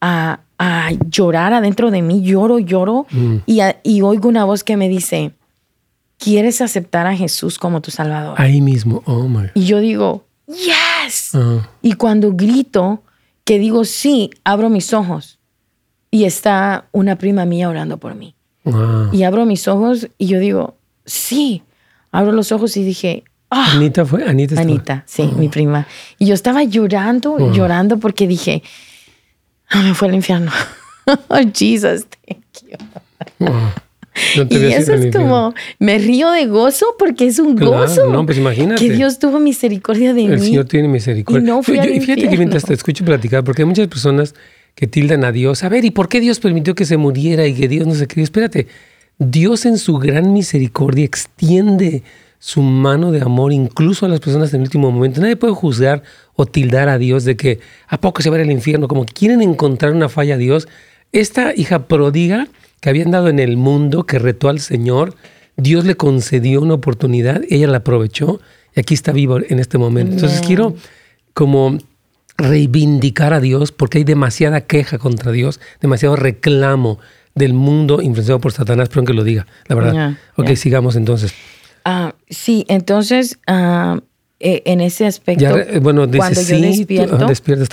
a, 0.00 0.40
a 0.58 0.90
llorar 1.08 1.52
adentro 1.52 1.90
de 1.90 2.02
mí, 2.02 2.22
lloro, 2.22 2.60
lloro, 2.60 3.06
mm. 3.10 3.36
y, 3.46 3.60
y, 3.82 4.02
oigo 4.02 4.28
una 4.28 4.44
voz 4.44 4.62
que 4.62 4.76
me 4.76 4.88
dice, 4.88 5.32
¿quieres 6.18 6.60
aceptar 6.60 7.08
a 7.08 7.16
Jesús 7.16 7.58
como 7.58 7.80
tu 7.80 7.90
Salvador? 7.90 8.40
Ahí 8.40 8.60
mismo, 8.60 9.02
oh 9.06 9.26
my. 9.26 9.48
Y 9.54 9.64
yo 9.64 9.80
digo, 9.80 10.26
yes. 10.46 11.34
Ah. 11.34 11.68
Y 11.82 11.94
cuando 11.94 12.32
grito, 12.34 13.02
que 13.44 13.58
digo 13.58 13.84
sí, 13.84 14.30
abro 14.44 14.70
mis 14.70 14.92
ojos 14.92 15.39
y 16.10 16.24
está 16.24 16.86
una 16.92 17.16
prima 17.16 17.44
mía 17.44 17.68
orando 17.68 17.98
por 17.98 18.14
mí. 18.14 18.34
Y 19.12 19.22
abro 19.22 19.46
mis 19.46 19.66
ojos 19.68 20.08
y 20.18 20.26
yo 20.26 20.38
digo, 20.38 20.76
sí. 21.04 21.62
Abro 22.12 22.32
los 22.32 22.52
ojos 22.52 22.76
y 22.76 22.84
dije, 22.84 23.24
ah". 23.50 23.72
Anita 23.74 24.04
fue, 24.04 24.24
Anita. 24.24 24.60
Anita, 24.60 25.04
sí, 25.06 25.30
mi 25.36 25.46
oh. 25.46 25.50
prima. 25.50 25.86
Y 26.18 26.26
yo 26.26 26.34
estaba 26.34 26.64
llorando, 26.64 27.32
oh. 27.32 27.52
llorando 27.52 27.98
porque 27.98 28.26
dije, 28.26 28.62
ah, 29.68 29.82
me 29.82 29.94
fue 29.94 30.08
al 30.08 30.14
infierno. 30.14 30.50
oh, 31.06 31.38
Jesus, 31.54 32.06
thank 32.26 32.42
you. 32.68 33.46
y 34.50 34.72
eso 34.72 34.92
es 34.92 35.14
como, 35.14 35.54
me 35.78 35.98
río 35.98 36.30
de 36.32 36.46
gozo 36.46 36.96
porque 36.98 37.26
es 37.26 37.38
un 37.38 37.56
gozo. 37.56 38.10
No, 38.10 38.26
pues 38.26 38.38
imagínate. 38.38 38.86
Que 38.86 38.92
Dios 38.92 39.18
tuvo 39.18 39.38
misericordia 39.38 40.12
de 40.12 40.22
mí. 40.26 40.32
El 40.32 40.40
Señor 40.40 40.64
tiene 40.66 40.88
misericordia. 40.88 41.40
Y 41.40 41.44
no 41.44 41.62
fui 41.62 41.78
y 41.78 42.00
fíjate 42.00 42.28
que 42.28 42.36
mientras 42.36 42.64
te 42.64 42.74
escucho 42.74 43.04
platicar, 43.04 43.44
porque 43.44 43.62
hay 43.62 43.66
muchas 43.66 43.88
personas 43.88 44.34
que 44.74 44.86
tildan 44.86 45.24
a 45.24 45.32
Dios. 45.32 45.62
A 45.64 45.68
ver, 45.68 45.84
¿y 45.84 45.90
por 45.90 46.08
qué 46.08 46.20
Dios 46.20 46.40
permitió 46.40 46.74
que 46.74 46.84
se 46.84 46.96
muriera 46.96 47.46
y 47.46 47.54
que 47.54 47.68
Dios 47.68 47.86
no 47.86 47.94
se 47.94 48.06
qué? 48.06 48.22
Espérate, 48.22 48.66
Dios 49.18 49.66
en 49.66 49.78
su 49.78 49.98
gran 49.98 50.32
misericordia 50.32 51.04
extiende 51.04 52.02
su 52.38 52.62
mano 52.62 53.12
de 53.12 53.20
amor 53.20 53.52
incluso 53.52 54.06
a 54.06 54.08
las 54.08 54.20
personas 54.20 54.52
en 54.54 54.60
el 54.60 54.66
último 54.66 54.90
momento. 54.90 55.20
Nadie 55.20 55.36
puede 55.36 55.52
juzgar 55.52 56.02
o 56.34 56.46
tildar 56.46 56.88
a 56.88 56.98
Dios 56.98 57.24
de 57.24 57.36
que 57.36 57.60
a 57.86 58.00
poco 58.00 58.22
se 58.22 58.30
va 58.30 58.36
al 58.38 58.50
infierno, 58.50 58.88
como 58.88 59.04
que 59.04 59.12
quieren 59.12 59.42
encontrar 59.42 59.92
una 59.92 60.08
falla 60.08 60.34
a 60.34 60.38
Dios. 60.38 60.66
Esta 61.12 61.54
hija 61.54 61.86
pródiga 61.86 62.48
que 62.80 62.88
había 62.88 63.04
andado 63.04 63.28
en 63.28 63.38
el 63.38 63.58
mundo, 63.58 64.04
que 64.04 64.18
retó 64.18 64.48
al 64.48 64.60
Señor, 64.60 65.14
Dios 65.58 65.84
le 65.84 65.96
concedió 65.96 66.62
una 66.62 66.74
oportunidad, 66.74 67.42
ella 67.50 67.68
la 67.68 67.78
aprovechó 67.78 68.40
y 68.74 68.80
aquí 68.80 68.94
está 68.94 69.12
vivo 69.12 69.38
en 69.46 69.58
este 69.58 69.76
momento. 69.76 70.14
Entonces 70.14 70.40
quiero 70.40 70.74
como 71.34 71.78
reivindicar 72.40 73.32
a 73.32 73.40
Dios 73.40 73.72
porque 73.72 73.98
hay 73.98 74.04
demasiada 74.04 74.62
queja 74.62 74.98
contra 74.98 75.32
Dios, 75.32 75.60
demasiado 75.80 76.16
reclamo 76.16 76.98
del 77.34 77.54
mundo 77.54 78.02
influenciado 78.02 78.40
por 78.40 78.52
Satanás, 78.52 78.88
pero 78.88 79.04
que 79.04 79.12
lo 79.12 79.24
diga, 79.24 79.46
la 79.66 79.74
verdad. 79.76 80.18
ok, 80.36 80.54
sigamos 80.54 80.96
entonces. 80.96 81.32
Ah, 81.84 82.14
sí, 82.28 82.64
entonces 82.68 83.38
ah, 83.46 84.00
eh, 84.38 84.62
en 84.64 84.80
ese 84.80 85.06
aspecto, 85.06 85.58
eh, 85.58 85.78
bueno, 85.80 86.08
cuando 86.10 86.40
yo 86.42 86.58
despierto, 86.60 87.18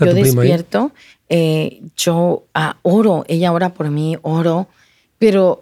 yo 0.05 0.13
despierto, 0.13 0.91
eh, 1.29 1.81
yo 1.95 2.45
ah, 2.53 2.77
oro, 2.83 3.25
ella 3.27 3.51
ora 3.51 3.73
por 3.73 3.89
mí, 3.89 4.17
oro, 4.21 4.67
pero 5.17 5.61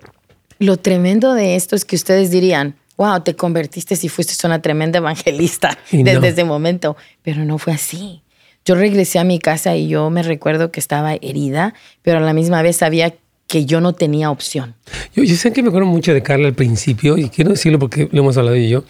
lo 0.60 0.78
tremendo 0.78 1.34
de 1.34 1.56
esto 1.56 1.76
es 1.76 1.86
que 1.86 1.95
ustedes 1.95 2.32
dirían, 2.32 2.76
wow, 2.97 3.22
te 3.22 3.36
convertiste 3.36 3.95
si 3.95 4.10
fuiste 4.10 4.45
una 4.45 4.62
tremenda 4.62 4.99
evangelista 4.99 5.78
desde 5.91 6.30
ese 6.30 6.43
momento, 6.43 6.95
pero 7.24 7.43
no 7.45 7.58
fue 7.58 7.74
así. 7.74 8.22
Yo 8.66 8.74
regresé 8.74 9.20
a 9.20 9.24
mi 9.24 9.38
casa 9.38 9.76
y 9.76 9.88
yo 9.88 10.09
me 10.09 10.24
recuerdo 10.24 10.72
que 10.72 10.80
estaba 10.80 11.13
herida, 11.13 11.76
pero 12.01 12.18
a 12.18 12.22
la 12.22 12.34
misma 12.34 12.63
vez 12.63 12.78
sabía 12.78 13.13
que 13.45 13.66
yo 13.66 13.80
no 13.80 13.93
tenía 13.93 14.32
opción. 14.32 14.74
Yo, 15.16 15.24
sé 15.36 15.53
que 15.53 15.61
me 15.61 15.70
acuerdo 15.70 15.88
mucho 15.88 16.16
de 16.16 16.24
Carla 16.24 16.47
al 16.47 16.55
principio, 16.55 17.16
y 17.16 17.30
quiero 17.30 17.51
decirlo 17.51 17.78
porque 17.78 18.09
lo 18.11 18.22
hemos 18.22 18.38
hablado 18.38 18.55
yo. 18.57 18.84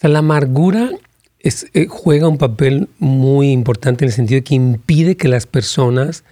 la 0.00 0.20
amargura 0.20 0.90
eh, 1.40 1.86
juega 1.88 2.28
un 2.28 2.38
papel 2.38 2.88
muy 3.00 3.50
importante 3.50 4.04
en 4.04 4.10
el 4.10 4.14
sentido 4.14 4.38
de 4.38 4.44
que 4.44 4.54
impide 4.54 5.16
que 5.16 5.26
las 5.26 5.46
personas 5.46 6.22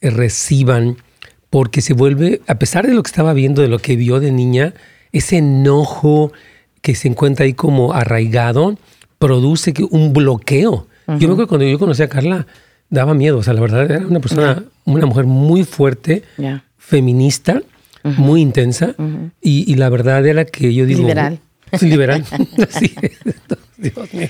eh, 0.00 0.10
reciban, 0.10 0.96
porque 1.50 1.82
se 1.82 1.94
vuelve, 1.94 2.40
a 2.48 2.56
pesar 2.56 2.84
de 2.84 2.94
lo 2.94 3.04
que 3.04 3.10
estaba 3.10 3.32
viendo, 3.32 3.62
de 3.62 3.68
lo 3.68 3.78
que 3.78 3.94
vio 3.94 4.18
de 4.18 4.32
niña, 4.32 4.74
ese 5.12 5.36
enojo 5.36 6.32
que 6.80 6.96
se 6.96 7.06
encuentra 7.06 7.44
ahí 7.44 7.54
como 7.54 7.92
arraigado, 7.92 8.76
produce 9.20 9.72
un 9.90 10.12
bloqueo 10.12 10.88
yo 11.06 11.28
me 11.28 11.32
acuerdo 11.34 11.48
cuando 11.48 11.66
yo 11.66 11.78
conocí 11.78 12.02
a 12.02 12.08
Carla, 12.08 12.46
daba 12.90 13.14
miedo. 13.14 13.38
O 13.38 13.42
sea, 13.42 13.54
la 13.54 13.60
verdad 13.60 13.90
era 13.90 14.06
una 14.06 14.20
persona, 14.20 14.64
una 14.84 15.06
mujer 15.06 15.24
muy 15.24 15.64
fuerte, 15.64 16.22
feminista, 16.76 17.62
muy 18.02 18.40
intensa. 18.40 18.94
y, 19.40 19.74
la 19.76 19.88
verdad 19.88 20.26
era 20.26 20.44
que 20.44 20.72
yo 20.74 20.86
digo. 20.86 21.00
Liberal. 21.00 21.38
Sí, 21.78 21.88
liberal. 21.88 22.24
Dios 23.76 24.14
mío. 24.14 24.28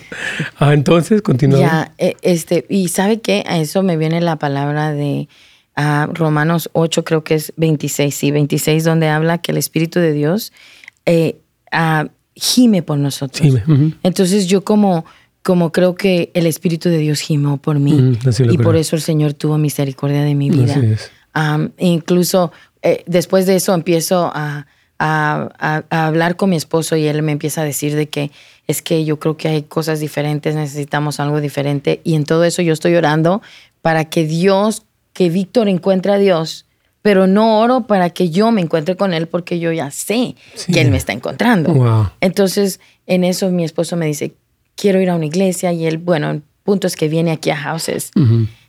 Ah, 0.58 0.72
entonces, 0.72 1.20
continúa. 1.20 1.58
Ya, 1.58 1.92
eh, 1.98 2.16
este, 2.22 2.64
y 2.70 2.88
¿sabe 2.88 3.20
qué? 3.20 3.44
A 3.46 3.58
eso 3.58 3.82
me 3.82 3.98
viene 3.98 4.22
la 4.22 4.36
palabra 4.36 4.92
de 4.92 5.28
uh, 5.76 6.12
Romanos 6.12 6.70
8, 6.72 7.04
creo 7.04 7.22
que 7.22 7.34
es 7.34 7.52
26, 7.56 8.14
sí, 8.14 8.30
26, 8.30 8.84
donde 8.84 9.08
habla 9.08 9.38
que 9.38 9.52
el 9.52 9.58
Espíritu 9.58 10.00
de 10.00 10.12
Dios 10.12 10.52
eh, 11.06 11.36
uh, 11.72 12.08
gime 12.34 12.82
por 12.82 12.98
nosotros. 12.98 13.42
Gime. 13.42 13.94
Entonces, 14.02 14.46
yo 14.46 14.64
como 14.64 15.04
como 15.44 15.72
creo 15.72 15.94
que 15.94 16.30
el 16.32 16.46
Espíritu 16.46 16.88
de 16.88 16.96
Dios 16.98 17.20
gimó 17.20 17.58
por 17.58 17.78
mí 17.78 17.92
mm, 17.92 18.50
y 18.50 18.58
por 18.58 18.76
eso 18.76 18.96
el 18.96 19.02
Señor 19.02 19.34
tuvo 19.34 19.58
misericordia 19.58 20.22
de 20.22 20.34
mi 20.34 20.48
vida. 20.50 20.74
incluso 21.78 22.50
eh, 22.82 23.04
después 23.06 23.44
de 23.46 23.56
eso 23.56 23.74
empiezo 23.74 24.32
a, 24.34 24.66
hablar 24.98 26.36
con 26.36 26.48
mi 26.48 26.56
esposo 26.56 26.96
y 26.96 27.06
él 27.06 27.20
me 27.22 27.32
empieza 27.32 27.60
a 27.60 27.64
decir 27.64 27.94
de 27.94 28.08
que 28.08 28.30
es 28.66 28.80
que 28.80 29.04
yo 29.04 29.18
creo 29.18 29.36
que 29.36 29.48
hay 29.48 29.62
cosas 29.62 30.00
diferentes, 30.00 30.54
necesitamos 30.54 31.20
algo 31.20 31.42
diferente 31.42 32.00
y 32.04 32.14
en 32.14 32.24
todo 32.24 32.44
eso 32.44 32.62
yo 32.62 32.72
estoy 32.72 32.94
orando 32.94 33.42
para 33.82 34.06
que 34.06 34.24
Dios, 34.24 34.86
que 35.12 35.28
Víctor 35.28 35.68
encuentre 35.68 36.12
a 36.12 36.18
Dios, 36.18 36.64
pero 37.02 37.26
no 37.26 37.58
oro 37.60 37.86
para 37.86 38.08
que 38.08 38.30
yo 38.30 38.50
me 38.50 38.62
encuentre 38.62 38.96
con 38.96 39.12
él 39.12 39.26
porque 39.26 39.58
yo 39.58 39.72
ya 39.72 39.90
sé 39.90 40.36
que 40.72 40.80
él 40.80 40.90
me 40.90 40.96
está 40.96 41.12
encontrando. 41.12 42.10
Entonces 42.22 42.80
en 43.06 43.24
eso 43.24 43.50
mi 43.50 43.64
esposo 43.64 43.96
me 43.96 44.06
dice, 44.06 44.32
quiero 44.76 45.00
ir 45.00 45.10
a 45.10 45.16
una 45.16 45.26
iglesia 45.26 45.72
y 45.72 45.86
él, 45.86 45.98
bueno, 45.98 46.30
el 46.30 46.42
punto 46.62 46.86
es 46.86 46.96
que 46.96 47.08
viene 47.08 47.32
aquí 47.32 47.50
a 47.50 47.56
Houses 47.56 48.10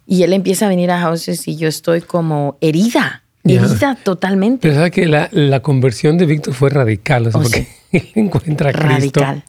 y 0.08 0.24
él 0.24 0.34
empieza 0.34 0.66
a 0.66 0.70
venir 0.70 0.92
a 0.92 1.00
Houses 1.00 1.48
y 1.48 1.56
yo 1.56 1.68
estoy 1.68 2.02
como 2.02 2.58
herida. 2.62 3.24
Herida 3.44 3.96
totalmente. 4.04 4.60
Pero 4.62 4.76
sabes 4.76 4.92
que 4.92 5.06
la, 5.06 5.30
la, 5.32 5.62
conversión 5.62 6.18
de 6.18 6.26
Víctor 6.26 6.56
fue 6.56 6.72
radical, 6.72 7.28
o 7.28 7.32
sea, 7.32 7.40
oh, 7.40 7.44
porque 7.44 7.68
él 7.92 8.10
encuentra 8.16 8.72
a 8.72 8.74
Cristo. 8.74 9.22
Radical. 9.22 9.44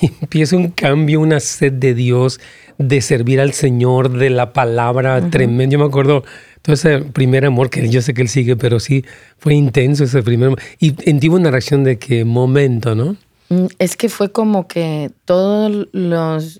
Y 0.00 0.10
empieza 0.20 0.56
un 0.56 0.70
cambio, 0.70 1.20
una 1.20 1.38
sed 1.38 1.72
de 1.72 1.94
Dios, 1.94 2.40
de 2.78 3.00
servir 3.00 3.40
al 3.40 3.52
Señor, 3.52 4.10
de 4.10 4.30
la 4.30 4.52
palabra 4.52 5.30
tremendo. 5.30 5.74
Yo 5.74 5.78
me 5.78 5.84
acuerdo 5.84 6.24
todo 6.62 6.74
ese 6.74 6.98
primer 6.98 7.44
amor 7.44 7.70
que 7.70 7.88
yo 7.88 8.02
sé 8.02 8.12
que 8.12 8.22
él 8.22 8.28
sigue, 8.28 8.56
pero 8.56 8.80
sí 8.80 9.04
fue 9.38 9.54
intenso 9.54 10.04
ese 10.04 10.22
primer 10.22 10.48
amor. 10.48 10.60
Y 10.80 10.94
en 11.08 11.30
una 11.30 11.50
reacción 11.50 11.84
de 11.84 11.98
que 11.98 12.24
momento, 12.24 12.94
¿no? 12.94 13.16
Mm, 13.48 13.66
es 13.78 13.96
que 13.96 14.08
fue 14.08 14.32
como 14.32 14.66
que 14.66 15.10
todos 15.24 15.88
los 15.92 16.58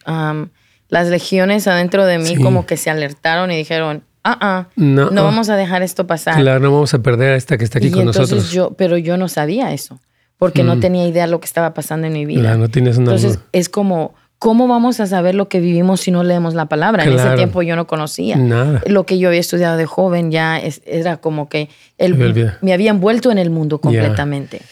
las 0.89 1.09
legiones 1.09 1.66
adentro 1.66 2.07
de 2.07 2.18
mí 2.18 2.37
como 2.37 2.66
que 2.66 2.76
se 2.76 2.91
alertaron 2.91 3.51
y 3.51 3.57
dijeron, 3.57 4.05
ah, 4.22 4.39
ah 4.41 4.68
no, 4.76 5.11
no, 5.11 5.24
vamos 5.24 5.49
a 5.49 5.57
dejar 5.57 5.82
esto 5.82 6.07
pasar. 6.07 6.41
Claro, 6.41 6.61
no 6.61 6.72
vamos 6.72 6.95
a 6.95 7.01
perder 7.01 7.32
a 7.32 7.37
esta 7.37 7.59
que 7.59 7.64
está 7.64 7.78
aquí 7.78 7.91
con 7.91 8.05
nosotros. 8.05 8.53
Yo, 8.53 8.72
pero 8.72 8.97
yo 8.97 9.16
no 9.16 9.28
sabía 9.28 9.72
eso, 9.72 10.01
porque 10.39 10.62
no 10.62 10.76
mm. 10.76 10.80
tenía 10.80 11.09
idea 11.09 11.24
de 11.24 11.30
lo 11.30 11.41
que 11.41 11.47
estaba 11.47 11.74
pasando 11.74 12.07
en 12.07 12.12
mi 12.12 12.24
vida. 12.24 12.43
Claro, 12.43 12.59
no 12.59 12.68
tienes 12.68 12.99
una 12.99 13.14
Entonces 13.14 13.41
es 13.51 13.68
como, 13.68 14.14
¿cómo 14.39 14.68
vamos 14.68 15.01
a 15.01 15.07
saber 15.07 15.34
lo 15.34 15.49
que 15.49 15.59
vivimos 15.59 16.03
si 16.03 16.12
no 16.12 16.22
leemos 16.22 16.55
la 16.55 16.66
palabra? 16.66 17.03
En 17.05 17.12
ese 17.12 17.30
tiempo 17.34 17.62
yo 17.62 17.74
no 17.74 17.89
conocía. 17.89 18.37
Nada. 18.37 18.80
Lo 18.87 19.07
que 19.07 19.18
yo 19.18 19.28
había 19.28 19.41
estudiado 19.41 19.76
de 19.76 19.87
joven 19.87 20.30
ya 20.30 20.61
era 20.84 21.16
como 21.16 21.49
que 21.49 21.68
el, 21.99 22.16
me 22.62 22.72
había 22.72 22.91
envuelto 22.91 23.32
en 23.32 23.39
el 23.39 23.51
mundo 23.51 23.80
completamente. 23.80 24.62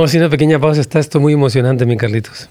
Vamos 0.00 0.08
a 0.08 0.12
hacer 0.12 0.22
una 0.22 0.30
pequeña 0.30 0.58
pausa. 0.58 0.80
Está 0.80 0.98
esto 0.98 1.20
muy 1.20 1.34
emocionante, 1.34 1.84
mi 1.84 1.94
Carlitos. 1.94 2.48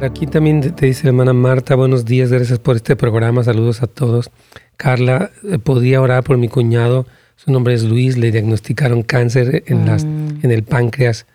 Aquí 0.00 0.28
también 0.28 0.60
te 0.60 0.86
dice 0.86 1.02
la 1.02 1.08
hermana 1.08 1.32
Marta, 1.32 1.74
buenos 1.74 2.04
días, 2.04 2.30
gracias 2.30 2.60
por 2.60 2.76
este 2.76 2.94
programa, 2.94 3.42
saludos 3.42 3.82
a 3.82 3.88
todos. 3.88 4.30
Carla, 4.76 5.32
eh, 5.42 5.58
podía 5.58 6.00
orar 6.00 6.22
por 6.22 6.38
mi 6.38 6.46
cuñado, 6.46 7.04
su 7.34 7.50
nombre 7.50 7.74
es 7.74 7.82
Luis, 7.82 8.16
le 8.16 8.30
diagnosticaron 8.30 9.02
cáncer 9.02 9.64
en, 9.66 9.86
las, 9.86 10.04
mm. 10.04 10.44
en 10.44 10.50
el 10.52 10.62
páncreas. 10.62 11.26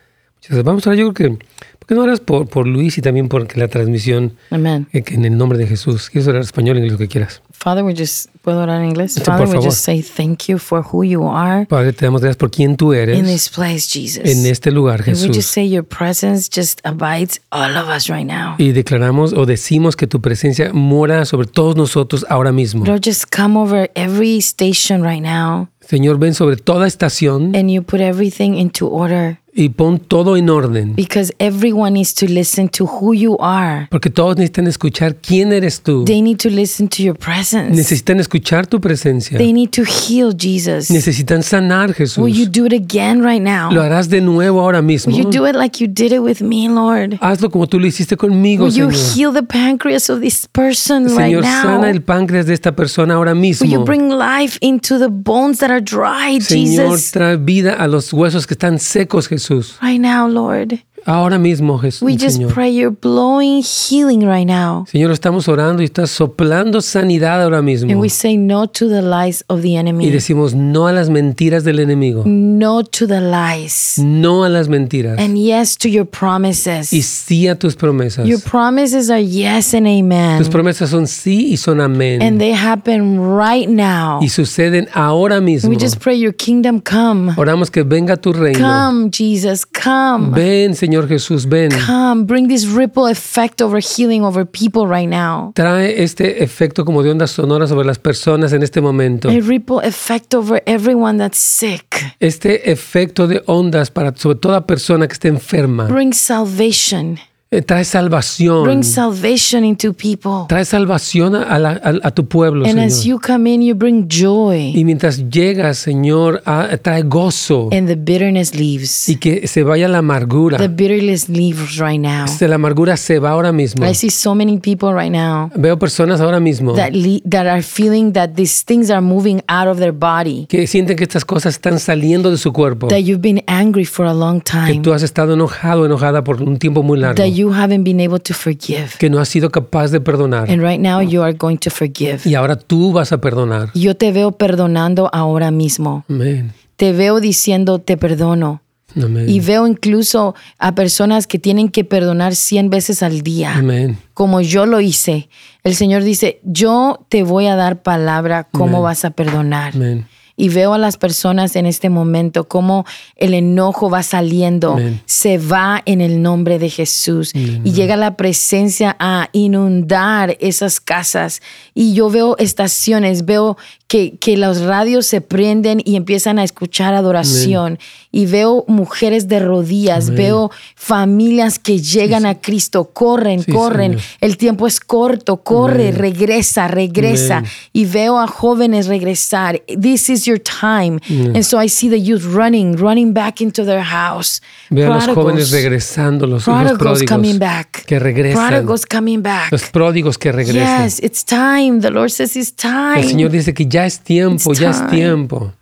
Vamos 0.64 0.88
a 0.88 0.92
ver, 0.92 1.00
yo 1.00 1.14
creo 1.14 1.38
que, 1.38 1.46
qué 1.92 1.96
no 1.96 2.04
oras 2.04 2.22
por, 2.22 2.48
por 2.48 2.68
Luis 2.68 2.98
y 2.98 3.02
también 3.02 3.28
por 3.28 3.58
la 3.58 3.68
transmisión? 3.68 4.38
Amén. 4.50 4.88
Eh, 4.94 5.04
en 5.08 5.26
el 5.26 5.38
nombre 5.38 5.58
de 5.58 5.68
Jesús. 5.68 6.10
Quieres 6.10 6.26
orar 6.26 6.42
español, 6.42 6.78
en 6.78 6.90
lo 6.90 6.98
que 6.98 7.10
quieras. 7.10 7.42
Father, 7.52 7.84
we 7.84 7.94
just, 7.94 8.28
¿puedo 8.42 8.62
orar 8.62 8.82
en 8.82 8.92
inglés? 8.92 9.16
Sí, 9.16 9.20
Father, 9.20 9.40
por 9.40 9.48
we 9.50 9.56
favor. 9.56 9.70
just 9.70 9.84
say 9.84 10.02
thank 10.02 10.48
you 10.48 10.58
for 10.58 10.82
who 10.90 11.04
you 11.04 11.28
are 11.28 11.66
Padre, 11.68 11.92
te 11.92 12.06
damos 12.06 12.22
gracias 12.22 12.38
por 12.38 12.50
quien 12.50 12.78
tú 12.78 12.94
eres 12.94 13.20
in 13.20 13.26
this 13.26 13.50
place, 13.50 13.88
Jesus. 13.88 14.24
en 14.24 14.46
este 14.46 14.72
lugar, 14.72 15.02
And 15.02 15.10
we 15.10 15.14
just 15.14 15.28
Jesús. 15.28 15.46
say 15.48 15.70
your 15.70 15.84
presence 15.84 16.50
just 16.50 16.80
abides 16.86 17.42
all 17.52 17.76
of 17.76 17.90
us 17.90 18.08
right 18.08 18.26
now. 18.26 18.56
Y 18.58 18.72
declaramos 18.72 19.34
o 19.34 19.46
decimos 19.46 19.98
que 19.98 20.08
tu 20.08 20.22
presencia 20.22 20.72
mora 20.74 21.26
sobre 21.26 21.46
todos 21.46 21.76
nosotros 21.76 22.26
ahora 22.30 22.54
mismo. 22.54 22.86
Lord, 22.86 23.02
just 23.06 23.26
come 23.36 23.60
over 23.60 23.92
every 23.96 24.38
station 24.38 25.04
right 25.04 25.22
now 25.22 25.68
Señor, 25.82 26.20
ven 26.20 26.34
sobre 26.34 26.56
toda 26.56 26.88
estación 26.88 27.54
and 27.54 27.70
you 27.70 27.84
put 27.84 28.00
everything 28.00 28.54
into 28.54 28.88
order 28.88 29.41
y 29.54 29.68
pon 29.70 30.00
todo 30.00 30.38
en 30.38 30.50
orden. 30.50 30.96
because 30.96 31.34
everyone 31.40 31.92
needs 31.94 32.14
to 32.14 32.26
listen 32.26 32.70
to 32.70 32.86
who 32.86 33.14
you 33.14 33.36
are. 33.40 33.88
Porque 33.92 34.10
todos 34.10 34.38
necesitan 34.38 34.68
escuchar 34.68 35.16
quién 35.18 35.52
eres 35.52 35.82
tú. 35.82 36.06
They 36.06 36.22
need 36.22 36.38
to 36.38 36.50
listen 36.50 36.88
to 36.88 37.04
your 37.04 37.18
presence. 37.18 37.76
Necesitan 37.76 38.22
escuchar 38.22 38.66
tu 38.66 38.80
presencia. 38.80 39.38
They 39.38 39.52
need 39.52 39.72
to 39.72 39.84
heal, 39.84 40.32
Jesus. 40.34 40.90
Necesitan 40.90 41.44
sanar, 41.44 41.90
Will 42.18 42.30
you 42.34 42.46
Jesús. 42.46 42.52
do 42.52 42.66
it 42.66 42.72
again 42.74 43.22
right 43.22 43.42
now? 43.42 43.70
Lo 43.72 43.82
harás 43.82 44.08
de 44.08 44.22
nuevo 44.22 44.62
ahora 44.62 44.82
mismo. 44.82 45.14
Will 45.14 45.26
you 45.26 45.30
do 45.30 45.46
it 45.46 45.54
like 45.56 45.84
you 45.84 45.88
did 45.92 46.14
it 46.14 46.22
with 46.22 46.42
me, 46.42 46.70
Lord? 46.70 47.18
Hazlo 47.22 47.50
como 47.52 47.68
tú 47.68 47.78
lo 47.78 47.88
hiciste 47.88 48.16
conmigo, 48.16 48.66
Will 48.66 48.74
you 48.74 48.90
Señor. 48.92 49.16
heal 49.18 49.34
the 49.34 49.44
pancreas 49.44 50.10
of 50.10 50.22
this 50.22 50.48
person 50.48 51.08
right 51.08 51.28
Señor, 51.36 51.44
now? 51.44 51.64
sana 51.64 51.90
el 51.90 52.02
páncreas 52.02 52.46
de 52.46 52.54
esta 52.54 52.74
persona 52.74 53.16
ahora 53.16 53.34
Will 53.34 53.42
you 53.44 53.80
mismo. 53.82 53.84
bring 53.86 54.10
life 54.10 54.58
into 54.62 54.98
the 54.98 55.10
bones 55.10 55.58
that 55.60 55.70
are 55.70 55.82
dry, 55.82 56.40
Señor, 56.40 56.94
Jesus? 56.94 57.12
trae 57.12 57.36
vida 57.36 57.74
a 57.74 57.88
los 57.88 58.14
huesos 58.14 58.48
que 58.48 58.54
están 58.54 58.80
secos, 58.80 59.28
Jesús. 59.28 59.41
Right 59.82 60.00
now, 60.00 60.28
Lord. 60.28 60.82
Ahora 61.06 61.40
mismo, 61.40 61.80
Jesús. 61.80 62.04
We 62.04 62.14
just 62.14 62.38
Señor. 62.38 62.54
pray 62.54 62.76
you're 62.76 62.96
blowing 62.96 63.64
healing 63.64 64.22
right 64.22 64.46
now. 64.48 64.86
Señor, 64.92 65.12
estamos 65.12 65.48
orando 65.48 65.82
y 65.82 65.86
estás 65.86 66.12
soplando 66.12 66.80
sanidad 66.82 67.42
ahora 67.42 67.62
mismo. 67.64 67.92
And 67.92 68.00
we 68.00 68.10
say 68.10 68.38
no 68.38 68.68
to 68.68 68.88
the 68.88 69.02
lies 69.02 69.44
of 69.48 69.62
the 69.62 69.70
Y 69.72 69.78
enemy. 69.78 70.10
decimos 70.12 70.54
no 70.54 70.86
a 70.88 70.92
las 70.92 71.10
mentiras 71.10 71.64
del 71.64 71.80
enemigo. 71.80 72.24
No 72.26 72.84
to 72.84 73.08
the 73.08 73.20
lies. 73.20 73.96
No 73.98 74.44
a 74.44 74.50
las 74.50 74.68
mentiras. 74.68 75.18
And 75.18 75.38
yes 75.38 75.76
to 75.78 75.88
your 75.90 76.06
promises. 76.06 76.94
Y 76.94 77.02
sí 77.02 77.48
a 77.48 77.58
tus 77.58 77.76
promesas. 77.76 78.28
Your 78.28 78.40
promises 78.40 79.10
are 79.10 79.24
yes 79.24 79.74
and 79.74 79.88
amen. 79.88 80.38
Tus 80.38 80.50
promesas 80.50 80.90
son 80.92 81.08
sí 81.08 81.52
y 81.52 81.58
son 81.58 81.82
amén. 81.82 82.22
And 82.22 82.40
they 82.40 82.54
happen 82.54 83.20
right 83.20 83.68
now. 83.68 84.20
Y 84.22 84.30
suceden 84.30 84.88
ahora 84.94 85.42
mismo. 85.42 85.70
We 85.70 85.78
just 85.78 86.00
pray 86.00 86.20
your 86.20 86.34
kingdom 86.36 86.80
come. 86.80 87.34
Oramos 87.38 87.72
que 87.72 87.82
venga 87.84 88.18
tu 88.18 88.34
reino. 88.34 88.60
Come, 88.60 89.10
Jesus, 89.12 89.66
come. 89.66 90.30
Ven, 90.36 90.76
Señor 90.76 90.91
Jesús, 91.08 91.48
ven. 91.48 91.72
Come, 91.86 92.26
bring 92.26 92.48
this 92.48 92.66
ripple 92.68 93.08
effect 93.08 93.62
over 93.62 93.80
healing 93.80 94.24
over 94.24 94.46
people 94.46 94.88
right 94.88 95.10
now. 95.10 95.52
Trae 95.54 96.04
este 96.04 96.44
efecto 96.44 96.86
como 96.86 97.04
de 97.04 97.12
ondas 97.12 97.32
sonoras 97.32 97.70
sobre 97.70 97.86
las 97.86 98.00
personas 98.00 98.54
en 98.54 98.64
este 98.64 98.82
momento. 98.82 99.30
A 99.30 99.40
ripple 99.40 99.80
effect 99.84 100.34
over 100.34 100.62
everyone 100.66 101.18
that's 101.18 101.38
sick. 101.38 102.16
Este 102.20 102.72
efecto 102.72 103.28
de 103.28 103.42
ondas 103.46 103.90
para 103.90 104.14
sobre 104.16 104.40
toda 104.40 104.66
persona 104.66 105.08
que 105.08 105.14
esté 105.14 105.28
enferma. 105.30 105.88
Bring 105.88 106.14
salvation. 106.14 107.18
Eh, 107.54 107.62
Trae 107.62 107.84
salvación. 107.84 108.64
Bring 108.64 108.82
salvation 108.82 109.66
into 109.66 109.92
people. 109.94 110.46
Trae 110.48 110.64
salvación 110.64 111.36
a, 111.36 111.60
la- 111.60 111.72
a- 111.84 112.08
a 112.08 112.12
tu 112.12 112.26
pueblo, 112.26 112.66
And 112.66 112.80
as 112.80 113.02
Señor. 113.02 113.06
you 113.06 113.20
come 113.20 113.54
in, 113.54 113.62
you 113.62 113.76
bring 113.76 114.08
joy. 114.08 114.72
Y 114.74 114.86
mientras 114.86 115.30
llegas, 115.30 115.78
Señor, 115.80 116.42
a- 116.46 116.78
trae 116.82 117.04
gozo. 117.04 117.68
And 117.74 117.90
the 117.90 117.98
bitterness 117.98 118.56
leaves. 118.56 119.10
Y 119.10 119.18
que 119.18 119.50
se 119.50 119.64
vaya 119.64 119.90
la 119.90 119.98
amargura. 119.98 120.58
The 120.60 120.70
bitterness 120.70 121.28
leaves 121.28 121.76
right 121.78 122.00
now. 122.00 122.24
Este, 122.24 122.48
La 122.48 122.56
amargura 122.56 122.96
se 122.96 123.20
va 123.20 123.32
ahora 123.32 123.52
mismo. 123.52 123.86
I 123.86 123.96
see 123.96 124.10
so 124.12 124.34
many 124.34 124.58
people 124.58 124.94
right 124.94 125.12
now 125.12 125.52
Veo 125.54 125.78
personas 125.78 126.22
ahora 126.22 126.40
mismo 126.40 126.74
that 126.76 126.94
that 127.26 127.48
are 127.48 127.62
feeling 127.64 128.14
that 128.14 128.30
these 128.36 128.64
things 128.66 128.90
are 128.90 129.02
moving 129.02 129.42
out 129.50 129.68
of 129.68 129.78
their 129.78 129.92
body. 129.92 130.46
que 130.48 130.68
sienten 130.68 130.96
que 130.96 131.04
estas 131.04 131.26
cosas 131.26 131.56
están 131.56 131.80
saliendo 131.80 132.32
de 132.32 132.38
su 132.38 132.54
cuerpo. 132.54 132.88
That 132.88 133.00
you've 133.00 133.20
been 133.22 133.44
angry 133.48 133.84
for 133.84 134.06
a 134.06 134.14
long 134.14 134.40
Que 134.40 134.52
time. 134.52 134.80
tú 134.82 134.94
has 134.94 135.04
estado 135.04 135.34
enojado, 135.34 135.86
enojada 135.86 136.24
por 136.24 136.42
un 136.42 136.56
tiempo 136.58 136.82
muy 136.82 136.98
largo. 136.98 137.22
That 137.22 137.41
you 137.42 137.54
haven't 137.54 137.84
been 137.84 138.00
able 138.00 138.20
to 138.20 138.34
forgive. 138.34 138.98
Que 139.00 139.10
no 139.10 139.20
has 139.20 139.30
sido 139.30 139.50
capaz 139.50 139.92
de 139.92 140.00
perdonar. 140.00 140.50
And 140.50 140.62
right 140.62 140.80
now 140.80 141.02
you 141.02 141.24
are 141.24 141.34
going 141.34 141.58
to 141.58 141.70
forgive. 141.70 142.22
Y 142.26 142.36
ahora 142.36 142.56
tú 142.56 142.94
vas 142.94 143.12
a 143.12 143.20
perdonar. 143.20 143.72
Yo 143.74 143.96
te 143.96 144.12
veo 144.12 144.32
perdonando 144.32 145.10
ahora 145.14 145.52
mismo. 145.52 146.06
Amén. 146.10 146.54
Te 146.76 146.94
veo 146.94 147.20
diciendo 147.20 147.80
te 147.80 147.98
perdono. 147.98 148.62
Amén. 148.96 149.30
Y 149.30 149.40
veo 149.40 149.68
incluso 149.68 150.36
a 150.58 150.76
personas 150.76 151.28
que 151.28 151.40
tienen 151.40 151.70
que 151.70 151.84
perdonar 151.84 152.36
100 152.36 152.70
veces 152.70 153.04
al 153.04 153.22
día, 153.22 153.56
Amén. 153.56 153.98
como 154.14 154.42
yo 154.42 154.66
lo 154.66 154.82
hice. 154.82 155.30
El 155.64 155.76
Señor 155.76 156.04
dice, 156.04 156.42
yo 156.44 157.06
te 157.08 157.24
voy 157.24 157.48
a 157.48 157.56
dar 157.56 157.84
palabra 157.84 158.48
cómo 158.52 158.82
vas 158.82 159.06
a 159.06 159.12
perdonar. 159.12 159.76
Amén. 159.76 160.08
Y 160.42 160.50
veo 160.50 160.74
a 160.74 160.80
las 160.80 160.98
personas 160.98 161.56
en 161.56 161.68
este 161.68 161.92
momento 161.92 162.48
cómo 162.48 162.84
el 163.16 163.36
enojo 163.36 163.92
va 163.92 164.02
saliendo, 164.02 164.72
Amén. 164.72 165.00
se 165.06 165.38
va 165.38 165.84
en 165.86 166.02
el 166.02 166.24
nombre 166.24 166.58
de 166.58 166.68
Jesús 166.68 167.32
y 167.36 167.72
llega 167.74 167.96
la 167.96 168.18
presencia 168.18 168.96
a 168.98 169.30
inundar 169.34 170.38
esas 170.40 170.80
casas. 170.80 171.44
Y 171.76 171.94
yo 171.94 172.10
veo 172.10 172.38
estaciones, 172.40 173.26
veo 173.26 173.56
que, 173.92 174.16
que 174.22 174.38
los 174.38 174.62
radios 174.62 175.06
se 175.06 175.20
prenden 175.20 175.82
y 175.84 175.98
empiezan 175.98 176.40
a 176.40 176.46
escuchar 176.46 176.94
adoración. 176.94 177.78
Y 178.10 178.26
veo 178.26 178.64
mujeres 178.70 179.28
de 179.28 179.40
rodillas, 179.42 180.12
veo 180.12 180.50
familias 180.76 181.60
que 181.60 181.82
llegan 181.82 182.26
a 182.26 182.40
Cristo, 182.40 182.86
corren, 182.94 183.44
Sí, 183.44 183.52
corren. 183.52 183.92
Señor. 183.92 184.04
El 184.22 184.38
tiempo 184.38 184.66
es 184.66 184.80
corto, 184.80 185.44
corre, 185.44 185.92
regresa, 185.92 186.70
regresa. 186.70 187.40
Amén. 187.40 187.52
Y 187.74 187.86
veo 187.86 188.18
a 188.18 188.28
jóvenes 188.28 188.88
regresar. 188.88 189.62
This 189.68 190.10
is 190.10 190.24
your 190.24 190.40
time. 190.40 191.00
And 191.10 191.44
so 191.44 191.62
I 191.62 191.68
see 191.68 191.90
the 191.90 192.02
youth 192.02 192.24
running, 192.24 192.78
running 192.78 193.14
back 193.14 193.42
into 193.42 193.66
their 193.66 193.84
house. 193.84 194.42
Ve 194.70 194.86
a 194.86 194.90
los 194.90 195.08
jóvenes 195.08 195.52
regresando, 195.52 196.28
los 196.28 196.48
hijos 196.48 196.78
Prodigals 196.78 197.04
coming 197.04 197.40
back. 197.40 197.84
que 197.86 198.00
regresan. 198.00 198.66
Coming 198.90 199.22
back. 199.22 199.52
Los 199.52 199.64
pródigos 199.64 200.18
que 200.18 200.32
regresan. 200.32 200.86
Yes, 200.86 201.04
it's 201.04 201.26
time. 201.26 201.82
The 201.82 201.92
Lord 201.92 202.12
says 202.12 202.38
it's 202.38 202.54
time. 202.54 203.02
El 203.02 203.10
Señor 203.10 203.32
dice 203.32 203.54
que 203.54 203.66
ya 203.66 203.81
es 203.86 204.00
tiempo, 204.00 204.54
ya 204.54 204.72
es 204.72 204.88
tiempo. 204.90 205.54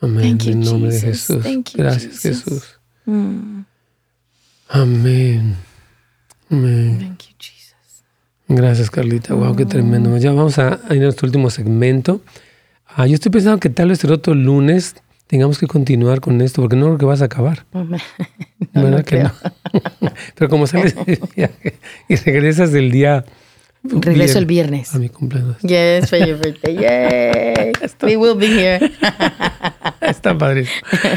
Amén. 0.00 0.38
En 0.44 0.60
nombre 0.60 0.92
de. 0.92 1.00
Jesús. 1.00 1.44
Gracias, 1.74 2.20
Jesus. 2.20 2.78
Mm. 3.04 3.38
Jesús. 3.38 3.64
Amén. 4.68 5.56
Amén. 6.50 6.98
Thank 6.98 7.22
you, 7.22 7.34
Jesus. 7.38 8.04
Gracias, 8.48 8.90
Carlita. 8.90 9.34
Wow, 9.34 9.56
qué 9.56 9.66
tremendo. 9.66 10.16
Ya 10.18 10.32
vamos 10.32 10.58
a, 10.58 10.80
ir 10.90 11.00
a 11.00 11.04
nuestro 11.04 11.26
último 11.26 11.50
segmento. 11.50 12.20
Ah, 12.86 13.06
yo 13.06 13.14
estoy 13.14 13.32
pensando 13.32 13.58
que 13.58 13.70
tal 13.70 13.88
vez 13.88 14.02
el 14.04 14.12
otro 14.12 14.34
lunes 14.34 14.94
tengamos 15.26 15.58
que 15.58 15.66
continuar 15.66 16.20
con 16.20 16.40
esto, 16.40 16.62
porque 16.62 16.76
no 16.76 16.86
creo 16.86 16.98
que 16.98 17.04
vas 17.06 17.22
a 17.22 17.26
acabar. 17.26 17.66
No, 17.72 17.84
¿Verdad 18.72 18.98
no 18.98 19.04
que 19.04 19.22
no? 19.22 19.32
Pero 20.34 20.50
como 20.50 20.66
sales 20.66 20.94
de 20.94 21.20
viaje 21.34 21.78
y 22.08 22.16
regresas 22.16 22.72
del 22.72 22.90
día. 22.90 23.24
Regreso 23.82 24.38
el 24.38 24.46
viernes. 24.46 24.94
A 24.94 24.98
mi 24.98 25.08
cumpleaños. 25.08 25.56
Yes, 25.62 26.10
for 26.10 26.18
your 26.18 26.38
birthday. 26.38 26.74
Yay. 26.74 27.72
We 28.02 28.16
will 28.16 28.36
be 28.36 28.46
here. 28.46 28.80
Está 30.00 30.36
padre. 30.36 30.66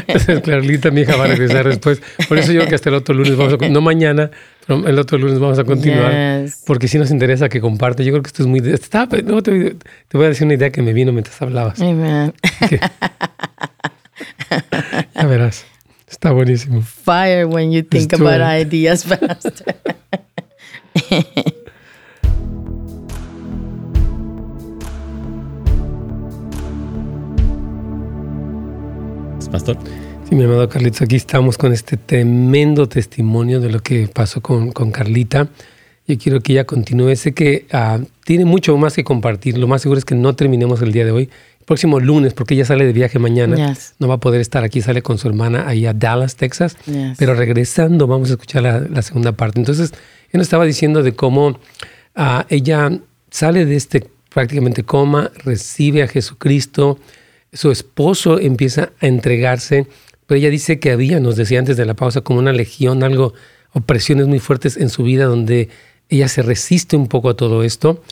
Entonces, 0.06 0.40
Carlita, 0.42 0.90
mi 0.90 1.02
hija, 1.02 1.16
va 1.16 1.24
a 1.24 1.28
regresar 1.28 1.66
después. 1.66 2.00
Por 2.28 2.38
eso 2.38 2.52
yo 2.52 2.60
creo 2.60 2.68
que 2.68 2.74
hasta 2.74 2.88
el 2.88 2.96
otro 2.96 3.14
lunes 3.14 3.36
vamos 3.36 3.54
a... 3.54 3.68
No 3.68 3.80
mañana, 3.80 4.30
pero 4.66 4.86
el 4.86 4.98
otro 4.98 5.18
lunes 5.18 5.38
vamos 5.38 5.58
a 5.58 5.64
continuar. 5.64 6.44
Yes. 6.44 6.62
Porque 6.66 6.88
sí 6.88 6.98
nos 6.98 7.10
interesa 7.10 7.48
que 7.48 7.60
comparte. 7.60 8.04
Yo 8.04 8.12
creo 8.12 8.22
que 8.22 8.28
esto 8.28 8.42
es 8.42 8.48
muy... 8.48 8.60
Está, 8.60 9.08
no, 9.24 9.42
te, 9.42 9.76
te 10.08 10.18
voy 10.18 10.26
a 10.26 10.28
decir 10.28 10.44
una 10.44 10.54
idea 10.54 10.70
que 10.70 10.82
me 10.82 10.92
vino 10.92 11.12
mientras 11.12 11.40
hablabas. 11.42 11.80
Amen. 11.80 12.32
Ya 15.14 15.26
verás. 15.26 15.64
Está 16.08 16.32
buenísimo. 16.32 16.82
Fire 16.82 17.46
when 17.46 17.72
you 17.72 17.82
think 17.82 18.12
about 18.12 18.40
ideas 18.42 19.04
fast. 19.04 19.62
Pastor. 29.52 29.76
Sí, 30.28 30.34
mi 30.34 30.44
amado 30.44 30.66
Carlitos, 30.68 31.02
aquí 31.02 31.16
estamos 31.16 31.58
con 31.58 31.72
este 31.72 31.96
tremendo 31.98 32.88
testimonio 32.88 33.60
de 33.60 33.70
lo 33.70 33.80
que 33.80 34.08
pasó 34.08 34.40
con, 34.40 34.72
con 34.72 34.90
Carlita. 34.90 35.48
Yo 36.08 36.18
quiero 36.18 36.40
que 36.40 36.52
ella 36.52 36.64
continúe. 36.64 37.14
Sé 37.16 37.32
que 37.32 37.66
ah, 37.70 38.00
tiene 38.24 38.44
mucho 38.46 38.76
más 38.78 38.94
que 38.94 39.04
compartir. 39.04 39.58
Lo 39.58 39.68
más 39.68 39.82
seguro 39.82 39.98
es 39.98 40.04
que 40.04 40.14
no 40.14 40.34
terminemos 40.34 40.80
el 40.82 40.90
día 40.92 41.04
de 41.04 41.10
hoy. 41.10 41.24
El 41.60 41.66
próximo 41.66 42.00
lunes, 42.00 42.32
porque 42.34 42.54
ella 42.54 42.64
sale 42.64 42.86
de 42.86 42.92
viaje 42.92 43.18
mañana, 43.18 43.68
Yes. 43.68 43.94
no 43.98 44.08
va 44.08 44.14
a 44.14 44.20
poder 44.20 44.40
estar 44.40 44.64
aquí. 44.64 44.80
Sale 44.80 45.02
con 45.02 45.18
su 45.18 45.28
hermana 45.28 45.68
ahí 45.68 45.86
a 45.86 45.92
Dallas, 45.92 46.34
Texas. 46.36 46.76
Yes. 46.86 47.16
Pero 47.18 47.34
regresando, 47.34 48.06
vamos 48.06 48.30
a 48.30 48.32
escuchar 48.32 48.62
la, 48.62 48.80
la 48.80 49.02
segunda 49.02 49.32
parte. 49.32 49.60
Entonces, 49.60 49.92
él 50.30 50.38
nos 50.38 50.46
estaba 50.46 50.64
diciendo 50.64 51.02
de 51.02 51.14
cómo 51.14 51.58
ah, 52.16 52.46
ella 52.48 52.90
sale 53.30 53.64
de 53.66 53.76
este 53.76 54.08
prácticamente 54.32 54.82
coma, 54.82 55.30
recibe 55.44 56.02
a 56.02 56.08
Jesucristo, 56.08 56.98
su 57.52 57.70
esposo 57.70 58.40
empieza 58.40 58.92
a 59.00 59.06
entregarse, 59.06 59.86
pero 60.26 60.38
ella 60.38 60.50
dice 60.50 60.80
que 60.80 60.90
había, 60.90 61.20
nos 61.20 61.36
decía 61.36 61.58
antes 61.58 61.76
de 61.76 61.84
la 61.84 61.94
pausa, 61.94 62.22
como 62.22 62.38
una 62.38 62.52
legión, 62.52 63.02
algo, 63.02 63.34
presiones 63.86 64.26
muy 64.26 64.38
fuertes 64.38 64.76
en 64.76 64.88
su 64.88 65.02
vida 65.02 65.24
donde 65.24 65.68
ella 66.08 66.28
se 66.28 66.42
resiste 66.42 66.96
un 66.96 67.08
poco 67.08 67.30
a 67.30 67.36
todo 67.36 67.62
esto. 67.62 68.02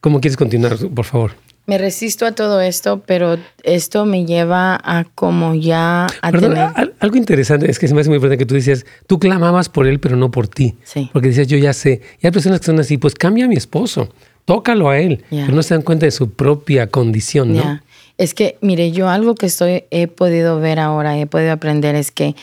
¿Cómo 0.00 0.20
quieres 0.20 0.36
continuar, 0.36 0.76
por 0.76 1.04
favor? 1.04 1.32
Me 1.66 1.76
resisto 1.76 2.24
a 2.24 2.32
todo 2.32 2.62
esto, 2.62 3.02
pero 3.04 3.36
esto 3.62 4.06
me 4.06 4.24
lleva 4.24 4.80
a 4.82 5.04
como 5.14 5.54
ya 5.54 6.06
a 6.22 6.32
tener... 6.32 6.70
Algo 6.98 7.16
interesante 7.16 7.70
es 7.70 7.78
que 7.78 7.88
se 7.88 7.94
me 7.94 8.00
hace 8.00 8.08
muy 8.08 8.16
importante 8.16 8.38
que 8.38 8.46
tú 8.46 8.54
dices, 8.54 8.86
tú 9.06 9.18
clamabas 9.18 9.68
por 9.68 9.86
él, 9.86 10.00
pero 10.00 10.16
no 10.16 10.30
por 10.30 10.48
ti. 10.48 10.76
Sí. 10.84 11.10
Porque 11.12 11.28
decías, 11.28 11.46
yo 11.46 11.58
ya 11.58 11.74
sé. 11.74 12.00
Y 12.22 12.26
hay 12.26 12.32
personas 12.32 12.60
que 12.60 12.66
son 12.66 12.80
así, 12.80 12.96
pues 12.96 13.14
cambia 13.14 13.44
a 13.44 13.48
mi 13.48 13.56
esposo, 13.56 14.08
tócalo 14.46 14.88
a 14.88 14.98
él, 14.98 15.22
pero 15.28 15.52
no 15.52 15.62
se 15.62 15.74
dan 15.74 15.82
cuenta 15.82 16.06
de 16.06 16.10
su 16.10 16.30
propia 16.30 16.86
condición, 16.86 17.54
¿no? 17.54 17.80
Es 18.18 18.34
que, 18.34 18.58
mire, 18.60 18.90
yo 18.90 19.08
algo 19.08 19.34
que 19.34 19.46
estoy, 19.46 19.84
he 19.90 20.08
podido 20.08 20.60
ver 20.60 20.80
ahora, 20.80 21.16
he 21.18 21.26
podido 21.26 21.52
aprender 21.52 21.94
es 21.94 22.10
que 22.10 22.34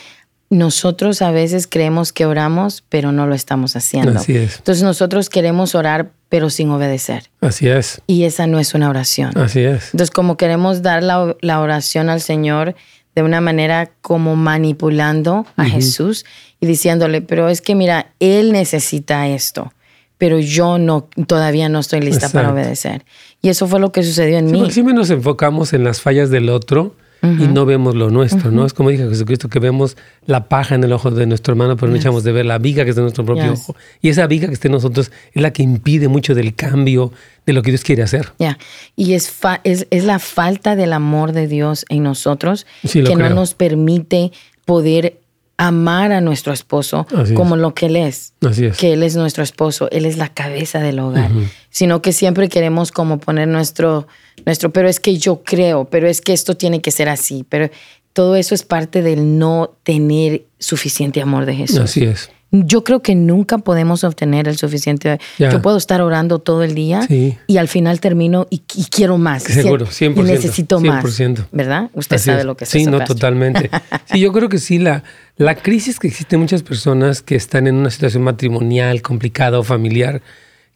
nosotros 0.49 1.21
a 1.21 1.31
veces 1.31 1.67
creemos 1.67 2.13
que 2.13 2.25
oramos, 2.25 2.83
pero 2.89 3.11
no 3.11 3.27
lo 3.27 3.35
estamos 3.35 3.75
haciendo. 3.75 4.19
Así 4.19 4.35
es. 4.35 4.57
Entonces 4.57 4.83
nosotros 4.83 5.29
queremos 5.29 5.75
orar, 5.75 6.11
pero 6.29 6.49
sin 6.49 6.69
obedecer. 6.69 7.29
Así 7.41 7.67
es. 7.67 8.01
Y 8.07 8.23
esa 8.23 8.47
no 8.47 8.59
es 8.59 8.73
una 8.73 8.89
oración. 8.89 9.37
Así 9.37 9.61
es. 9.61 9.85
Entonces 9.85 10.11
como 10.11 10.37
queremos 10.37 10.81
dar 10.81 11.03
la, 11.03 11.59
oración 11.59 12.09
al 12.09 12.21
Señor 12.21 12.75
de 13.15 13.23
una 13.23 13.41
manera 13.41 13.91
como 14.01 14.35
manipulando 14.35 15.45
a 15.55 15.65
Jesús 15.65 16.25
y 16.59 16.65
diciéndole, 16.67 17.21
pero 17.21 17.49
es 17.49 17.61
que 17.61 17.75
mira, 17.75 18.11
Él 18.19 18.51
necesita 18.51 19.27
esto, 19.27 19.73
pero 20.17 20.39
yo 20.39 20.77
no, 20.77 21.07
todavía 21.27 21.69
no 21.69 21.79
estoy 21.79 22.01
lista 22.01 22.29
para 22.29 22.51
obedecer. 22.51 23.05
Y 23.41 23.49
eso 23.49 23.67
fue 23.67 23.79
lo 23.79 23.91
que 23.91 24.03
sucedió 24.03 24.37
en 24.37 24.51
mí. 24.51 24.71
Si 24.71 24.83
nos 24.83 25.09
enfocamos 25.09 25.73
en 25.73 25.83
las 25.83 26.01
fallas 26.01 26.29
del 26.29 26.49
otro, 26.49 26.95
y 27.23 27.47
no 27.47 27.65
vemos 27.65 27.95
lo 27.95 28.09
nuestro, 28.09 28.51
¿no? 28.51 28.65
Es 28.65 28.73
como 28.73 28.89
dijo 28.89 29.09
Jesucristo, 29.09 29.49
que 29.49 29.59
vemos 29.59 29.97
la 30.25 30.47
paja 30.47 30.75
en 30.75 30.83
el 30.83 30.93
ojo 30.93 31.11
de 31.11 31.25
nuestro 31.25 31.53
hermano, 31.53 31.75
pero 31.75 31.91
no 31.91 31.97
echamos 31.97 32.23
de 32.23 32.31
ver 32.31 32.45
la 32.45 32.57
viga 32.57 32.83
que 32.83 32.91
está 32.91 33.01
en 33.01 33.05
nuestro 33.05 33.25
propio 33.25 33.53
ojo. 33.53 33.75
Y 34.01 34.09
esa 34.09 34.27
viga 34.27 34.47
que 34.47 34.53
está 34.53 34.67
en 34.67 34.73
nosotros 34.73 35.11
es 35.33 35.41
la 35.41 35.51
que 35.51 35.63
impide 35.63 36.07
mucho 36.07 36.35
del 36.35 36.55
cambio 36.55 37.11
de 37.45 37.53
lo 37.53 37.61
que 37.61 37.71
Dios 37.71 37.83
quiere 37.83 38.03
hacer. 38.03 38.33
Ya, 38.39 38.57
y 38.95 39.13
es, 39.13 39.33
es, 39.63 39.87
es, 39.89 40.03
la 40.03 40.19
falta 40.19 40.75
del 40.75 40.93
amor 40.93 41.31
de 41.31 41.47
Dios 41.47 41.85
en 41.89 42.03
nosotros 42.03 42.65
que 42.91 43.15
no 43.15 43.29
nos 43.29 43.53
permite 43.53 44.31
poder 44.65 45.19
amar 45.57 46.11
a 46.11 46.21
nuestro 46.21 46.51
esposo 46.53 47.07
como 47.33 47.55
lo 47.55 47.73
que 47.73 47.85
Él 47.85 47.95
es. 47.95 48.33
Así 48.45 48.65
es. 48.65 48.77
Que 48.77 48.93
Él 48.93 49.03
es 49.03 49.15
nuestro 49.15 49.43
esposo, 49.43 49.89
Él 49.91 50.05
es 50.05 50.17
la 50.17 50.29
cabeza 50.29 50.79
del 50.79 50.99
hogar. 50.99 51.31
Sino 51.69 52.01
que 52.01 52.13
siempre 52.13 52.49
queremos 52.49 52.91
como 52.91 53.19
poner 53.19 53.47
nuestro, 53.47 54.07
nuestro, 54.45 54.71
pero 54.71 54.87
es 54.87 54.99
que 54.99 55.17
yo 55.17 55.43
creo, 55.43 55.85
pero 55.85 56.07
es 56.07 56.21
que 56.21 56.33
esto 56.33 56.55
tiene 56.55 56.81
que 56.81 56.91
ser 56.91 57.09
así. 57.09 57.45
Pero 57.47 57.69
todo 58.13 58.35
eso 58.35 58.55
es 58.55 58.63
parte 58.63 59.01
del 59.01 59.37
no 59.37 59.75
tener 59.83 60.45
suficiente 60.59 61.21
amor 61.21 61.45
de 61.45 61.55
Jesús. 61.55 61.79
Así 61.79 62.03
es. 62.03 62.29
Yo 62.63 62.83
creo 62.83 63.01
que 63.01 63.15
nunca 63.15 63.57
podemos 63.57 64.03
obtener 64.03 64.47
el 64.47 64.57
suficiente. 64.57 65.19
Yo 65.37 65.61
puedo 65.61 65.77
estar 65.77 66.01
orando 66.01 66.39
todo 66.39 66.63
el 66.63 66.75
día 66.75 67.07
y 67.09 67.57
al 67.57 67.67
final 67.67 67.99
termino 67.99 68.47
y, 68.49 68.59
quiero 68.59 69.17
más. 69.17 69.43
Seguro, 69.43 69.87
100%. 69.87 70.17
Y 70.17 70.23
necesito 70.23 70.79
100%. 70.79 70.87
más. 70.87 71.47
¿Verdad? 71.51 71.89
Usted 71.93 72.17
sabe 72.17 72.43
lo 72.43 72.55
que 72.55 72.65
es 72.65 72.69
Sí, 72.69 72.85
no, 72.85 73.03
totalmente. 73.03 73.69
sí, 74.11 74.19
yo 74.19 74.31
creo 74.31 74.49
que 74.49 74.59
sí, 74.59 74.79
la, 74.79 75.03
la 75.37 75.55
crisis 75.55 75.99
que 75.99 76.07
existe 76.07 76.35
en 76.35 76.41
muchas 76.41 76.63
personas 76.63 77.21
que 77.21 77.35
están 77.35 77.67
en 77.67 77.75
una 77.75 77.89
situación 77.89 78.23
matrimonial, 78.23 79.01
complicada 79.01 79.59
o 79.59 79.63
familiar, 79.63 80.21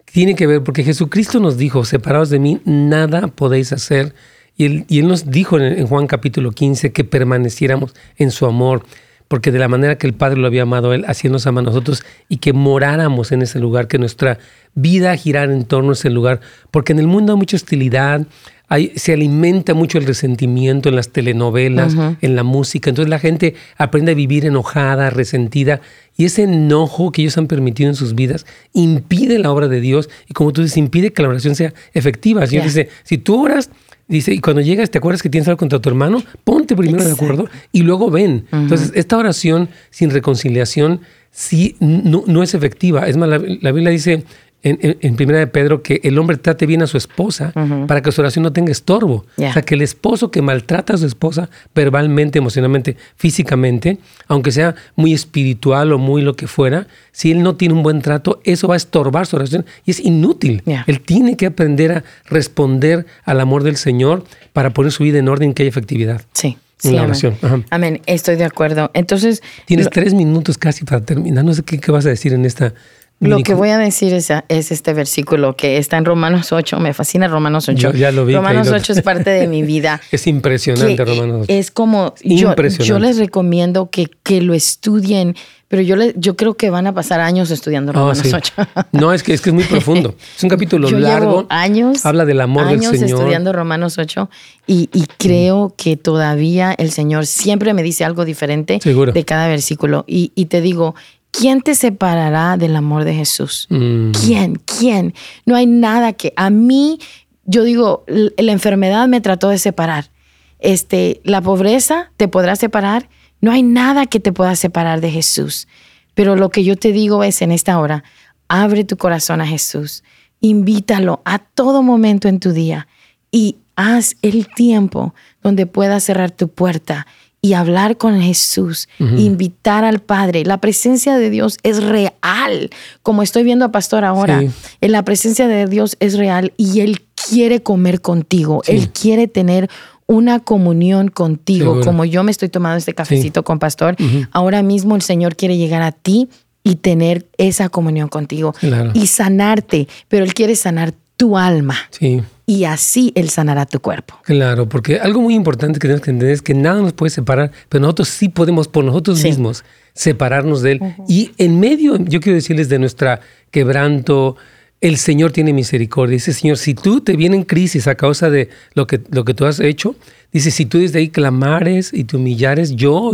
tiene 0.05 0.35
que 0.35 0.47
ver 0.47 0.63
porque 0.63 0.83
Jesucristo 0.83 1.39
nos 1.39 1.57
dijo, 1.57 1.85
separados 1.85 2.29
de 2.29 2.39
mí, 2.39 2.61
nada 2.65 3.27
podéis 3.27 3.71
hacer. 3.71 4.13
Y 4.57 4.65
él, 4.65 4.85
y 4.89 4.99
él 4.99 5.07
nos 5.07 5.29
dijo 5.29 5.57
en, 5.57 5.63
en 5.63 5.87
Juan 5.87 6.07
capítulo 6.07 6.51
15 6.51 6.91
que 6.91 7.03
permaneciéramos 7.03 7.93
en 8.17 8.31
su 8.31 8.45
amor 8.45 8.83
porque 9.29 9.51
de 9.51 9.59
la 9.59 9.69
manera 9.69 9.97
que 9.97 10.07
el 10.07 10.13
Padre 10.13 10.41
lo 10.41 10.47
había 10.47 10.63
amado 10.63 10.91
a 10.91 10.95
Él, 10.95 11.05
así 11.07 11.29
nos 11.29 11.47
ama 11.47 11.61
a 11.61 11.63
nosotros, 11.63 12.03
y 12.27 12.37
que 12.37 12.51
moráramos 12.51 13.31
en 13.31 13.43
ese 13.43 13.59
lugar, 13.59 13.87
que 13.87 13.99
nuestra 13.99 14.39
vida 14.73 15.15
girara 15.15 15.53
en 15.53 15.63
torno 15.63 15.91
a 15.91 15.93
ese 15.93 16.09
lugar, 16.09 16.41
porque 16.71 16.91
en 16.91 16.99
el 16.99 17.07
mundo 17.07 17.33
hay 17.33 17.37
mucha 17.37 17.55
hostilidad, 17.55 18.25
hay, 18.67 18.91
se 18.95 19.13
alimenta 19.13 19.73
mucho 19.73 19.99
el 19.99 20.05
resentimiento 20.05 20.89
en 20.89 20.95
las 20.95 21.09
telenovelas, 21.09 21.95
en 22.21 22.35
la 22.35 22.43
música, 22.43 22.89
entonces 22.89 23.09
la 23.09 23.19
gente 23.19 23.55
aprende 23.77 24.11
a 24.11 24.15
vivir 24.15 24.45
enojada, 24.45 25.11
resentida, 25.11 25.79
y 26.17 26.25
ese 26.25 26.43
enojo 26.43 27.11
que 27.11 27.21
ellos 27.21 27.37
han 27.37 27.47
permitido 27.47 27.89
en 27.89 27.95
sus 27.95 28.15
vidas 28.15 28.47
impide 28.73 29.37
la 29.37 29.51
obra 29.51 29.67
de 29.67 29.79
Dios, 29.79 30.09
y 30.27 30.33
como 30.33 30.53
tú 30.53 30.63
dices, 30.63 30.77
impide 30.77 31.13
que 31.13 31.21
la 31.21 31.29
oración 31.29 31.53
sea 31.53 31.73
efectiva. 31.93 32.45
Dice, 32.47 32.89
si 33.03 33.19
tú 33.19 33.43
oras, 33.43 33.69
Dice, 34.09 34.33
y 34.33 34.39
cuando 34.39 34.61
llegas, 34.61 34.89
¿te 34.89 34.97
acuerdas 34.97 35.21
que 35.21 35.29
tienes 35.29 35.47
algo 35.47 35.59
contra 35.59 35.79
tu 35.79 35.87
hermano? 35.87 36.23
Ponte 36.43 36.75
primero 36.75 37.05
de 37.05 37.11
acuerdo 37.11 37.47
y 37.71 37.83
luego 37.83 38.09
ven. 38.09 38.47
Entonces, 38.51 38.91
esta 38.95 39.17
oración 39.17 39.69
sin 39.91 40.09
reconciliación 40.09 41.01
sí 41.29 41.75
no, 41.79 42.23
no 42.25 42.41
es 42.41 42.55
efectiva. 42.55 43.07
Es 43.07 43.17
más, 43.17 43.29
la, 43.29 43.37
la 43.37 43.71
Biblia 43.71 43.91
dice, 43.91 44.23
en, 44.61 45.15
Primera 45.15 45.39
de 45.39 45.47
Pedro 45.47 45.81
que 45.81 46.01
el 46.03 46.17
hombre 46.17 46.37
trate 46.37 46.65
bien 46.65 46.81
a 46.81 46.87
su 46.87 46.97
esposa 46.97 47.53
para 47.87 48.01
que 48.01 48.11
su 48.11 48.21
oración 48.21 48.43
no 48.43 48.53
tenga 48.53 48.71
estorbo. 48.71 49.25
O 49.37 49.53
sea, 49.53 49.61
que 49.61 49.75
el 49.75 49.81
esposo 49.81 50.31
que 50.31 50.41
maltrata 50.41 50.93
a 50.93 50.97
su 50.97 51.05
esposa 51.05 51.49
verbalmente, 51.73 52.39
emocionalmente, 52.39 52.97
físicamente, 53.15 53.99
aunque 54.27 54.51
sea 54.51 54.75
muy 54.95 55.13
espiritual 55.13 55.93
o 55.93 55.97
muy 55.97 56.21
lo 56.21 56.35
que 56.35 56.47
fuera, 56.47 56.87
si 57.11 57.31
él 57.31 57.41
no 57.43 57.55
tiene 57.55 57.73
un 57.73 57.83
buen 57.83 58.01
trato, 58.01 58.41
eso 58.43 58.67
va 58.67 58.73
a 58.73 58.77
estorbar 58.77 59.25
su 59.25 59.35
oración 59.35 59.65
y 59.85 59.91
es 59.91 59.99
inútil. 59.99 60.63
Él 60.87 61.01
tiene 61.01 61.37
que 61.37 61.45
aprender 61.45 61.91
a 61.91 62.03
responder 62.25 63.05
al 63.23 63.39
amor 63.39 63.63
del 63.63 63.77
Señor 63.77 64.23
para 64.53 64.71
poner 64.71 64.91
su 64.91 65.03
vida 65.03 65.19
en 65.19 65.29
orden 65.29 65.51
y 65.51 65.53
que 65.53 65.63
haya 65.63 65.69
efectividad. 65.69 66.21
Sí. 66.33 66.57
En 66.81 66.95
la 66.95 67.03
oración. 67.03 67.35
Amén. 67.71 68.01
Estoy 68.05 68.37
de 68.37 68.45
acuerdo. 68.45 68.89
Entonces. 68.93 69.43
Tienes 69.65 69.89
tres 69.89 70.13
minutos 70.13 70.57
casi 70.57 70.85
para 70.85 71.01
terminar. 71.01 71.43
No 71.43 71.53
sé 71.53 71.63
qué, 71.63 71.77
qué 71.77 71.91
vas 71.91 72.05
a 72.05 72.09
decir 72.09 72.31
en 72.31 72.45
esta 72.45 72.73
lo 73.19 73.39
que 73.39 73.53
voy 73.53 73.69
a 73.69 73.77
decir 73.77 74.13
es, 74.13 74.31
es, 74.47 74.71
este 74.71 74.93
versículo 74.93 75.55
que 75.55 75.77
está 75.77 75.97
en 75.97 76.05
Romanos 76.05 76.51
8, 76.51 76.79
me 76.79 76.93
fascina 76.93 77.27
Romanos 77.27 77.67
8. 77.67 77.93
ya 77.93 78.11
lo 78.11 78.25
vi. 78.25 78.35
Romanos 78.35 78.69
8 78.69 78.93
es 78.93 79.01
parte 79.01 79.29
de 79.29 79.47
mi 79.47 79.61
vida. 79.61 80.01
es 80.11 80.27
impresionante 80.27 81.03
Romanos 81.03 81.41
8. 81.43 81.53
Es 81.53 81.71
como, 81.71 82.13
yo, 82.23 82.55
yo, 82.55 82.99
les 82.99 83.17
recomiendo 83.17 83.89
que, 83.89 84.09
que 84.23 84.41
lo 84.41 84.53
estudien, 84.53 85.35
pero 85.67 85.81
yo, 85.81 85.95
le, 85.95 86.13
yo 86.17 86.35
creo 86.35 86.55
que 86.55 86.69
van 86.69 86.87
a 86.87 86.93
pasar 86.93 87.19
años 87.19 87.51
estudiando 87.51 87.91
ah, 87.91 87.95
Romanos 87.95 88.33
8. 88.33 88.53
no, 88.93 89.11
es 89.11 89.21
que, 89.21 89.33
es 89.33 89.41
que 89.41 89.49
es 89.49 89.53
muy 89.53 89.65
profundo. 89.65 90.15
Es 90.37 90.43
un 90.43 90.49
capítulo 90.49 90.87
yo 90.87 90.97
largo. 90.97 91.41
Llevo 91.41 91.47
años. 91.49 92.05
Habla 92.05 92.25
del 92.25 92.39
amor 92.39 92.67
del 92.69 92.79
Señor. 92.79 92.95
Años 92.95 93.11
estudiando 93.11 93.53
Romanos 93.53 93.97
8 93.97 94.29
y, 94.65 94.89
y 94.93 95.05
creo 95.17 95.73
que 95.77 95.97
todavía 95.97 96.73
el 96.77 96.91
Señor 96.91 97.25
siempre 97.25 97.73
me 97.73 97.83
dice 97.83 98.05
algo 98.05 98.23
diferente 98.23 98.79
de 98.79 99.25
cada 99.25 99.47
versículo. 99.47 100.05
Y, 100.07 100.31
y 100.35 100.45
te 100.45 100.61
digo, 100.61 100.95
¿Quién 101.31 101.61
te 101.61 101.75
separará 101.75 102.57
del 102.57 102.75
amor 102.75 103.03
de 103.03 103.13
Jesús? 103.13 103.67
Mm. 103.69 104.11
¿Quién? 104.11 104.55
¿Quién? 104.65 105.13
No 105.45 105.55
hay 105.55 105.65
nada 105.65 106.13
que 106.13 106.33
a 106.35 106.49
mí, 106.49 106.99
yo 107.45 107.63
digo, 107.63 108.03
la 108.07 108.51
enfermedad 108.51 109.07
me 109.07 109.21
trató 109.21 109.49
de 109.49 109.57
separar. 109.57 110.11
Este, 110.59 111.21
la 111.23 111.41
pobreza 111.41 112.11
te 112.17 112.27
podrá 112.27 112.55
separar. 112.55 113.09
No 113.41 113.51
hay 113.51 113.63
nada 113.63 114.05
que 114.05 114.19
te 114.19 114.33
pueda 114.33 114.55
separar 114.55 115.01
de 115.01 115.11
Jesús. 115.11 115.67
Pero 116.13 116.35
lo 116.35 116.49
que 116.49 116.63
yo 116.63 116.75
te 116.75 116.91
digo 116.91 117.23
es 117.23 117.41
en 117.41 117.51
esta 117.51 117.79
hora, 117.79 118.03
abre 118.47 118.83
tu 118.83 118.97
corazón 118.97 119.39
a 119.39 119.47
Jesús. 119.47 120.03
Invítalo 120.41 121.21
a 121.25 121.39
todo 121.39 121.83
momento 121.83 122.27
en 122.27 122.39
tu 122.39 122.51
día 122.51 122.87
y 123.31 123.57
haz 123.75 124.17
el 124.21 124.47
tiempo 124.47 125.13
donde 125.41 125.65
puedas 125.65 126.03
cerrar 126.03 126.31
tu 126.31 126.49
puerta 126.49 127.07
y 127.41 127.53
hablar 127.53 127.97
con 127.97 128.19
Jesús, 128.19 128.89
invitar 128.99 129.85
al 129.85 129.99
Padre. 129.99 130.43
La 130.43 130.59
presencia 130.59 131.17
de 131.17 131.29
Dios 131.29 131.57
es 131.63 131.81
real, 131.83 132.69
como 133.01 133.23
estoy 133.23 133.43
viendo 133.43 133.65
a 133.65 133.71
Pastor 133.71 134.03
ahora. 134.03 134.43
En 134.81 134.91
la 134.91 135.03
presencia 135.03 135.47
de 135.47 135.65
Dios 135.67 135.95
es 135.99 136.17
real 136.17 136.53
y 136.57 136.81
Él 136.81 137.01
quiere 137.29 137.61
comer 137.63 138.01
contigo, 138.01 138.61
Él 138.67 138.89
quiere 138.89 139.27
tener 139.27 139.69
una 140.05 140.39
comunión 140.39 141.09
contigo, 141.09 141.81
como 141.81 142.03
yo 142.03 142.23
me 142.23 142.31
estoy 142.31 142.49
tomando 142.49 142.77
este 142.77 142.93
cafecito 142.93 143.43
con 143.43 143.59
Pastor. 143.59 143.95
Ahora 144.31 144.61
mismo 144.63 144.95
el 144.95 145.01
Señor 145.01 145.35
quiere 145.35 145.57
llegar 145.57 145.81
a 145.81 145.91
ti 145.91 146.29
y 146.63 146.75
tener 146.75 147.25
esa 147.37 147.69
comunión 147.69 148.09
contigo 148.09 148.53
y 148.93 149.07
sanarte, 149.07 149.87
pero 150.07 150.25
Él 150.25 150.33
quiere 150.33 150.55
sanar 150.55 150.93
tu 151.15 151.37
alma. 151.37 151.75
Sí 151.91 152.21
y 152.49 152.63
así 152.63 153.11
Él 153.13 153.29
sanará 153.29 153.67
tu 153.67 153.79
cuerpo. 153.79 154.15
Claro, 154.23 154.67
porque 154.67 154.99
algo 154.99 155.21
muy 155.21 155.35
importante 155.35 155.77
que 155.77 155.87
tenemos 155.87 156.01
que 156.01 156.09
entender 156.09 156.33
es 156.33 156.41
que 156.41 156.55
nada 156.55 156.81
nos 156.81 156.93
puede 156.93 157.11
separar, 157.11 157.51
pero 157.69 157.83
nosotros 157.83 158.09
sí 158.09 158.27
podemos 158.27 158.67
por 158.67 158.83
nosotros 158.83 159.23
mismos 159.23 159.63
separarnos 159.93 160.63
de 160.63 160.71
Él. 160.71 160.81
Y 161.07 161.29
en 161.37 161.59
medio, 161.59 161.97
yo 161.97 162.19
quiero 162.19 162.37
decirles 162.37 162.67
de 162.67 162.79
nuestra 162.79 163.21
quebranto, 163.51 164.35
el 164.81 164.97
Señor 164.97 165.31
tiene 165.31 165.53
misericordia. 165.53 166.13
Dice, 166.13 166.33
Señor, 166.33 166.57
si 166.57 166.73
tú 166.73 167.01
te 167.01 167.15
viene 167.15 167.35
en 167.35 167.43
crisis 167.43 167.85
a 167.85 167.93
causa 167.93 168.31
de 168.31 168.49
lo 168.73 168.87
que, 168.87 168.99
lo 169.11 169.25
que 169.25 169.35
tú 169.35 169.45
has 169.45 169.59
hecho, 169.59 169.95
dice, 170.33 170.49
si 170.49 170.65
tú 170.65 170.79
desde 170.79 170.97
ahí 170.97 171.09
clamares 171.09 171.93
y 171.93 172.03
te 172.05 172.17
humillares, 172.17 172.75
yo 172.75 173.11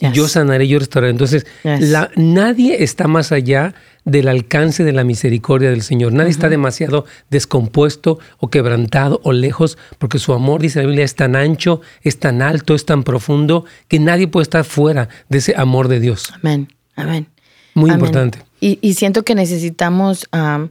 iré 0.00 0.12
yo 0.12 0.28
sanaré, 0.28 0.68
yo 0.68 0.78
restauraré. 0.78 1.10
Entonces, 1.10 1.46
la, 1.64 2.10
nadie 2.16 2.82
está 2.82 3.08
más 3.08 3.32
allá 3.32 3.74
del 4.04 4.28
alcance 4.28 4.84
de 4.84 4.92
la 4.92 5.04
misericordia 5.04 5.70
del 5.70 5.82
Señor. 5.82 6.12
Nadie 6.12 6.30
está 6.30 6.48
demasiado 6.48 7.04
descompuesto 7.30 8.18
o 8.38 8.48
quebrantado 8.48 9.20
o 9.22 9.32
lejos, 9.32 9.76
porque 9.98 10.18
su 10.18 10.32
amor, 10.32 10.62
dice 10.62 10.80
la 10.80 10.86
Biblia, 10.86 11.04
es 11.04 11.14
tan 11.14 11.36
ancho, 11.36 11.80
es 12.02 12.18
tan 12.18 12.42
alto, 12.42 12.74
es 12.74 12.86
tan 12.86 13.02
profundo, 13.04 13.64
que 13.86 13.98
nadie 13.98 14.26
puede 14.26 14.44
estar 14.44 14.64
fuera 14.64 15.08
de 15.28 15.38
ese 15.38 15.54
amor 15.56 15.88
de 15.88 16.00
Dios. 16.00 16.32
Amén, 16.34 16.68
amén. 16.96 17.26
Muy 17.74 17.90
importante. 17.90 18.38
Y, 18.60 18.94
siento 18.94 19.22
que 19.24 19.34
necesitamos 19.36 20.28
um, 20.32 20.68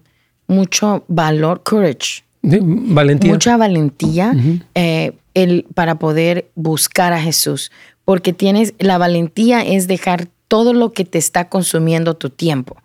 mucho 0.47 1.05
valor, 1.07 1.63
courage. 1.63 2.23
valentía. 2.41 3.31
Mucha 3.31 3.55
valentía 3.55 4.33
eh, 4.75 5.13
el, 5.33 5.65
para 5.73 5.99
poder 5.99 6.49
buscar 6.55 7.13
a 7.13 7.21
Jesús. 7.21 7.71
Porque 8.07 8.31
tienes, 8.31 8.73
la 8.79 8.97
valentía 8.97 9.65
es 9.65 9.85
dejar 9.85 10.29
todo 10.47 10.71
lo 10.71 10.93
que 10.93 11.03
te 11.03 11.17
está 11.17 11.49
consumiendo 11.49 12.13
tu 12.13 12.29
tiempo. 12.29 12.77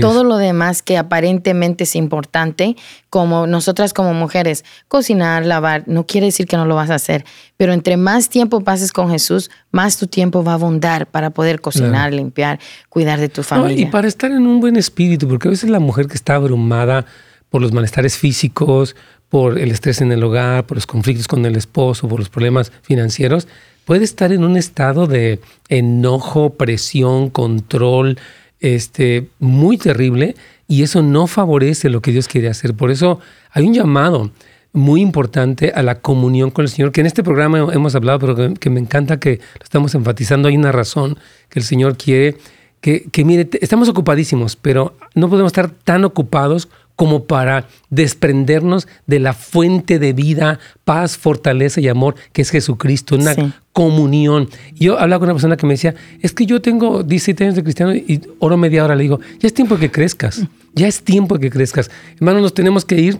Todo 0.00 0.24
lo 0.24 0.36
demás 0.36 0.82
que 0.82 0.98
aparentemente 0.98 1.84
es 1.84 1.94
importante, 1.94 2.74
como 3.08 3.46
nosotras 3.46 3.92
como 3.92 4.14
mujeres, 4.14 4.64
cocinar, 4.88 5.46
lavar, 5.46 5.84
no 5.86 6.06
quiere 6.06 6.26
decir 6.26 6.48
que 6.48 6.56
no 6.56 6.66
lo 6.66 6.74
vas 6.74 6.90
a 6.90 6.96
hacer, 6.96 7.24
pero 7.56 7.72
entre 7.72 7.96
más 7.96 8.28
tiempo 8.28 8.62
pases 8.62 8.90
con 8.90 9.10
Jesús, 9.10 9.48
más 9.70 9.96
tu 9.96 10.08
tiempo 10.08 10.42
va 10.42 10.52
a 10.52 10.54
abundar 10.56 11.06
para 11.06 11.30
poder 11.30 11.60
cocinar, 11.60 12.12
limpiar, 12.12 12.58
cuidar 12.88 13.20
de 13.20 13.28
tu 13.28 13.44
familia. 13.44 13.86
y 13.86 13.90
para 13.90 14.08
estar 14.08 14.32
en 14.32 14.44
un 14.44 14.60
buen 14.60 14.74
espíritu, 14.74 15.28
porque 15.28 15.46
a 15.46 15.52
veces 15.52 15.70
la 15.70 15.80
mujer 15.80 16.08
que 16.08 16.14
está 16.14 16.34
abrumada 16.34 17.06
por 17.48 17.62
los 17.62 17.72
malestares 17.72 18.16
físicos, 18.16 18.96
por 19.28 19.58
el 19.58 19.70
estrés 19.72 20.00
en 20.00 20.12
el 20.12 20.22
hogar, 20.22 20.66
por 20.66 20.76
los 20.76 20.86
conflictos 20.86 21.26
con 21.26 21.44
el 21.46 21.56
esposo, 21.56 22.08
por 22.08 22.20
los 22.20 22.28
problemas 22.28 22.70
financieros, 22.82 23.48
puede 23.84 24.04
estar 24.04 24.32
en 24.32 24.44
un 24.44 24.56
estado 24.56 25.06
de 25.06 25.40
enojo, 25.68 26.50
presión, 26.50 27.30
control, 27.30 28.18
este, 28.60 29.28
muy 29.38 29.76
terrible 29.76 30.36
y 30.66 30.82
eso 30.82 31.02
no 31.02 31.26
favorece 31.26 31.90
lo 31.90 32.00
que 32.00 32.12
Dios 32.12 32.28
quiere 32.28 32.48
hacer. 32.48 32.74
Por 32.74 32.90
eso 32.90 33.20
hay 33.50 33.66
un 33.66 33.74
llamado 33.74 34.30
muy 34.72 35.00
importante 35.00 35.72
a 35.74 35.82
la 35.82 36.00
comunión 36.00 36.50
con 36.50 36.64
el 36.64 36.68
Señor, 36.68 36.90
que 36.90 37.00
en 37.00 37.06
este 37.06 37.22
programa 37.22 37.58
hemos 37.72 37.94
hablado, 37.94 38.18
pero 38.18 38.54
que, 38.54 38.70
me 38.70 38.80
encanta 38.80 39.20
que 39.20 39.36
lo 39.58 39.64
estamos 39.64 39.94
enfatizando. 39.94 40.48
Hay 40.48 40.56
una 40.56 40.72
razón 40.72 41.16
que 41.48 41.60
el 41.60 41.64
Señor 41.64 41.96
quiere 41.96 42.36
que, 42.80 43.04
que 43.10 43.24
mire, 43.24 43.48
estamos 43.60 43.88
ocupadísimos, 43.88 44.56
pero 44.56 44.96
no 45.14 45.30
podemos 45.30 45.50
estar 45.50 45.70
tan 45.70 46.04
ocupados 46.04 46.68
como 46.96 47.24
para 47.24 47.66
desprendernos 47.90 48.86
de 49.06 49.18
la 49.20 49.32
fuente 49.32 49.98
de 49.98 50.12
vida, 50.12 50.58
paz, 50.84 51.16
fortaleza 51.16 51.80
y 51.80 51.88
amor 51.88 52.14
que 52.32 52.42
es 52.42 52.50
Jesucristo, 52.50 53.16
una 53.16 53.54
comunión. 53.72 54.48
Yo 54.74 54.98
hablaba 54.98 55.20
con 55.20 55.26
una 55.28 55.34
persona 55.34 55.56
que 55.56 55.66
me 55.66 55.74
decía, 55.74 55.94
es 56.20 56.32
que 56.32 56.46
yo 56.46 56.62
tengo 56.62 57.02
17 57.02 57.44
años 57.44 57.56
de 57.56 57.62
cristiano 57.62 57.94
y 57.94 58.20
oro 58.38 58.56
media 58.56 58.84
hora. 58.84 58.94
Le 58.94 59.02
digo, 59.02 59.20
ya 59.40 59.46
es 59.46 59.54
tiempo 59.54 59.76
que 59.76 59.90
crezcas, 59.90 60.42
ya 60.74 60.86
es 60.86 61.02
tiempo 61.02 61.38
que 61.38 61.50
crezcas. 61.50 61.90
Hermanos, 62.16 62.42
nos 62.42 62.54
tenemos 62.54 62.84
que 62.84 63.00
ir. 63.00 63.18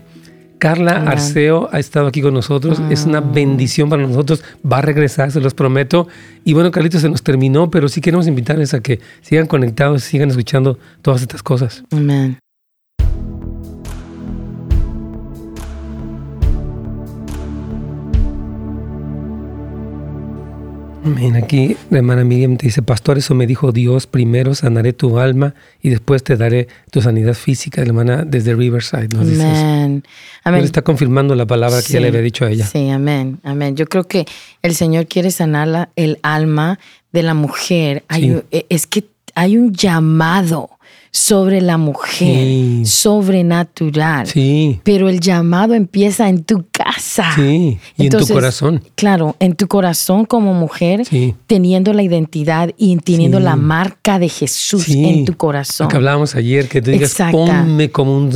Carla 0.59 0.93
Arceo 0.93 1.69
ha 1.73 1.79
estado 1.79 2.07
aquí 2.07 2.23
con 2.23 2.33
nosotros, 2.33 2.81
es 2.89 3.05
una 3.05 3.19
ah. 3.19 3.21
bendición 3.35 3.91
para 3.91 4.07
nosotros, 4.07 4.43
va 4.65 4.79
a 4.79 4.83
regresar, 4.83 5.31
se 5.31 5.41
los 5.41 5.53
prometo. 5.53 6.09
Y 6.43 6.55
bueno, 6.55 6.71
Carlitos, 6.71 7.03
se 7.03 7.11
nos 7.11 7.23
terminó, 7.23 7.71
pero 7.71 7.89
sí 7.89 8.01
queremos 8.01 8.27
invitarles 8.27 8.73
a 8.73 8.81
que 8.81 9.01
sigan 9.21 9.47
conectados, 9.47 10.05
sigan 10.05 10.31
escuchando 10.31 10.79
todas 11.03 11.21
estas 11.21 11.43
cosas. 11.43 11.85
Amén. 11.91 12.39
Aquí 21.37 21.77
la 21.91 21.99
hermana 21.99 22.25
Miriam 22.25 22.57
te 22.57 22.67
dice, 22.67 22.81
pastor, 22.81 23.19
eso 23.19 23.35
me 23.35 23.47
dijo 23.47 23.73
Dios, 23.73 24.07
primero 24.07 24.55
sanaré 24.55 24.93
tu 24.95 25.19
alma 25.19 25.55
y 25.83 25.91
después 25.91 26.25
te 26.25 26.37
daré 26.37 26.69
tu 26.91 27.03
sanidad 27.03 27.35
física. 27.35 27.83
La 27.83 27.89
hermana 27.89 28.25
desde 28.25 28.55
Riverside 28.55 29.09
nos 29.09 29.29
dice 29.29 29.43
Amén. 29.43 30.05
Amén. 30.45 30.65
está 30.65 30.83
confirmando 30.83 31.35
la 31.35 31.47
palabra 31.47 31.83
que 31.83 31.93
ya 31.93 32.01
le 32.01 32.09
había 32.09 32.23
dicho 32.23 32.47
a 32.47 32.51
ella. 32.51 32.67
Sí, 32.67 32.89
amén, 32.89 33.39
amén. 33.43 33.77
Yo 33.77 33.87
creo 33.87 34.05
que 34.05 34.25
el 34.63 34.75
Señor 34.75 35.07
quiere 35.07 35.31
sanar 35.31 35.91
el 35.97 36.19
alma 36.23 36.79
de 37.13 37.23
la 37.23 37.35
mujer. 37.35 38.05
E, 38.09 38.67
es 38.69 38.87
que 38.87 39.05
hay 39.35 39.59
un 39.59 39.73
llamado 39.73 40.71
sobre 41.15 41.61
la 41.61 41.79
mujer, 41.79 42.85
sobrenatural. 42.85 44.27
Sí. 44.27 44.81
Pero 44.83 45.09
el 45.09 45.21
llamado 45.21 45.75
empieza 45.75 46.29
en 46.29 46.43
tu 46.43 46.67
casa. 46.73 47.31
Sí, 47.37 47.79
y 47.97 48.07
en 48.07 48.09
tu 48.09 48.27
corazón. 48.27 48.83
Claro, 48.97 49.37
en 49.39 49.55
tu 49.55 49.69
corazón 49.69 50.25
como 50.25 50.55
mujer, 50.55 51.03
teniendo 51.47 51.93
la 51.93 52.03
identidad 52.03 52.71
y 52.77 52.97
teniendo 52.97 53.39
la 53.39 53.55
marca 53.55 54.19
de 54.19 54.29
Jesús 54.29 54.89
en 54.89 55.25
tu 55.25 55.37
corazón. 55.37 55.85
Lo 55.85 55.89
que 55.89 55.97
hablábamos 55.99 56.35
ayer, 56.35 56.69
que 56.69 56.83
tú 56.83 56.91
digas, 56.91 57.15
ponme 57.31 57.93
como, 57.93 58.17
un 58.17 58.33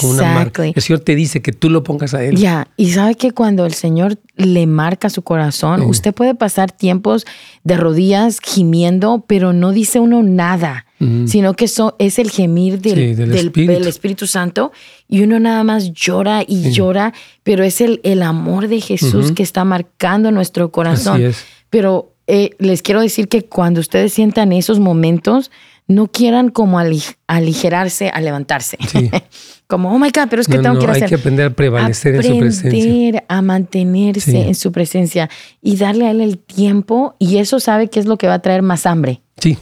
como 0.00 0.12
una 0.12 0.34
marca. 0.34 0.64
El 0.64 0.80
Señor 0.80 1.00
te 1.00 1.14
dice 1.14 1.42
que 1.42 1.52
tú 1.52 1.68
lo 1.68 1.84
pongas 1.84 2.14
a 2.14 2.24
Él. 2.24 2.36
Ya, 2.36 2.68
y 2.78 2.92
sabe 2.92 3.16
que 3.16 3.32
cuando 3.32 3.66
el 3.66 3.74
Señor 3.74 4.18
le 4.36 4.66
marca 4.66 5.10
su 5.10 5.20
corazón, 5.20 5.82
usted 5.82 6.14
puede 6.14 6.34
pasar 6.34 6.72
tiempos 6.72 7.26
de 7.64 7.76
rodillas 7.76 8.38
gimiendo, 8.42 9.22
pero 9.26 9.52
no 9.52 9.72
dice 9.72 10.00
uno 10.00 10.22
nada 10.22 10.86
sino 11.26 11.54
que 11.54 11.66
eso 11.66 11.96
es 11.98 12.18
el 12.18 12.30
gemir 12.30 12.80
del, 12.80 13.16
del, 13.16 13.86
Espíritu. 13.86 14.26
Santo 14.26 14.72
y 15.08 15.22
uno 15.22 15.38
nada 15.40 15.64
más 15.64 15.92
llora 15.92 16.42
y 16.46 16.70
llora, 16.70 17.12
pero 17.42 17.64
es 17.64 17.80
el, 17.80 18.00
el 18.04 18.22
amor 18.22 18.68
de 18.68 18.80
Jesús 18.80 19.32
que 19.32 19.42
está 19.42 19.64
marcando 19.64 20.30
nuestro 20.30 20.70
corazón. 20.70 21.32
Pero 21.70 22.14
eh, 22.26 22.50
les 22.58 22.82
quiero 22.82 23.00
decir 23.00 23.28
que 23.28 23.44
cuando 23.44 23.80
ustedes 23.80 24.12
sientan 24.12 24.52
esos 24.52 24.80
momentos, 24.80 25.50
no 25.86 26.06
quieran 26.06 26.48
como 26.50 26.78
aligerarse 27.26 28.08
a 28.08 28.20
levantarse. 28.20 28.78
como, 29.66 29.94
oh 29.94 29.98
my 29.98 30.10
God, 30.10 30.28
pero 30.30 30.40
es 30.40 30.48
que 30.48 30.58
tengo 30.58 30.78
que 30.78 30.86
hacer. 30.86 31.04
Hay 31.04 31.08
que 31.08 31.14
aprender 31.16 31.46
a 31.46 31.50
prevalecer 31.50 32.14
en 32.14 32.22
su 32.22 32.38
presencia. 32.38 32.68
Aprender 32.68 33.24
a 33.28 33.42
mantenerse 33.42 34.40
en 34.46 34.54
su 34.54 34.72
presencia 34.72 35.30
y 35.60 35.76
darle 35.76 36.06
a 36.06 36.10
él 36.10 36.20
el 36.20 36.38
tiempo 36.38 37.16
y 37.18 37.38
eso 37.38 37.60
sabe 37.60 37.88
que 37.88 38.00
es 38.00 38.06
lo 38.06 38.16
que 38.16 38.26
va 38.26 38.34
a 38.34 38.38
traer 38.42 38.62
más 38.62 38.86
hambre. 38.86 39.20
Sí 39.38 39.58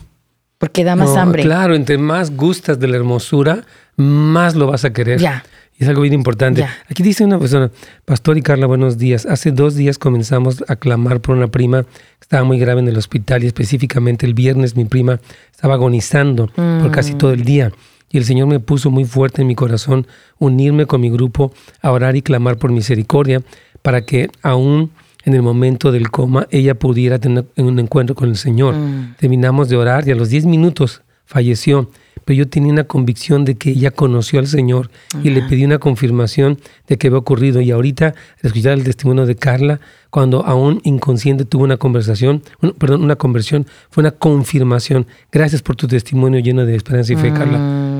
porque 0.63 0.85
da 0.85 0.95
más 0.95 1.17
hambre. 1.17 1.43
Claro, 1.43 1.75
entre 1.75 1.99
más 1.99 2.37
gustas 2.37 2.79
de 2.79 2.87
la 2.87 2.97
hermosura, 2.97 3.65
más 3.97 4.55
lo 4.55 4.69
vas 4.69 4.85
a 4.85 4.93
querer. 4.93 5.19
Ya. 5.19 5.43
Y 5.77 5.83
es 5.83 5.89
algo 5.89 6.03
bien 6.03 6.15
importante. 6.15 6.65
Aquí 6.89 7.03
dice 7.03 7.25
una 7.25 7.41
persona, 7.41 7.73
Pastor 8.05 8.39
y 8.39 8.43
Carla, 8.43 8.67
buenos 8.67 8.97
días. 8.97 9.27
Hace 9.27 9.51
dos 9.51 9.75
días 9.75 9.99
comenzamos 9.99 10.63
a 10.69 10.77
clamar 10.77 11.19
por 11.21 11.37
una 11.37 11.49
prima 11.49 11.83
que 11.83 11.89
estaba 12.21 12.45
muy 12.45 12.61
grave 12.61 12.81
en 12.81 12.87
el 12.87 12.97
hospital 12.97 13.43
y 13.43 13.49
específicamente 13.49 14.25
el 14.25 14.35
viernes 14.35 14.77
mi 14.77 14.85
prima 14.85 15.19
estaba 15.51 15.75
agonizando 15.75 16.47
por 16.47 16.93
casi 16.93 17.15
todo 17.15 17.33
el 17.33 17.41
mm. 17.41 17.45
día. 17.45 17.73
Y 18.11 18.19
el 18.19 18.25
Señor 18.25 18.47
me 18.47 18.61
puso 18.61 18.89
muy 18.89 19.05
fuerte 19.05 19.43
en 19.43 19.49
mi 19.49 19.57
corazón 19.57 20.07
unirme 20.39 20.87
con 20.87 21.01
mi 21.01 21.11
grupo 21.11 21.53
a 21.81 21.91
orar 21.91 22.15
y 22.15 22.23
clamar 22.23 22.57
por 22.57 22.71
misericordia 22.71 23.43
para 23.83 24.03
que 24.03 24.31
aún 24.43 24.93
en 25.25 25.35
el 25.35 25.43
momento 25.43 25.93
del 25.93 26.11
coma 26.11 26.47
ella 26.51 26.75
pudiera 26.75 27.18
tener 27.18 27.47
un 27.57 27.79
encuentro 27.79 28.14
con 28.14 28.29
el 28.29 28.37
Señor. 28.37 28.75
Mm. 28.75 29.14
Terminamos 29.18 29.68
de 29.68 29.77
orar 29.77 30.07
y 30.07 30.12
a 30.12 30.14
los 30.14 30.29
10 30.29 30.47
minutos 30.47 31.03
falleció, 31.25 31.91
pero 32.25 32.39
yo 32.39 32.49
tenía 32.49 32.73
una 32.73 32.85
convicción 32.85 33.45
de 33.45 33.57
que 33.57 33.70
ella 33.70 33.91
conoció 33.91 34.39
al 34.39 34.47
Señor 34.47 34.91
y 35.23 35.31
le 35.31 35.43
pedí 35.43 35.64
una 35.64 35.79
confirmación 35.79 36.59
de 36.87 36.99
que 36.99 37.09
había 37.09 37.18
ocurrido. 37.18 37.61
Y 37.61 37.70
ahorita, 37.70 38.07
al 38.09 38.14
escuchar 38.43 38.75
el 38.75 38.85
testimonio 38.85 39.27
de 39.27 39.35
Carla, 39.37 39.81
cuando 40.11 40.45
aún 40.45 40.81
inconsciente 40.85 41.45
tuvo 41.45 41.64
una 41.64 41.79
conversación, 41.79 42.43
perdón, 42.79 43.03
una 43.03 43.16
conversión, 43.16 43.66
fue 43.91 44.03
una 44.03 44.11
confirmación. 44.11 45.07
Gracias 45.33 45.62
por 45.62 45.75
tu 45.75 45.89
testimonio 45.89 46.41
lleno 46.41 46.66
de 46.66 46.77
esperanza 46.77 47.12
y 47.14 47.16
fe, 47.16 47.33
Carla. 47.33 47.59
Mm. 47.59 47.91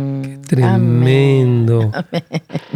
Tremendo. 0.53 1.91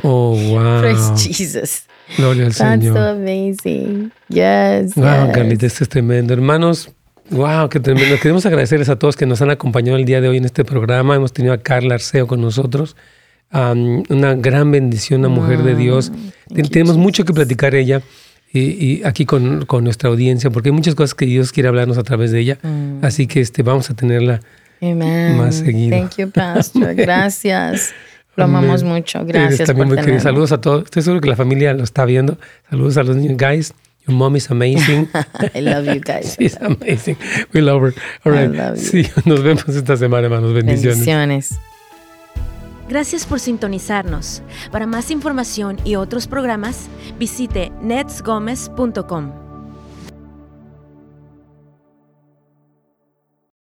Oh, 0.02 0.34
wow. 0.50 0.80
Praise 0.80 1.12
Jesus. 1.16 1.84
Gloria 2.16 2.46
al 2.46 2.54
That's 2.54 2.82
Señor. 2.82 2.96
so 2.96 3.02
amazing. 3.02 4.12
Yes. 4.28 4.94
Wow, 4.94 5.32
Carlita, 5.32 5.66
esto 5.66 5.84
es 5.84 5.90
tremendo. 5.90 6.32
Hermanos, 6.32 6.90
wow, 7.30 7.68
qué 7.68 7.80
tremendo. 7.80 8.16
Queremos 8.22 8.46
agradecerles 8.46 8.88
a 8.88 8.98
todos 8.98 9.16
que 9.16 9.26
nos 9.26 9.42
han 9.42 9.50
acompañado 9.50 9.98
el 9.98 10.04
día 10.04 10.20
de 10.20 10.28
hoy 10.28 10.38
en 10.38 10.46
este 10.46 10.64
programa. 10.64 11.16
Hemos 11.16 11.32
tenido 11.32 11.52
a 11.52 11.58
Carla 11.58 11.94
Arceo 11.94 12.26
con 12.26 12.40
nosotros. 12.40 12.96
una 13.52 14.34
gran 14.34 14.70
bendición, 14.70 15.20
una 15.20 15.28
mujer 15.28 15.62
de 15.62 15.74
Dios. 15.74 16.12
Tenemos 16.70 16.96
mucho 16.96 17.24
que 17.24 17.32
platicar 17.34 17.74
ella. 17.74 18.00
Y, 18.52 19.04
aquí 19.04 19.26
con, 19.26 19.66
con, 19.66 19.84
nuestra 19.84 20.08
audiencia, 20.08 20.48
porque 20.48 20.70
hay 20.70 20.74
muchas 20.74 20.94
cosas 20.94 21.14
que 21.14 21.26
Dios 21.26 21.52
quiere 21.52 21.68
hablarnos 21.68 21.98
a 21.98 22.02
través 22.04 22.30
de 22.30 22.40
ella. 22.40 22.58
Mm. 22.62 23.04
Así 23.04 23.26
que 23.26 23.42
este, 23.42 23.62
vamos 23.62 23.90
a 23.90 23.94
tenerla 23.94 24.40
más 24.80 25.56
seguido. 25.56 25.96
Thank 25.96 26.16
you, 26.16 26.30
Pastor. 26.30 26.94
Gracias. 26.94 27.94
Lo 28.36 28.44
amamos 28.44 28.82
mucho. 28.82 29.24
Gracias. 29.24 29.66
también 29.66 29.88
muy 29.88 29.96
querido. 29.96 30.20
Saludos 30.20 30.52
a 30.52 30.60
todos. 30.60 30.84
Estoy 30.84 31.02
seguro 31.02 31.20
que 31.20 31.28
la 31.28 31.36
familia 31.36 31.72
lo 31.72 31.84
está 31.84 32.04
viendo. 32.04 32.36
Saludos 32.68 32.96
a 32.98 33.02
los 33.02 33.16
niños. 33.16 33.38
Guys, 33.38 33.74
your 34.06 34.16
mom 34.16 34.36
is 34.36 34.50
amazing. 34.50 35.08
I 35.54 35.60
love 35.60 35.86
you 35.86 36.00
guys. 36.00 36.36
She's 36.38 36.56
amazing. 36.60 37.16
We 37.54 37.62
love 37.62 37.82
her. 37.82 37.94
All 38.24 38.32
right. 38.32 38.52
I 38.52 38.56
love 38.56 38.76
you. 38.76 38.82
Sí, 38.82 39.10
nos 39.24 39.42
vemos 39.42 39.68
esta 39.68 39.96
semana, 39.96 40.26
hermanos. 40.26 40.52
Bendiciones. 40.52 40.98
Bendiciones. 40.98 41.58
Gracias 42.88 43.26
por 43.26 43.40
sintonizarnos. 43.40 44.42
Para 44.70 44.86
más 44.86 45.10
información 45.10 45.78
y 45.84 45.96
otros 45.96 46.28
programas, 46.28 46.88
visite 47.18 47.72
netsgomez.com. 47.82 49.45